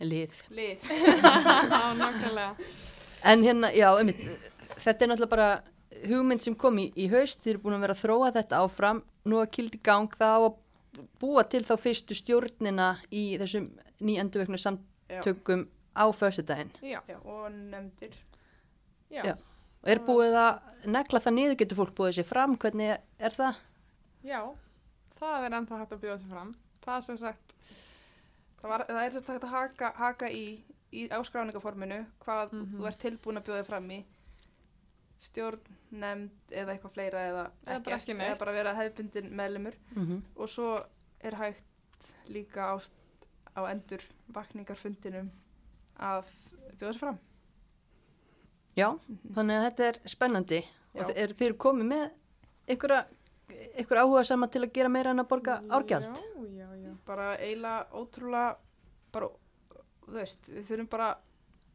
[0.00, 0.40] Lið.
[0.50, 0.88] lið
[2.00, 2.56] nákvæmlega.
[3.28, 4.24] En hérna, já, einmitt,
[4.82, 5.50] þetta er náttúrulega bara
[6.08, 9.02] hugmynd sem kom í, í haust, þið eru búin að vera að þróa þetta áfram,
[9.24, 10.58] nú að kildi gang það á að
[11.22, 13.70] búa til þá fyrstu stjórnina í þessum
[14.02, 14.64] nýjenduveknu Já.
[14.66, 15.66] samtökum
[15.96, 16.70] á föstudaginn.
[16.82, 18.14] Já, Já, og nefndir
[19.10, 19.34] já, Já.
[19.82, 23.56] Og er búið að negla það niður, getur fólk búið sér fram, hvernig er það?
[24.22, 24.40] já,
[25.18, 26.52] það er ennþá hægt að bjóða sér fram.
[26.84, 27.54] Það sem sagt,
[28.60, 30.44] það, var, það er sérst hægt að haka, haka í,
[30.92, 32.78] í áskráningaforminu hvað Mhm.
[32.78, 34.04] þú ert tilbúin að bjóða fram í
[35.22, 40.06] stjórn, nefnd eða eitthvað fleira eða, Eða bara ekki eða bara vera hefbundin meðlumur Mm
[40.06, 40.22] -hmm.
[40.36, 40.70] og svo
[41.20, 41.62] er hægt
[42.28, 42.74] líka á,
[43.56, 44.02] á endur
[44.34, 45.30] vakningarfundinum
[45.98, 46.24] að
[46.78, 47.18] bjóða sér fram
[48.76, 48.88] Já,
[49.34, 50.68] þannig að þetta er spennandi Já.
[50.94, 52.10] og þið eru þið komið með
[52.72, 53.04] einhverja,
[53.76, 56.08] einhverja áhuga sama til að gera meira en að borga árgjald.
[56.08, 56.92] Já, já, já.
[57.06, 58.56] bara eiginlega ótrúlega
[59.12, 59.28] bara,
[60.06, 61.10] þú veist, við þurfum bara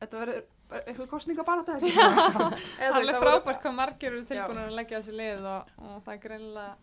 [0.01, 0.43] þetta verður
[0.87, 1.91] eitthvað kostninga bara þetta
[2.35, 6.13] Það er alveg frábært hvað margir eru tilbúin að leggja þessu lið og, og það
[6.13, 6.73] er greinilega,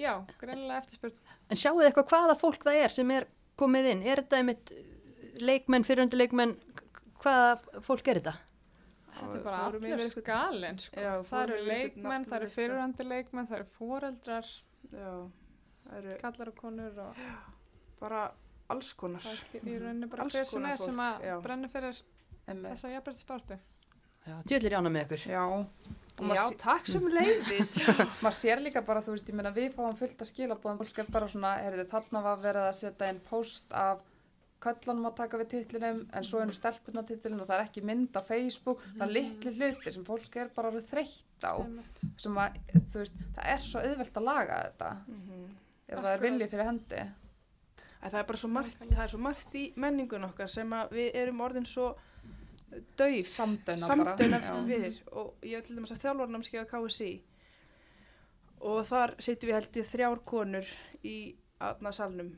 [0.00, 1.18] já, greinilega eftirspurt.
[1.52, 3.28] En sjáu þið eitthvað hvaða fólk það er sem er
[3.60, 4.02] komið inn?
[4.08, 4.72] Er þetta einmitt
[5.44, 6.56] leikmenn, fyrirhundi leikmenn,
[7.22, 8.34] hvaða fólk er þetta?
[9.14, 11.04] Þetta er bara allir eitthvað- skalinn, sko.
[11.28, 14.48] Það eru leikmenn, það eru fyrirhandi leikmenn, það eru foreldrar,
[15.98, 17.20] eru kallar og konur og
[18.00, 18.24] bara
[18.72, 21.98] alls konar það er í rauninni bara hver sem er sem að brenna fyrir
[22.46, 22.70] Einmitt.
[22.74, 23.58] þessa jafnbrytisbártu.
[24.24, 25.26] Já, djöðlir jána með ykkur.
[25.34, 25.42] Já,
[26.14, 27.74] og já, takk sem leiðis
[28.24, 31.10] maður sér líka bara, þú veist, ég meina við fáum fullt að skilabóðum, fólk er
[31.12, 34.00] bara svona, heyrðu, þarna var verið að setja inn post af
[34.64, 38.16] köllanum að taka við titlinum, en svo einu stelpunna titlinu og það er ekki mynd
[38.16, 41.52] á Facebook, það er litli hlutir sem fólk er bara þreytt á,
[42.24, 42.56] sem að,
[42.94, 46.24] þú veist, það er svo auðvelt að laga þetta, ef það er Akkurat.
[46.24, 47.02] vilji fyrir hendi.
[48.00, 50.96] Æ, það er bara svo margt, það er svo margt í menningun okkar sem að
[50.96, 51.90] við erum orðin svo
[53.86, 54.16] bara.
[54.16, 54.54] samdöna Já.
[54.68, 57.12] við og ég dæmis að þjálfarnámskeið á KSI
[58.64, 60.72] og þar sittum við held ég þrjár konur
[61.04, 61.18] í
[61.64, 62.32] aðna salnum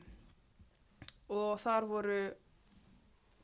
[1.33, 2.19] og þar voru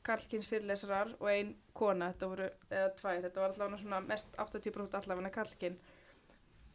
[0.04, 4.98] karlkins fyrirlesarar og ein kona, þetta voru, eða tvær, þetta var allavega svona mest 80%
[5.00, 5.78] allavega karlkin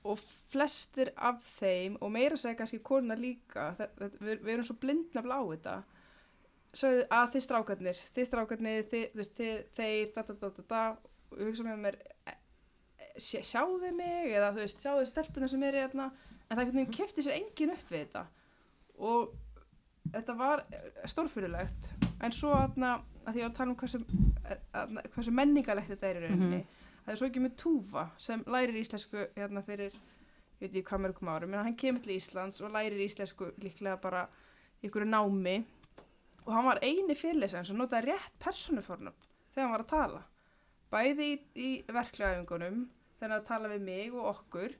[0.10, 4.68] og flestir af þeim og meira segja kannski kona líka það, það, við, við erum
[4.70, 5.76] svo blindnafla á þetta
[6.78, 10.66] sögðu að þið strákarnir þið strákarnir, þið, þú veist, þið, þeir da, da, da, da,
[10.74, 10.82] da,
[11.30, 14.32] og ég hugsa með mér e, e, sjá, sjáðu mig?
[14.34, 17.38] Eða þú veist, sjáðu stelpuna sem er í þarna en það einhvern veginn kefti sér
[17.38, 18.26] engin upp við þetta.
[19.00, 19.34] Og
[20.14, 20.66] þetta var
[21.10, 21.90] stórfyrirlegt
[22.26, 24.04] en svo þarna, að því ég var að tala um hversu,
[24.74, 26.62] að, hversu menningalegt þetta er í rauninni
[27.10, 31.04] það er svo ekki með Túfa sem lærir íslensku hérna fyrir ég veit ekki hvað
[31.06, 34.26] mörgum árum, en hann kemur til Íslands og lærir íslensku líklega bara
[34.86, 35.56] ykkur námi
[36.46, 39.14] og hann var eini fyrirlesan sem notaði rétt persónufornum
[39.54, 40.24] þegar hann var að tala
[40.92, 42.80] bæði í, í verklæðingunum
[43.20, 44.78] þegar hann var að tala við mig og okkur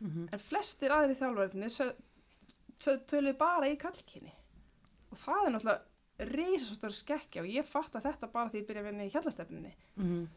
[0.00, 0.28] Mhm.
[0.32, 1.68] en flestir aðri þjálfverðinni
[2.80, 4.30] töluðu bara í kallkyni
[5.12, 8.80] og það er náttúrulega reysastóra skekkja og ég fatt að þetta bara því ég byrja
[8.82, 10.28] að vinna í hjallastefninni Mhm.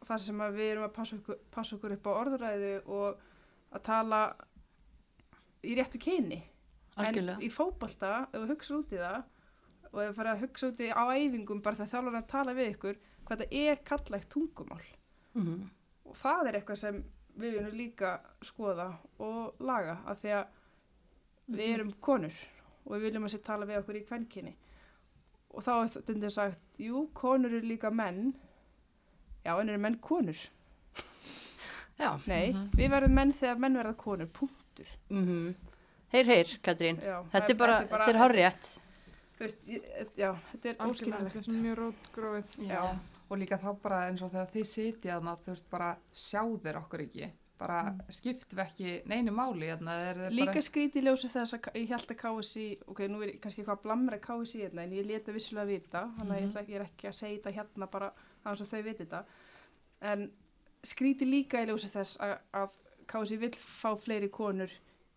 [0.00, 3.20] og það sem við erum að passa okkur, passa okkur upp á orðuræðu og
[3.72, 4.34] að tala
[5.62, 6.42] í réttu kyni
[6.96, 7.34] Algjörlega.
[7.38, 9.22] en í fótbolta, ef þú hugsa út í það
[9.92, 12.54] og ef þú farið að hugsa út í á æfingum bara þegar þjálfur að tala
[12.54, 12.96] við ykkur
[13.26, 14.86] hvað þetta er kallægt tungumál
[15.34, 15.70] Mhm.
[16.06, 17.04] og það er eitthvað sem
[17.38, 18.88] við viljum líka skoða
[19.18, 20.46] og laga af því að
[21.56, 22.34] við erum konur
[22.84, 24.54] og við viljum að sér tala við okkur í kvenkinni
[25.54, 28.34] og þá er stundum sagt jú, konur eru líka menn
[29.44, 30.36] já, en eru menn konur
[31.98, 32.16] Já.
[32.26, 35.54] nei, við verðum menn þegar menn verða konur punktur Mhm.
[36.12, 36.98] Heyr, heyr, Katrín.
[37.00, 38.78] já, Þetta er bara, þetta er horrið.
[39.42, 39.86] Þú veist, ég,
[40.16, 42.56] já, þetta er Algjörlega, þetta er óskiljanlegt mjög rótgróið.
[43.32, 47.30] Og líka þá bara eins og þegar þið sitja þú veist, bara sjáðir okkur ekki.
[47.62, 47.98] Bara Mm.
[48.10, 49.92] skiptum ekki neinu máli hérna.
[50.10, 53.36] er bara- Líka skríti í ljósi þess að ég held að KSI, ok, nú er
[53.38, 56.66] kannski eitthvað að blamra KSI hérna, en ég leta vissulega vita, þannig að ég, ætla,
[56.68, 58.12] ég er ekki að segja þetta hérna bara
[58.44, 59.24] þess að þau viti þetta.
[60.02, 60.32] En
[60.82, 62.70] skríti líka í ljósi þess að, að
[63.06, 64.70] KSI vill fá fleiri konur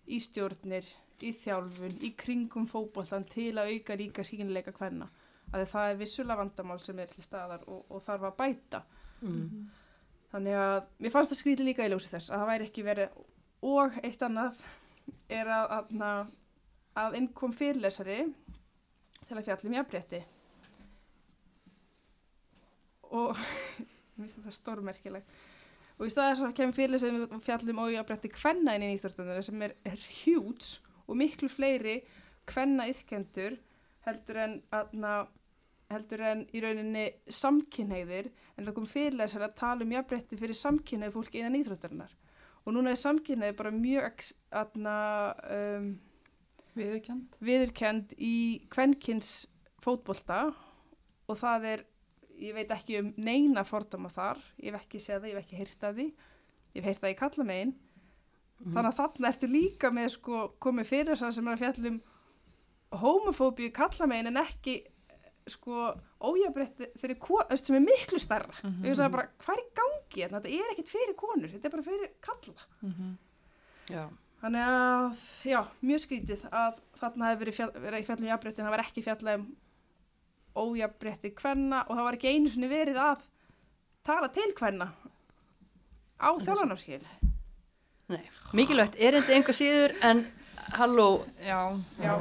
[0.07, 0.85] í stjórnir,
[1.23, 5.07] í þjálfun, í kringum fótboltan til að auka líka sínileika hvenna.
[5.53, 8.83] Að það er vissulega vandamál sem er til staðar og, og þarf að bæta.
[9.21, 9.65] Mhm.
[10.35, 13.19] Þannig að mér fannst það skrítið líka í ljósi þess að það væri ekki verið
[13.65, 14.63] og eitt annað
[15.31, 16.31] er að, að,
[17.05, 18.17] að inn kom fyrirlesari
[19.25, 20.21] til að fjalla um jafnrétti
[23.15, 23.37] og
[24.17, 25.37] mér finnst þetta stórmerkilegt
[25.95, 29.45] og í staðis að kemur fyrir sem fjallum og ég bretti kvenna inn í íþróttunar
[29.45, 31.99] sem er, er hjúts og miklu fleiri
[32.49, 33.57] kvenna yðkendur
[34.05, 35.15] heldur en aðna
[35.91, 41.13] heldur en í rauninni samkynheiðir en það kom fyrirlega að tala um jafnbretti fyrir samkynheið
[41.13, 42.13] fólki innan íþróttarinnar
[42.65, 44.29] og núna er samkynheið bara mjög
[44.63, 44.97] aðna
[45.53, 45.89] um,
[46.75, 47.35] Viðurkjönd.
[47.39, 49.45] viðurkend í kvenkins
[49.83, 50.49] fótbolta
[51.29, 51.83] og það er,
[52.41, 55.59] ég veit ekki um neina fordama þar, ég hef ekki séð það, ég hef ekki
[55.61, 56.07] heyrt af því,
[56.75, 57.71] ég hef heyrt það í kallamegin,
[58.63, 62.01] þannig að þarna ertu líka með sko komið fyrir það sem er að fjallum
[63.01, 64.75] homofóbíu kallamegin en ekki
[65.51, 65.91] sko
[66.25, 68.85] ójabrætti fyrir konu sem er miklu starra mm -hmm.
[68.85, 70.39] ég veist bara hvað er í gangi hérna?
[70.39, 73.17] þetta er ekkit fyrir konur, þetta er bara fyrir kalla Mm -hmm.
[73.89, 74.09] Já.
[74.41, 78.65] þannig að, já, mjög skrítið að þarna hefur verið, fjall, verið í fjallum jafnbretti en
[78.65, 79.55] það var ekki fjallað um
[80.55, 83.21] ójabrétti kvenna og það var ekki einu sinni verið að
[84.03, 84.93] tala til kvenna
[86.17, 86.29] á
[88.09, 90.23] þjálfarnámskeið Mikilvægt erindi einhver síður en
[90.75, 91.07] halló,
[91.41, 91.59] Já,
[92.01, 92.13] Já,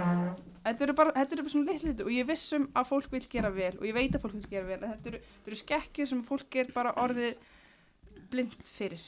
[0.64, 3.24] þetta eru bara, þetta eru bara svona litlu hluti og ég vissum að fólk vil
[3.30, 5.60] gera vel og ég veit að fólk vil gera vel en þetta eru, þetta eru
[5.60, 7.50] skekkjur sem fólk er bara orðið
[8.32, 9.04] blind fyrir.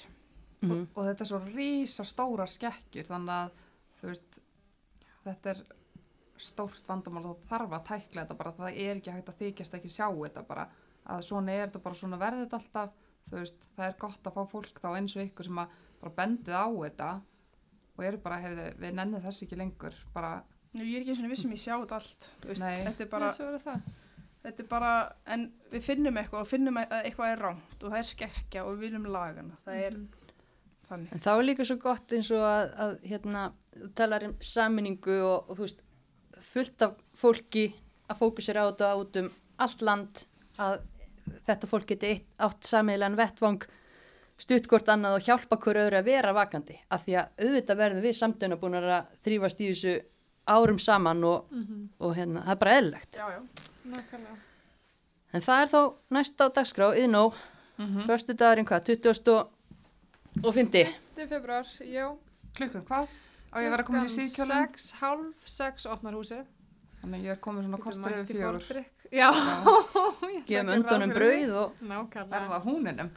[0.65, 3.65] mm og þetta er svo rísa stórar skekkjur þannig að
[4.01, 4.39] þú veist
[5.27, 5.65] þetta er
[6.36, 9.77] stórt vandamál og það þarf að tækla þetta bara það er ekki hægt að þykjast
[9.78, 10.66] ekki sjá þetta bara.
[11.07, 12.94] Að svona er þetta bara svona verðið þetta alltaf
[13.31, 15.77] þú veist það er gott að fá fólk þá eins og ykkur sem að
[16.07, 17.11] bara bendið á þetta
[17.97, 20.35] og eru bara heyrðu við nennið þess ekki lengur bara
[20.77, 22.83] Nú, ég er ekki eins og vissum ég sjá þetta allt, veist, Nei.
[22.85, 23.85] þetta er bara, Svo er það.
[24.45, 24.91] þetta er bara,
[25.33, 28.74] en við finnum eitthvað og finnum að eitthvað er rámt og það er skekkja og
[28.74, 29.97] við viljum lagana, það er
[30.91, 31.15] þannig.
[31.16, 33.47] En þá er líka svo gott eins og að, að hérna,
[33.97, 35.83] talar um saminningu og, og þú veist,
[36.51, 37.65] fullt af fólki
[38.11, 39.33] að fókusera á þetta út um
[39.65, 40.27] allt land
[40.61, 40.77] að
[41.49, 43.65] þetta fólk geti eitt, átt samiðilegan vettvang
[44.36, 48.16] stutt annað og hjálpa hverju öðru að vera vakandi af því að auðvitað verðum við
[48.18, 49.94] samtöna búin að þrýfast í þessu
[50.46, 51.48] árum saman og,
[51.98, 53.16] og hérna, það er bara eðlilegt.
[53.16, 53.40] Já, já.
[53.86, 54.36] Nákvæmlega.
[55.34, 55.80] En það er þá
[56.16, 57.24] næst á dagskrá, yðnó,
[57.76, 58.06] mm -hmm.
[58.06, 59.46] förstu dagurinn hvað, 20.
[60.44, 60.94] og 50.
[61.16, 61.28] 5.
[61.28, 62.16] februar, já.
[62.54, 63.08] klukkan hvað?
[63.52, 66.44] á ég að vera komin í síðkjölun 6, halv 6 opnar húsið.
[67.00, 68.92] þannig að ég er komin svona mætt yfir forndrykk.
[69.12, 69.28] Já.
[69.36, 71.08] Að Gefum því.
[71.14, 73.10] brauð og er það húninum?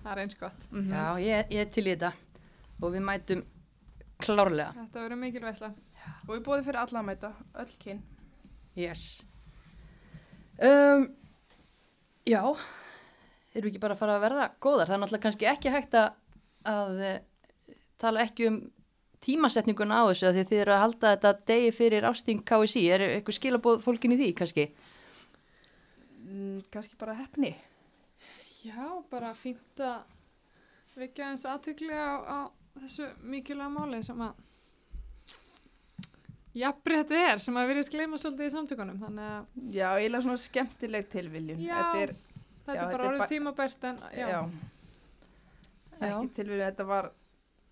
[0.00, 0.66] Það er eins gott.
[0.72, 2.12] Mm já, ég, ég er til í þetta
[2.80, 3.42] og við mætum
[4.20, 4.72] klárlega.
[4.76, 5.72] Þetta verður mikil veisla.
[6.26, 8.02] Og við bóðum fyrir alla að mæta, öll kyn.
[8.78, 9.04] Yes.
[10.60, 11.06] Um,
[12.28, 14.88] já, erum við ekki bara að fara að verða góðar?
[14.88, 16.10] Það er náttúrulega kannski ekki hægt að,
[16.70, 17.18] að eh,
[18.00, 18.60] tala ekki um
[19.24, 22.84] tímasetninguna á þessu af því að þið eru að halda þetta degi fyrir ásting KSI.
[22.88, 24.68] Er eitthvað skilabóð fólkin í því kannski?
[26.24, 27.52] Mm, kannski bara hefni.
[28.60, 32.38] Já, bara fínt að vekja eins aðtökli á, á
[32.80, 34.40] þessu mikilvæga máli sem að
[36.60, 41.08] jafnrétti er sem að virðist gleyma svolítið í samtökunum þannig að Já, eiginlega svona skemmtileg
[41.12, 41.62] tilviljun.
[41.62, 44.40] Já, Þetta er, þetta Já, er þetta bara orðið tímabært en já, já.
[46.00, 47.10] Ekki tilviljun, þetta var,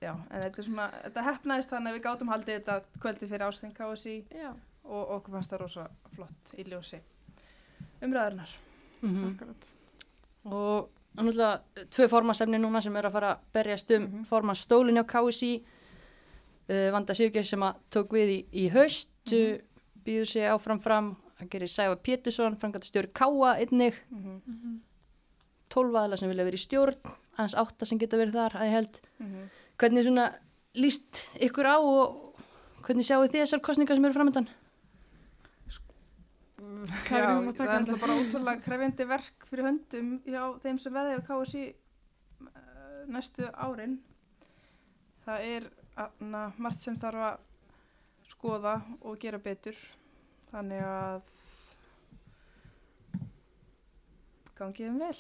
[0.05, 3.75] já, en þetta er svona, þetta hefnaðist þannig að við gátum haldið þetta kvöldi fyrir
[3.81, 4.53] KSI já,
[4.85, 7.03] og okkur fannst það rosa flott í ljósi
[8.05, 8.55] umræðarnar.
[9.03, 9.75] Mm akkurat
[10.45, 11.61] Og náttúrulega
[11.91, 14.25] tvö formasefni núna sem eru að fara að berjast um Mhm.
[14.25, 15.65] formansstólinn á KSI.
[16.69, 19.61] Uh, Vanda Sigurgeir sem að tók við í, í haust, mm
[20.09, 21.17] býður sig áfram fram.
[21.39, 23.95] Það gerir Sæfa Pétursson, frangatastjóri Káa einnig.
[24.11, 24.41] Mm -hmm.
[24.47, 24.81] Mhm.
[25.69, 26.97] 12 aðla sem vilja verið í stjórn,
[27.37, 29.01] hans átta sem geta verið þar að ég held.
[29.21, 29.51] Mhm.
[29.79, 30.35] Hvernig svona
[30.75, 32.35] líst ykkur á og
[32.83, 34.49] hvernig sjáu þið þessar kostningar sem eru framöndan?
[36.79, 40.79] Er Já, að það taka er alltaf bara ótrúlega krefjandi verk fyrir höndum hjá þeim
[40.83, 41.63] sem veðið á KSI
[42.45, 43.97] uh, næstu árin.
[45.25, 45.69] Það er
[46.23, 49.79] na, margt sem þarf að skoða og gera betur.
[50.53, 51.33] Þannig að
[54.59, 55.19] gangið um vel.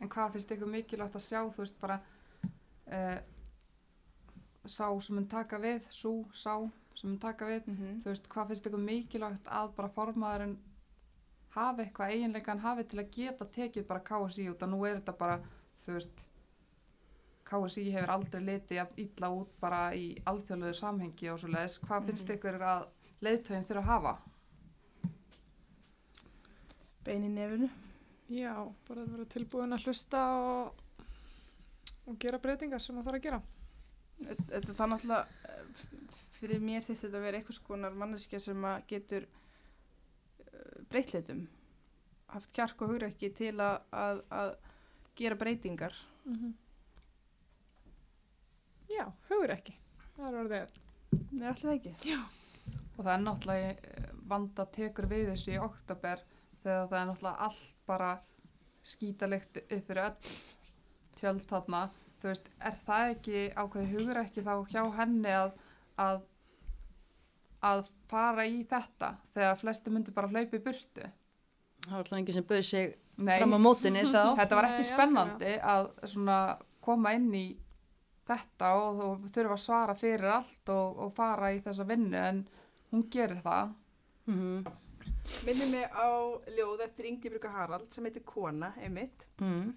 [0.00, 2.00] En hvað finnst ykkur mikilvægt að sjá, þú veist, bara
[2.88, 3.18] uh,
[4.64, 6.56] sá sem mun taka við, sú, sá
[6.94, 8.02] sem taka við, Mm -hmm.
[8.02, 10.56] þú veist, hvað finnst ykkur mikilvægt að bara formaðurinn
[11.54, 14.96] hafi eitthvað eiginleika hann hafi til að geta tekið bara KSI út og nú er
[15.00, 15.40] þetta bara,
[15.86, 16.24] þú veist,
[17.44, 22.06] KSI hefur aldrei litið jafn illa út bara í alþjóðlegu samhengi og svo leiðis, hvað
[22.06, 22.36] finnst Mhm.
[22.38, 22.86] ykkur að
[23.22, 24.18] leiðtögin þurfa að hafa?
[27.04, 27.68] Bein í nefinu.
[28.32, 28.54] Já,
[28.88, 30.72] bara að vera tilbúin að hlusta og,
[32.08, 33.42] og gera breytingar sem það þarf að gera
[34.24, 36.13] Þetta þetta er það náttúrulega, eh,
[36.44, 39.28] fyrir mér þurfti þetta að vera einhvers konar manneskja sem að getur
[40.92, 41.46] breytleitum,
[42.30, 44.52] haft kjark og hugrekki til að, að, að
[45.18, 46.36] gera breytingar mm
[49.28, 49.74] hugur ekki.
[50.14, 50.76] Það er orðið.
[51.14, 51.94] Nei, allir það ekki.
[52.94, 56.22] Og það er náttúrulega eh, vanda tekur við þessu í oktober
[56.62, 58.10] þegar það er náttúrulega allt bara
[58.84, 60.32] skítalikt upp fyrir öll
[61.18, 61.82] tjöld þarna.
[62.20, 65.52] Þú veist, er það ekki ákveði hugur ekki þá hjá henni að,
[66.00, 66.22] að,
[67.64, 71.08] að fara í þetta þegar flesti myndir bara hlaupa í burtu?
[71.84, 74.22] Það var alltaf enginn sem bauð sig Nei, fram á mótinni þá.
[74.40, 76.38] þetta var ekki Nei, spennandi að svona
[76.84, 77.46] koma inn í
[78.28, 82.40] þetta og þú þurfa að svara fyrir allt og, og fara í þessa vinnu en
[82.92, 83.76] hún gerir það.
[84.30, 84.64] Mm
[85.44, 86.08] Minnir mig á
[86.52, 89.26] ljóð eftir Ingi Bruka Harald sem heitir Kona, einmitt.
[89.40, 89.72] -hmm.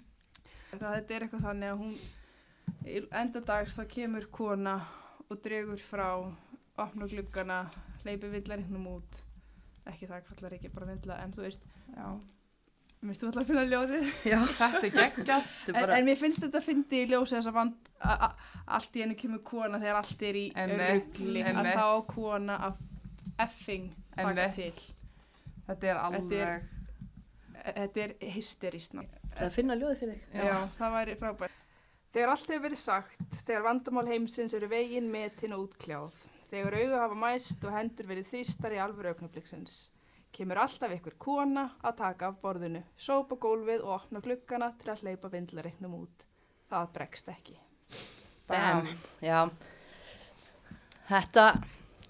[0.72, 1.94] Það þetta er eitthvað þannig að hún,
[3.22, 4.76] enda dags þá kemur kona
[5.30, 6.10] og dregur frá,
[6.78, 7.60] opna gluggana,
[8.04, 9.22] hleypir villarinnum út.
[9.88, 11.62] Ekki það kallar ekki bara vindla, en þú veist,
[11.96, 12.08] Já.
[13.02, 14.10] minnst þú alltaf að finna ljóðið?
[14.28, 17.92] Er er En, bara, en mér finnst þetta að fyndi í ljósi þess að vand,
[18.02, 18.36] a- a-
[18.78, 22.82] allt í henni kemur kona þegar allt er í rugli, að þá kona að
[23.48, 24.74] effing taka til.
[25.68, 26.74] Þetta er alveg,
[27.68, 28.94] Þetta er hysterist.
[28.96, 29.02] ná.
[29.36, 30.44] það að finna ljóði fyrir þig.
[30.48, 30.60] Já.
[30.78, 31.58] það væri frábært.
[32.16, 36.22] Þegar allt hefur verið sagt, þegar vandamál heimsins eru veginn metin og útkljáð,
[36.52, 39.78] þegar auga hafa mæst og hendur verið þýstar í alvöru augnabliksins,
[40.36, 45.04] kemur alltaf ykkur kona að taka af borðinu, sópa gólfið og opna gluggana til að
[45.06, 46.28] hleypa vindlarinnum út.
[46.72, 47.58] Það bregst ekki.
[48.48, 48.88] Bam.
[49.24, 49.42] Já.
[51.08, 51.46] Þetta,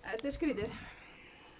[0.08, 0.76] Þetta er skrítið.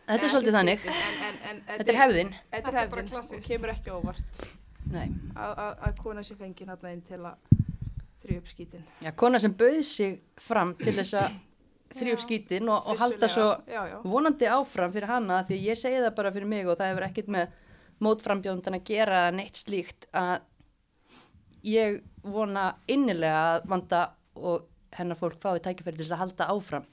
[0.08, 0.86] þetta er svolítið þannig.
[0.88, 2.32] En, en, en, Þetta er hefðin.
[2.52, 3.50] Þetta er bara hefðin og klassískt.
[3.52, 4.46] kemur ekki óvart
[4.88, 5.08] Nei.
[5.36, 7.58] að, að, að kona sé fengið hann inn til að
[8.24, 8.86] þrjú upp skítin.
[9.06, 11.38] Já, kona sem bauð sig fram til þess að
[12.02, 12.26] þrjú upp Já.
[12.26, 13.98] skítin og, og halda svo Já, já.
[14.04, 17.32] vonandi áfram fyrir hana því ég segi það bara fyrir mig og það hefur ekkert
[17.38, 17.56] með
[18.08, 20.42] mótframbjóndan að gera neitt slíkt að
[21.68, 24.02] ég vona innilega að vanda
[24.38, 24.68] og
[24.98, 26.86] hennar fólk fái tækifæri til þess að halda áfram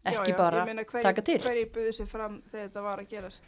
[0.00, 2.82] ekki já, já, bara ég meina, hverjir- taka til Hverjir buðu sér fram þegar þetta
[2.86, 3.44] var að gerast?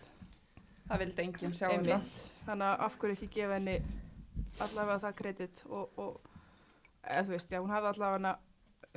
[0.92, 1.96] það vildi enginn sjá þetta.
[1.96, 2.22] Einmitt.
[2.44, 3.76] Þannig að af hverju ekki gefa henni
[4.60, 6.20] allavega það kredit og, og
[7.06, 8.32] eða þú veist, já, hún hafði allavega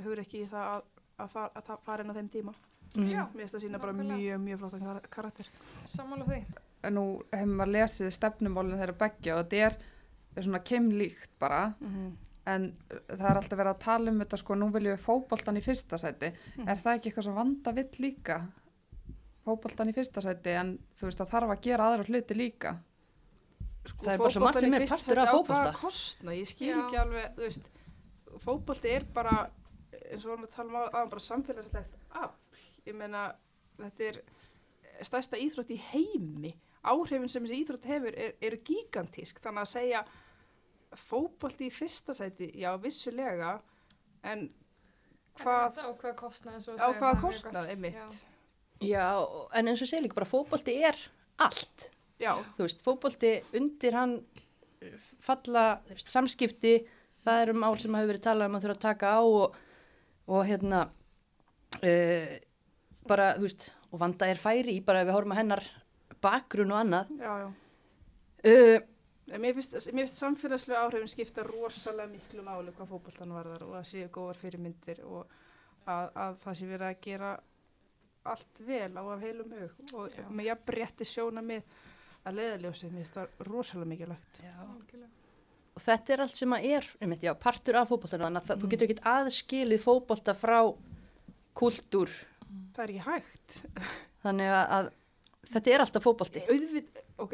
[0.04, 0.82] hugur ekki í það að,
[1.20, 2.54] að, fara, að fara inn á þeim tíma.
[2.96, 3.10] Mm.
[3.12, 3.22] Já.
[3.34, 5.48] Mér finnst það sína bara mjög, mjög flottan kar- karakter.
[5.90, 6.40] Sammála því.
[6.94, 9.78] Nú hefur maður lesið stefnumólinn þeirra beggja og þetta er,
[10.36, 11.64] er svona keimlíkt bara
[12.46, 15.58] en uh, það er alltaf verið að tala um þetta sko, nú viljum við fótboltan
[15.58, 16.68] í fyrsta sæti Mhm.
[16.70, 18.38] er það ekki eitthvað sem vanda vill líka
[19.46, 22.76] fótboltan í fyrsta sæti en þú veist það þarf að gera aðra hluti líka
[23.86, 25.58] Sko, Það er bara svo margt sem er partur af sæti á fótbolta.
[25.62, 26.78] hvaða kostnað, ég skil Já.
[26.86, 27.68] ekki alveg, þú veist,
[28.46, 29.36] fótbolti er bara,
[30.12, 32.60] eins og vorum að tala um aðan, bara samfélagslegt afl.
[32.86, 33.24] Ég meina,
[33.80, 34.20] þetta er
[35.06, 36.54] stærsta íþrótt í heimi.
[36.86, 40.04] Áhrifin sem þessi íþrótt hefur er, eru gigantísk, þannig að segja
[40.96, 43.58] fótbolti í fyrsta sæti, já, vissulega,
[44.24, 44.46] en
[45.42, 48.22] hvað, Á hvaða kostnað, eins og þú á segir, hvaða er kostnað, einmitt.
[48.86, 49.08] Já.
[49.56, 51.00] En eins og segir líka bara fótbolti er
[51.44, 51.90] allt
[52.22, 56.76] Já, þú veist, fótbolti undir hann uh, falla þú veist, samskipti,
[57.26, 59.58] það eru mál sem hafa verið talað um að þurfa að taka á og,
[60.28, 60.86] og hérna
[61.82, 62.34] uh,
[63.08, 65.64] bara, þú veist og vanda er færi í, bara ef við horfum að hennar
[66.26, 67.48] bakgrunn og annað já, já.
[68.50, 68.92] uh,
[69.26, 73.88] Mér finnst, mér finnst samfélagslega áhrifin skipta rosalega miklu máli hvað fótboltan varðar og að
[73.90, 75.24] séu góðar fyrirmyndir og
[75.90, 77.32] að, að það sé verið að gera
[78.36, 80.28] allt vel á af heilum hug og Já.
[80.30, 81.74] með jafn rétti sjóna með
[82.26, 84.40] að leiðaljósið, mér finnst það rosalega mikilvægt.
[84.54, 85.25] Algjörlega.
[85.76, 88.62] Og þetta er allt sem að er einmitt, já, partur af fótboltanu þannig að það,
[88.64, 90.60] þú getur ekkit aðskilið fótbolta frá
[91.56, 92.12] kultúr
[92.76, 93.56] Það er ekki hægt.
[94.24, 94.90] þannig að,
[95.52, 97.34] þetta er alltaf fótbolti Auðvitað, ok,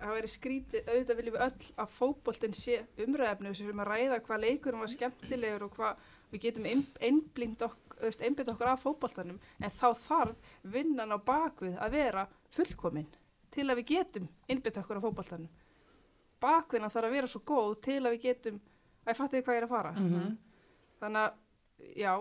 [0.00, 4.18] það væri skrítið, auðvitað viljum við öll að fótboltin sé umræðefni og sem að ræða
[4.26, 6.04] hvað leikurinn var skemmtilegur og hvað
[6.34, 11.18] við getum ein- einblínt ok, auðvist, einblind okkur af fótboltanum en þá þarf vinnan á
[11.20, 13.08] bakvið að vera fullkomin
[13.52, 15.50] til að við getum einblind okkur af fótboltanum.
[16.40, 18.60] Bakvinnan þarf að vera svo góð til að við getum,
[19.04, 19.92] að ég fatti hvað ég er að fara.
[19.92, 20.36] Mhm.
[21.00, 21.32] Þannig að,
[21.96, 22.12] já,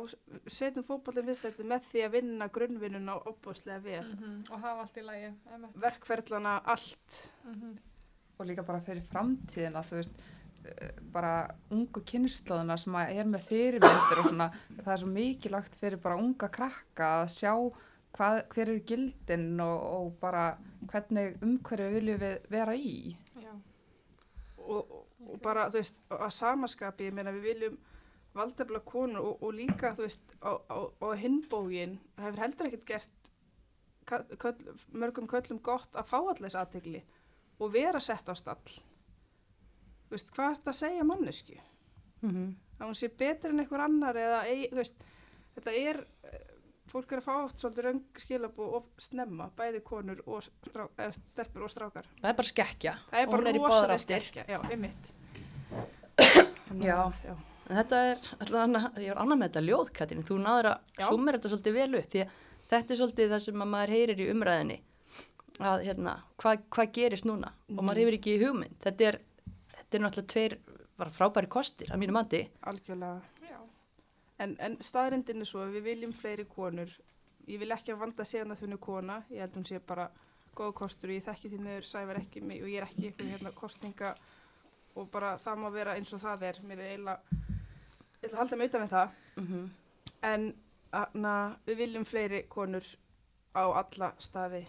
[0.47, 4.03] setjum fótboltin fyrst þetta með því að vinna grunnvinnuna opbúslega vel.
[4.15, 4.35] Mhm.
[4.51, 5.33] Og hafa allt í lagi.
[5.75, 7.31] Verkferðlana, allt.
[7.45, 7.77] Mhm.
[8.39, 10.11] og líka bara fyrir framtíðina þú veist
[11.11, 14.47] bara ungu kynnslóðuna sem að er með fyrirmyndir og svona
[14.77, 17.51] það er svo mikilvægt fyrir bara unga krakka að sjá
[18.15, 20.45] hvað, hver eru gildin og, og bara
[20.87, 22.93] hvernig umhverju viljum við vera í
[23.35, 23.51] Já.
[24.69, 24.91] Og,
[25.25, 27.79] og, bara, þú veist, að samaskapi, ég meina við viljum
[28.35, 32.85] valdefla konu og, og líka, þú veist, á, á, á hinbógin, það hefur heldur ekkert
[32.89, 37.01] gert köll, mörgum köllum gott að fá þess aðtegli
[37.59, 38.77] og vera sett á stall.
[40.07, 41.59] Þú veist, hvað er þetta að segja mannesku?
[42.23, 44.37] mm Að hún sé betur en einhver annar eða,
[44.71, 45.01] þú veist,
[45.57, 45.97] þetta er,
[46.89, 50.87] fólk er að fá oft svolítið röng skilabú og snemma, bæði konur og strá,
[51.29, 52.09] stelpur og strákar.
[52.21, 52.95] Það er bara skekkja.
[53.11, 55.13] Það er bara í rosalega skekkja, já, einmitt.
[56.79, 56.99] Já.
[57.25, 57.33] já.
[57.69, 60.25] En þetta er, alltaf, ég er annað með þetta ljóð, Katrín.
[60.25, 62.37] Þú náður að sumir þetta svolítið vel upp því að
[62.71, 64.77] þetta er svolítið það sem að maður heyrir í umræðinni
[65.69, 68.77] að hérna, hvað hva gerist núna og maður hefur ekki hugmynd.
[68.85, 69.19] Þetta er,
[69.75, 70.57] þetta er náttúrulega tveir
[71.15, 72.41] frábæri kostir að mínu mandi.
[72.69, 73.38] Algjörlega.
[74.39, 76.91] En, en staðrindin er svo að við viljum fleiri konur.
[77.49, 79.21] Ég vil ekki að vanda að segja að þunni kona.
[79.33, 80.09] Ég held hún sé bara
[80.55, 83.33] góð kostur og ég þekki því meður sævar ekki mig og ég er ekki einhvern
[83.33, 84.13] hérna kostninga
[84.95, 86.61] og bara það má vera eins og það er.
[86.67, 87.37] Mér er eiginlega,
[88.19, 89.21] ég ætla að halda mig utan við það.
[89.35, 89.69] Mm
[90.19, 90.49] En
[91.13, 91.33] na,
[91.65, 92.83] við viljum fleiri konur
[93.55, 94.65] á alla staði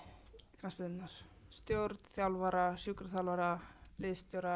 [0.60, 1.10] knastbyrðunar.
[1.50, 3.48] Stjórn, þjálfara, sjúkurþjálfara,
[3.98, 4.54] liðstjóra,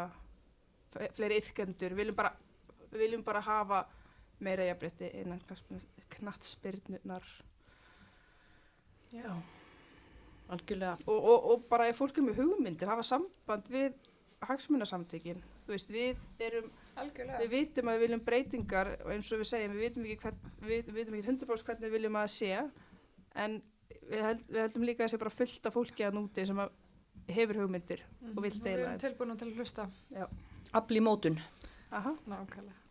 [1.17, 1.97] fleiri yðkendur.
[1.97, 2.31] Við viljum bara,
[2.93, 3.81] við viljum bara hafa
[4.41, 5.43] meira jafnrétti innan
[6.17, 7.27] knattspyrnunar.
[9.15, 9.31] Já.
[10.49, 10.97] Algjörlega.
[11.07, 13.95] Og, og, og bara ef fólk er með hugmyndir, hafa samband við
[14.45, 15.41] hagsmunasamtökin.
[15.65, 16.67] Þú veist, við erum
[17.01, 17.39] Algjörlega.
[17.41, 20.43] við vitum að við viljum breytingar og eins og við segjum, við vitum ekki, hvern,
[20.61, 22.51] við, við vitum ekki 100% hvernig við viljum að sé
[23.45, 23.57] en
[24.11, 26.61] við, held, við heldum líka að það sé bara fullt af fólki að núti sem
[26.67, 26.79] að
[27.33, 28.05] hefur hugmyndir
[28.35, 29.89] og vill Við deila erum tilbúin til að hlusta.
[30.77, 31.41] Afl í mótun.
[31.95, 32.13] Aha.
[32.29, 32.84] Nákvæmlega.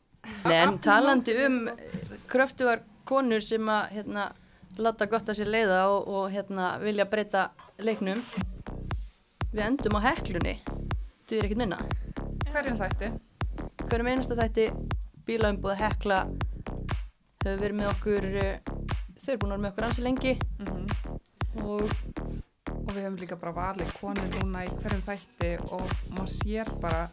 [0.44, 1.58] Nei, en talandi um
[2.32, 4.30] kröftugar konur sem að hérna,
[4.80, 7.48] láta gott af sér leiða og, og hérna, vilja breyta
[7.84, 8.24] leiknum.
[9.54, 10.56] Við endum á heklunni.
[11.28, 11.82] Þið er ekkert minna.
[12.50, 13.12] Hverjum þætti?
[13.84, 14.70] Hverjum einasta þætti
[15.28, 16.24] bílaumbúð hekla
[17.44, 18.74] hefur verið með okkur, uh,
[19.20, 20.84] þau eru búin að vera með okkur ansi lengi Mm
[21.64, 21.92] og
[22.84, 27.06] Og við höfum líka bara valið konur núna í hverjum þætti og maður sér bara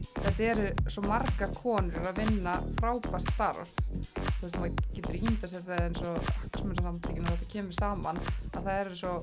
[0.00, 3.72] þetta eru svo margar konur að vinna frábært starf.
[3.90, 8.60] Þú veist, maður getur ímynda sér það eins og hagsmunarsamtökinu og þetta kemur saman að
[8.60, 9.14] það eru svo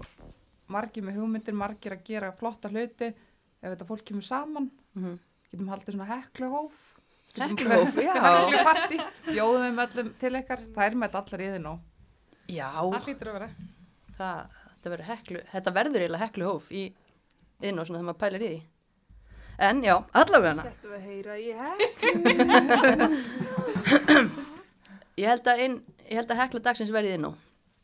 [0.75, 3.09] margir með hugmyndir, margir að gera flotta hluti.
[3.57, 5.17] Ef þetta fólk kemur saman mm
[5.47, 6.79] getum haldið svona hekluhóf.
[7.37, 8.13] Hekluhóf, já.
[8.19, 8.97] hekluparti,
[9.29, 10.63] bjóðum öllum til ykkar.
[10.75, 11.73] Það er með allar í þið nú.
[12.51, 13.47] Já, Það hlýtur að vera.
[14.17, 16.83] það, þetta heklu, þetta verður eiginlega hekluhóf í
[17.63, 18.59] inn og svona þegar maður pælir í því.
[19.57, 20.63] En já, allavega.
[20.67, 21.97] Þetta við að heyra í hekk.
[25.17, 27.31] Ég held að, inn, ég held að hekla dagsins verði inn á.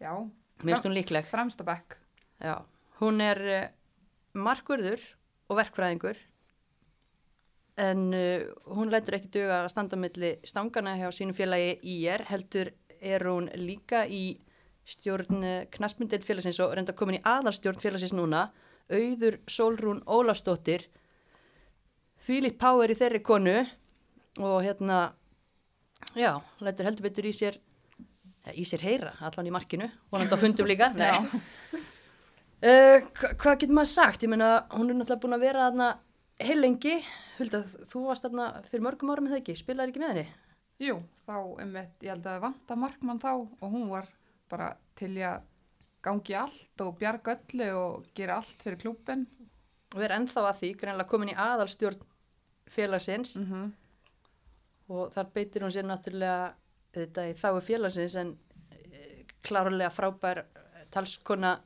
[0.04, 0.12] já,
[0.62, 1.26] Mér finnst hún líkleg.
[1.32, 1.96] fremsta bekk
[2.44, 2.60] Já,
[3.02, 3.64] hún er uh,
[4.38, 5.02] markvörður
[5.50, 6.18] og verkfræðingur
[7.82, 12.70] en uh, hún lætur ekki duga að standa milli stangana hjá sínu félagi IR heldur
[13.02, 14.38] er hún líka í
[14.86, 15.42] stjórn
[15.74, 18.52] knastmyndið félagsins og reynda komin í aðalstjórn félagsins núna
[18.94, 20.86] auður Solrún Ólafsdóttir
[22.24, 23.56] Philip Power í þeirri konu
[24.40, 25.00] og hérna
[26.18, 26.32] já,
[26.64, 27.58] lætur heldur betur í sér
[28.54, 31.12] í sér heyra, allan í markinu vonandi á fundum líka, nei
[32.64, 34.22] Uh, hva- hvað getur maður sagt?
[34.24, 35.88] Ég meina, hún er náttúrulega búin að vera þarna
[36.48, 36.94] heil lengi.
[37.36, 37.60] Hulda,
[37.92, 40.24] þú varst þarna fyrir mörgum árum með það ekki, spilaði ekki með henni?
[40.86, 40.96] Jú,
[41.28, 44.08] þá einmitt, ég held að vanta markmann þá og hún var
[44.48, 45.44] bara til að
[46.08, 49.26] gangi allt og bjarga öllu og gera allt fyrir klúbin.
[49.92, 52.00] Og er ennþá að því, greinlega komin í aðalstjórn
[52.74, 53.72] félagsins Mm -hmm.
[54.90, 56.54] og þar beitir hún sér náttúrulega
[56.94, 58.38] þetta í þáu félagsins en
[58.72, 61.62] e, klárlega frábær eh, talskona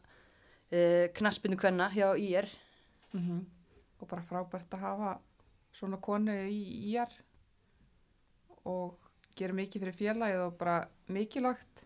[0.71, 2.47] e, knaspinu kvenna hjá IR.
[3.99, 5.19] Og bara frábært að hafa
[5.73, 6.61] svona konu í
[6.91, 7.11] íjar
[8.65, 8.97] og
[9.38, 11.84] gera mikið fyrir félagið og bara mikilvægt.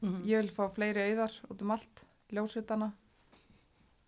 [0.00, 2.92] Mm Ég vil fá fleiri auðar út um allt, ljósutana.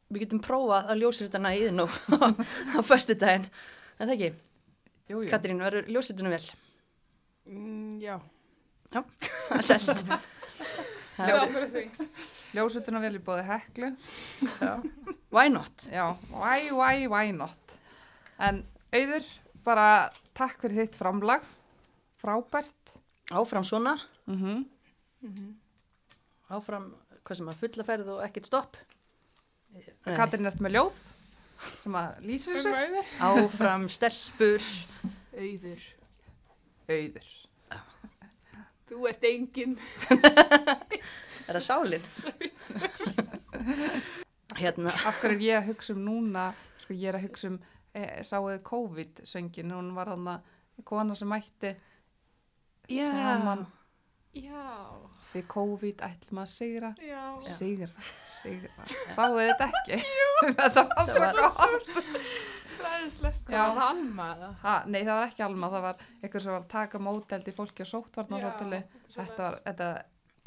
[0.09, 1.91] Við getum prófað að ljósir þetta næðin og
[2.77, 3.47] á föstu daginn.
[4.03, 4.31] En það ekki,
[5.13, 5.31] Jú, jú.
[5.33, 6.45] Katrín, verður ljósituna vel?
[7.51, 8.17] Mm, já.
[8.93, 10.03] Það er selt.
[11.19, 12.09] Já, fyrir því.
[12.57, 13.91] Ljósutana vel í bóði heklu.
[15.33, 15.87] Why not?
[15.93, 17.77] Já, why, why, why not?
[18.43, 18.63] En
[18.95, 19.27] auður,
[19.67, 19.87] bara
[20.39, 21.45] takk fyrir þitt framlag.
[22.23, 22.97] Frábært.
[23.33, 23.97] Áfram svona,
[24.29, 24.65] Mm
[26.53, 26.91] áfram,
[27.25, 28.75] hvað sem að fulla ferð og ekkert stopp.
[29.73, 29.87] Nei.
[30.19, 30.99] Katrin ert með ljóð
[31.83, 32.73] sem að Um þessu.
[32.73, 33.03] auði.
[33.29, 34.67] Áfram, stelpur.
[35.39, 35.85] Auður.
[36.89, 37.29] Auður.
[38.93, 39.79] Þú ert engin.
[41.49, 42.05] Er það sálinn?
[44.61, 46.49] hérna, Af hverju er ég að hugsa um núna,
[46.83, 47.57] sko ég er að hugsa um,
[47.97, 50.37] e, sáuðu COVID-söngin, hún var þarna
[50.89, 51.73] kona sem mætti
[52.91, 53.09] Já.
[53.11, 53.67] saman
[54.35, 54.63] Já.
[55.33, 57.23] Við COVID ætlum að sigra, Já.
[57.57, 58.07] sigra,
[58.41, 58.87] sigra.
[59.17, 60.01] Sáuðu þetta ekki?
[60.61, 61.81] þetta var svo.
[62.73, 63.51] Fræðislegt.
[63.53, 63.59] Já.
[63.63, 64.29] Var það Alma?
[64.63, 67.85] Ha, nei, það var ekki alma, það var einhver sem var að taka móteldi fólki
[67.85, 68.81] á sóttvarnarhóteli.
[69.13, 69.91] Já, Þetta var, þetta,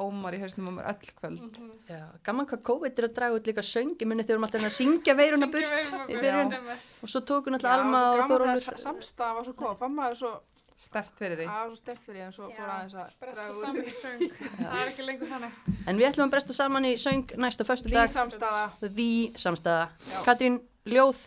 [0.03, 1.43] ómar í hausnum á mér öll kvöld.
[1.45, 1.75] Mhm.
[1.87, 4.47] Já, gaman hvað COVID er að draga út líka söng, ég muni þegar við erum
[4.47, 5.69] alltaf að syngja veiruna burt
[6.11, 6.75] í veiruna byrjun
[7.05, 8.79] og svo tóku Já, náttúrulega Alma og Þórólfur.
[8.81, 10.33] Samstafa var svo góð, fann maður svo,
[10.75, 11.45] Stert fyrir því.
[11.47, 13.93] að var svo stert fyrir ég en svo fór aðeins að Bresta draga saman í
[13.95, 14.23] söng.
[14.59, 15.59] Það er ekki lengur þannig.
[15.87, 18.65] En við ætlum að bresta saman í söng næsta föstu Því dag, samstafa.
[18.83, 19.07] því
[19.39, 19.85] samstæða.
[20.11, 20.17] Já.
[20.27, 20.57] Katrín,
[20.91, 21.21] ljóð,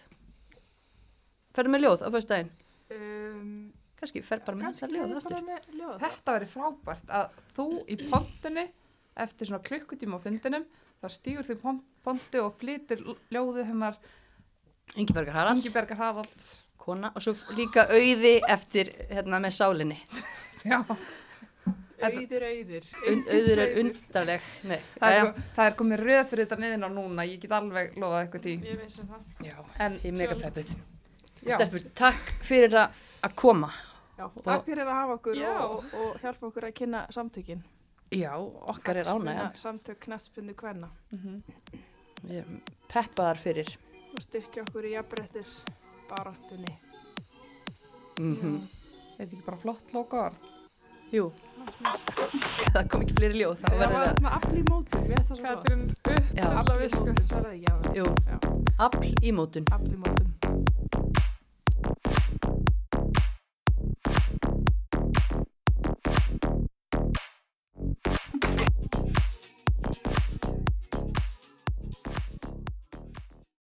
[1.56, 2.52] ferðu með ljóð á föstu daginn?
[2.92, 3.48] Um,
[3.98, 5.32] Kannski, fer bara með þetta ljóð aftur.
[5.32, 5.96] bara með ljóð.
[6.04, 8.66] Þetta verið frábært að þú í pontinu,
[9.24, 10.68] eftir svona klukkutíma á fundinum,
[11.00, 11.58] þá stýgur þú
[12.04, 13.02] pontu og flytur
[13.32, 13.96] ljóðu hennar
[14.94, 16.46] Ingibergar Haralds, Ingibergar Haralds.
[16.89, 19.98] Kona og svo líka auði eftir, hérna, með sálinni.
[20.69, 20.82] Já,
[21.98, 22.85] Auður, auður.
[23.10, 24.44] Und, auður er undarleg.
[24.70, 25.23] Nei, það er, jæja.
[25.32, 28.44] ko- það er komið röð fyrir þetta niðin á núna, ég get alveg lofað eitthvað
[28.44, 28.52] tí.
[28.69, 29.24] Ég veist um það.
[29.48, 30.70] Já, En, ég er mega peppuð.
[31.43, 33.73] já, Stelpur, takk fyrir að að koma.
[34.19, 37.65] Já, takk fyrir að hafa okkur og, og hjálpa okkur að kynna samtökin.
[38.15, 39.51] Já, okkar er ánægja.
[39.60, 41.43] Samtök knattspunni kvenna mhm.
[42.23, 43.74] Við erum peppaðar fyrir.
[44.15, 45.59] og styrkja okkur í jafnbrettis
[46.10, 46.74] baráttunni.
[48.18, 48.35] Mm
[49.18, 50.43] þetta er ekki bara flott loka orð.
[51.09, 51.30] Jú,
[52.74, 54.64] það kom ekki fleiri ljóð, Það var við með afl í
[55.30, 56.44] svo Katrín upp Já.
[56.51, 57.06] alla visku.
[57.06, 58.39] Það er það, já, að, jú, já,
[58.89, 59.70] afl í mótun.
[59.72, 60.47] afl í mótum.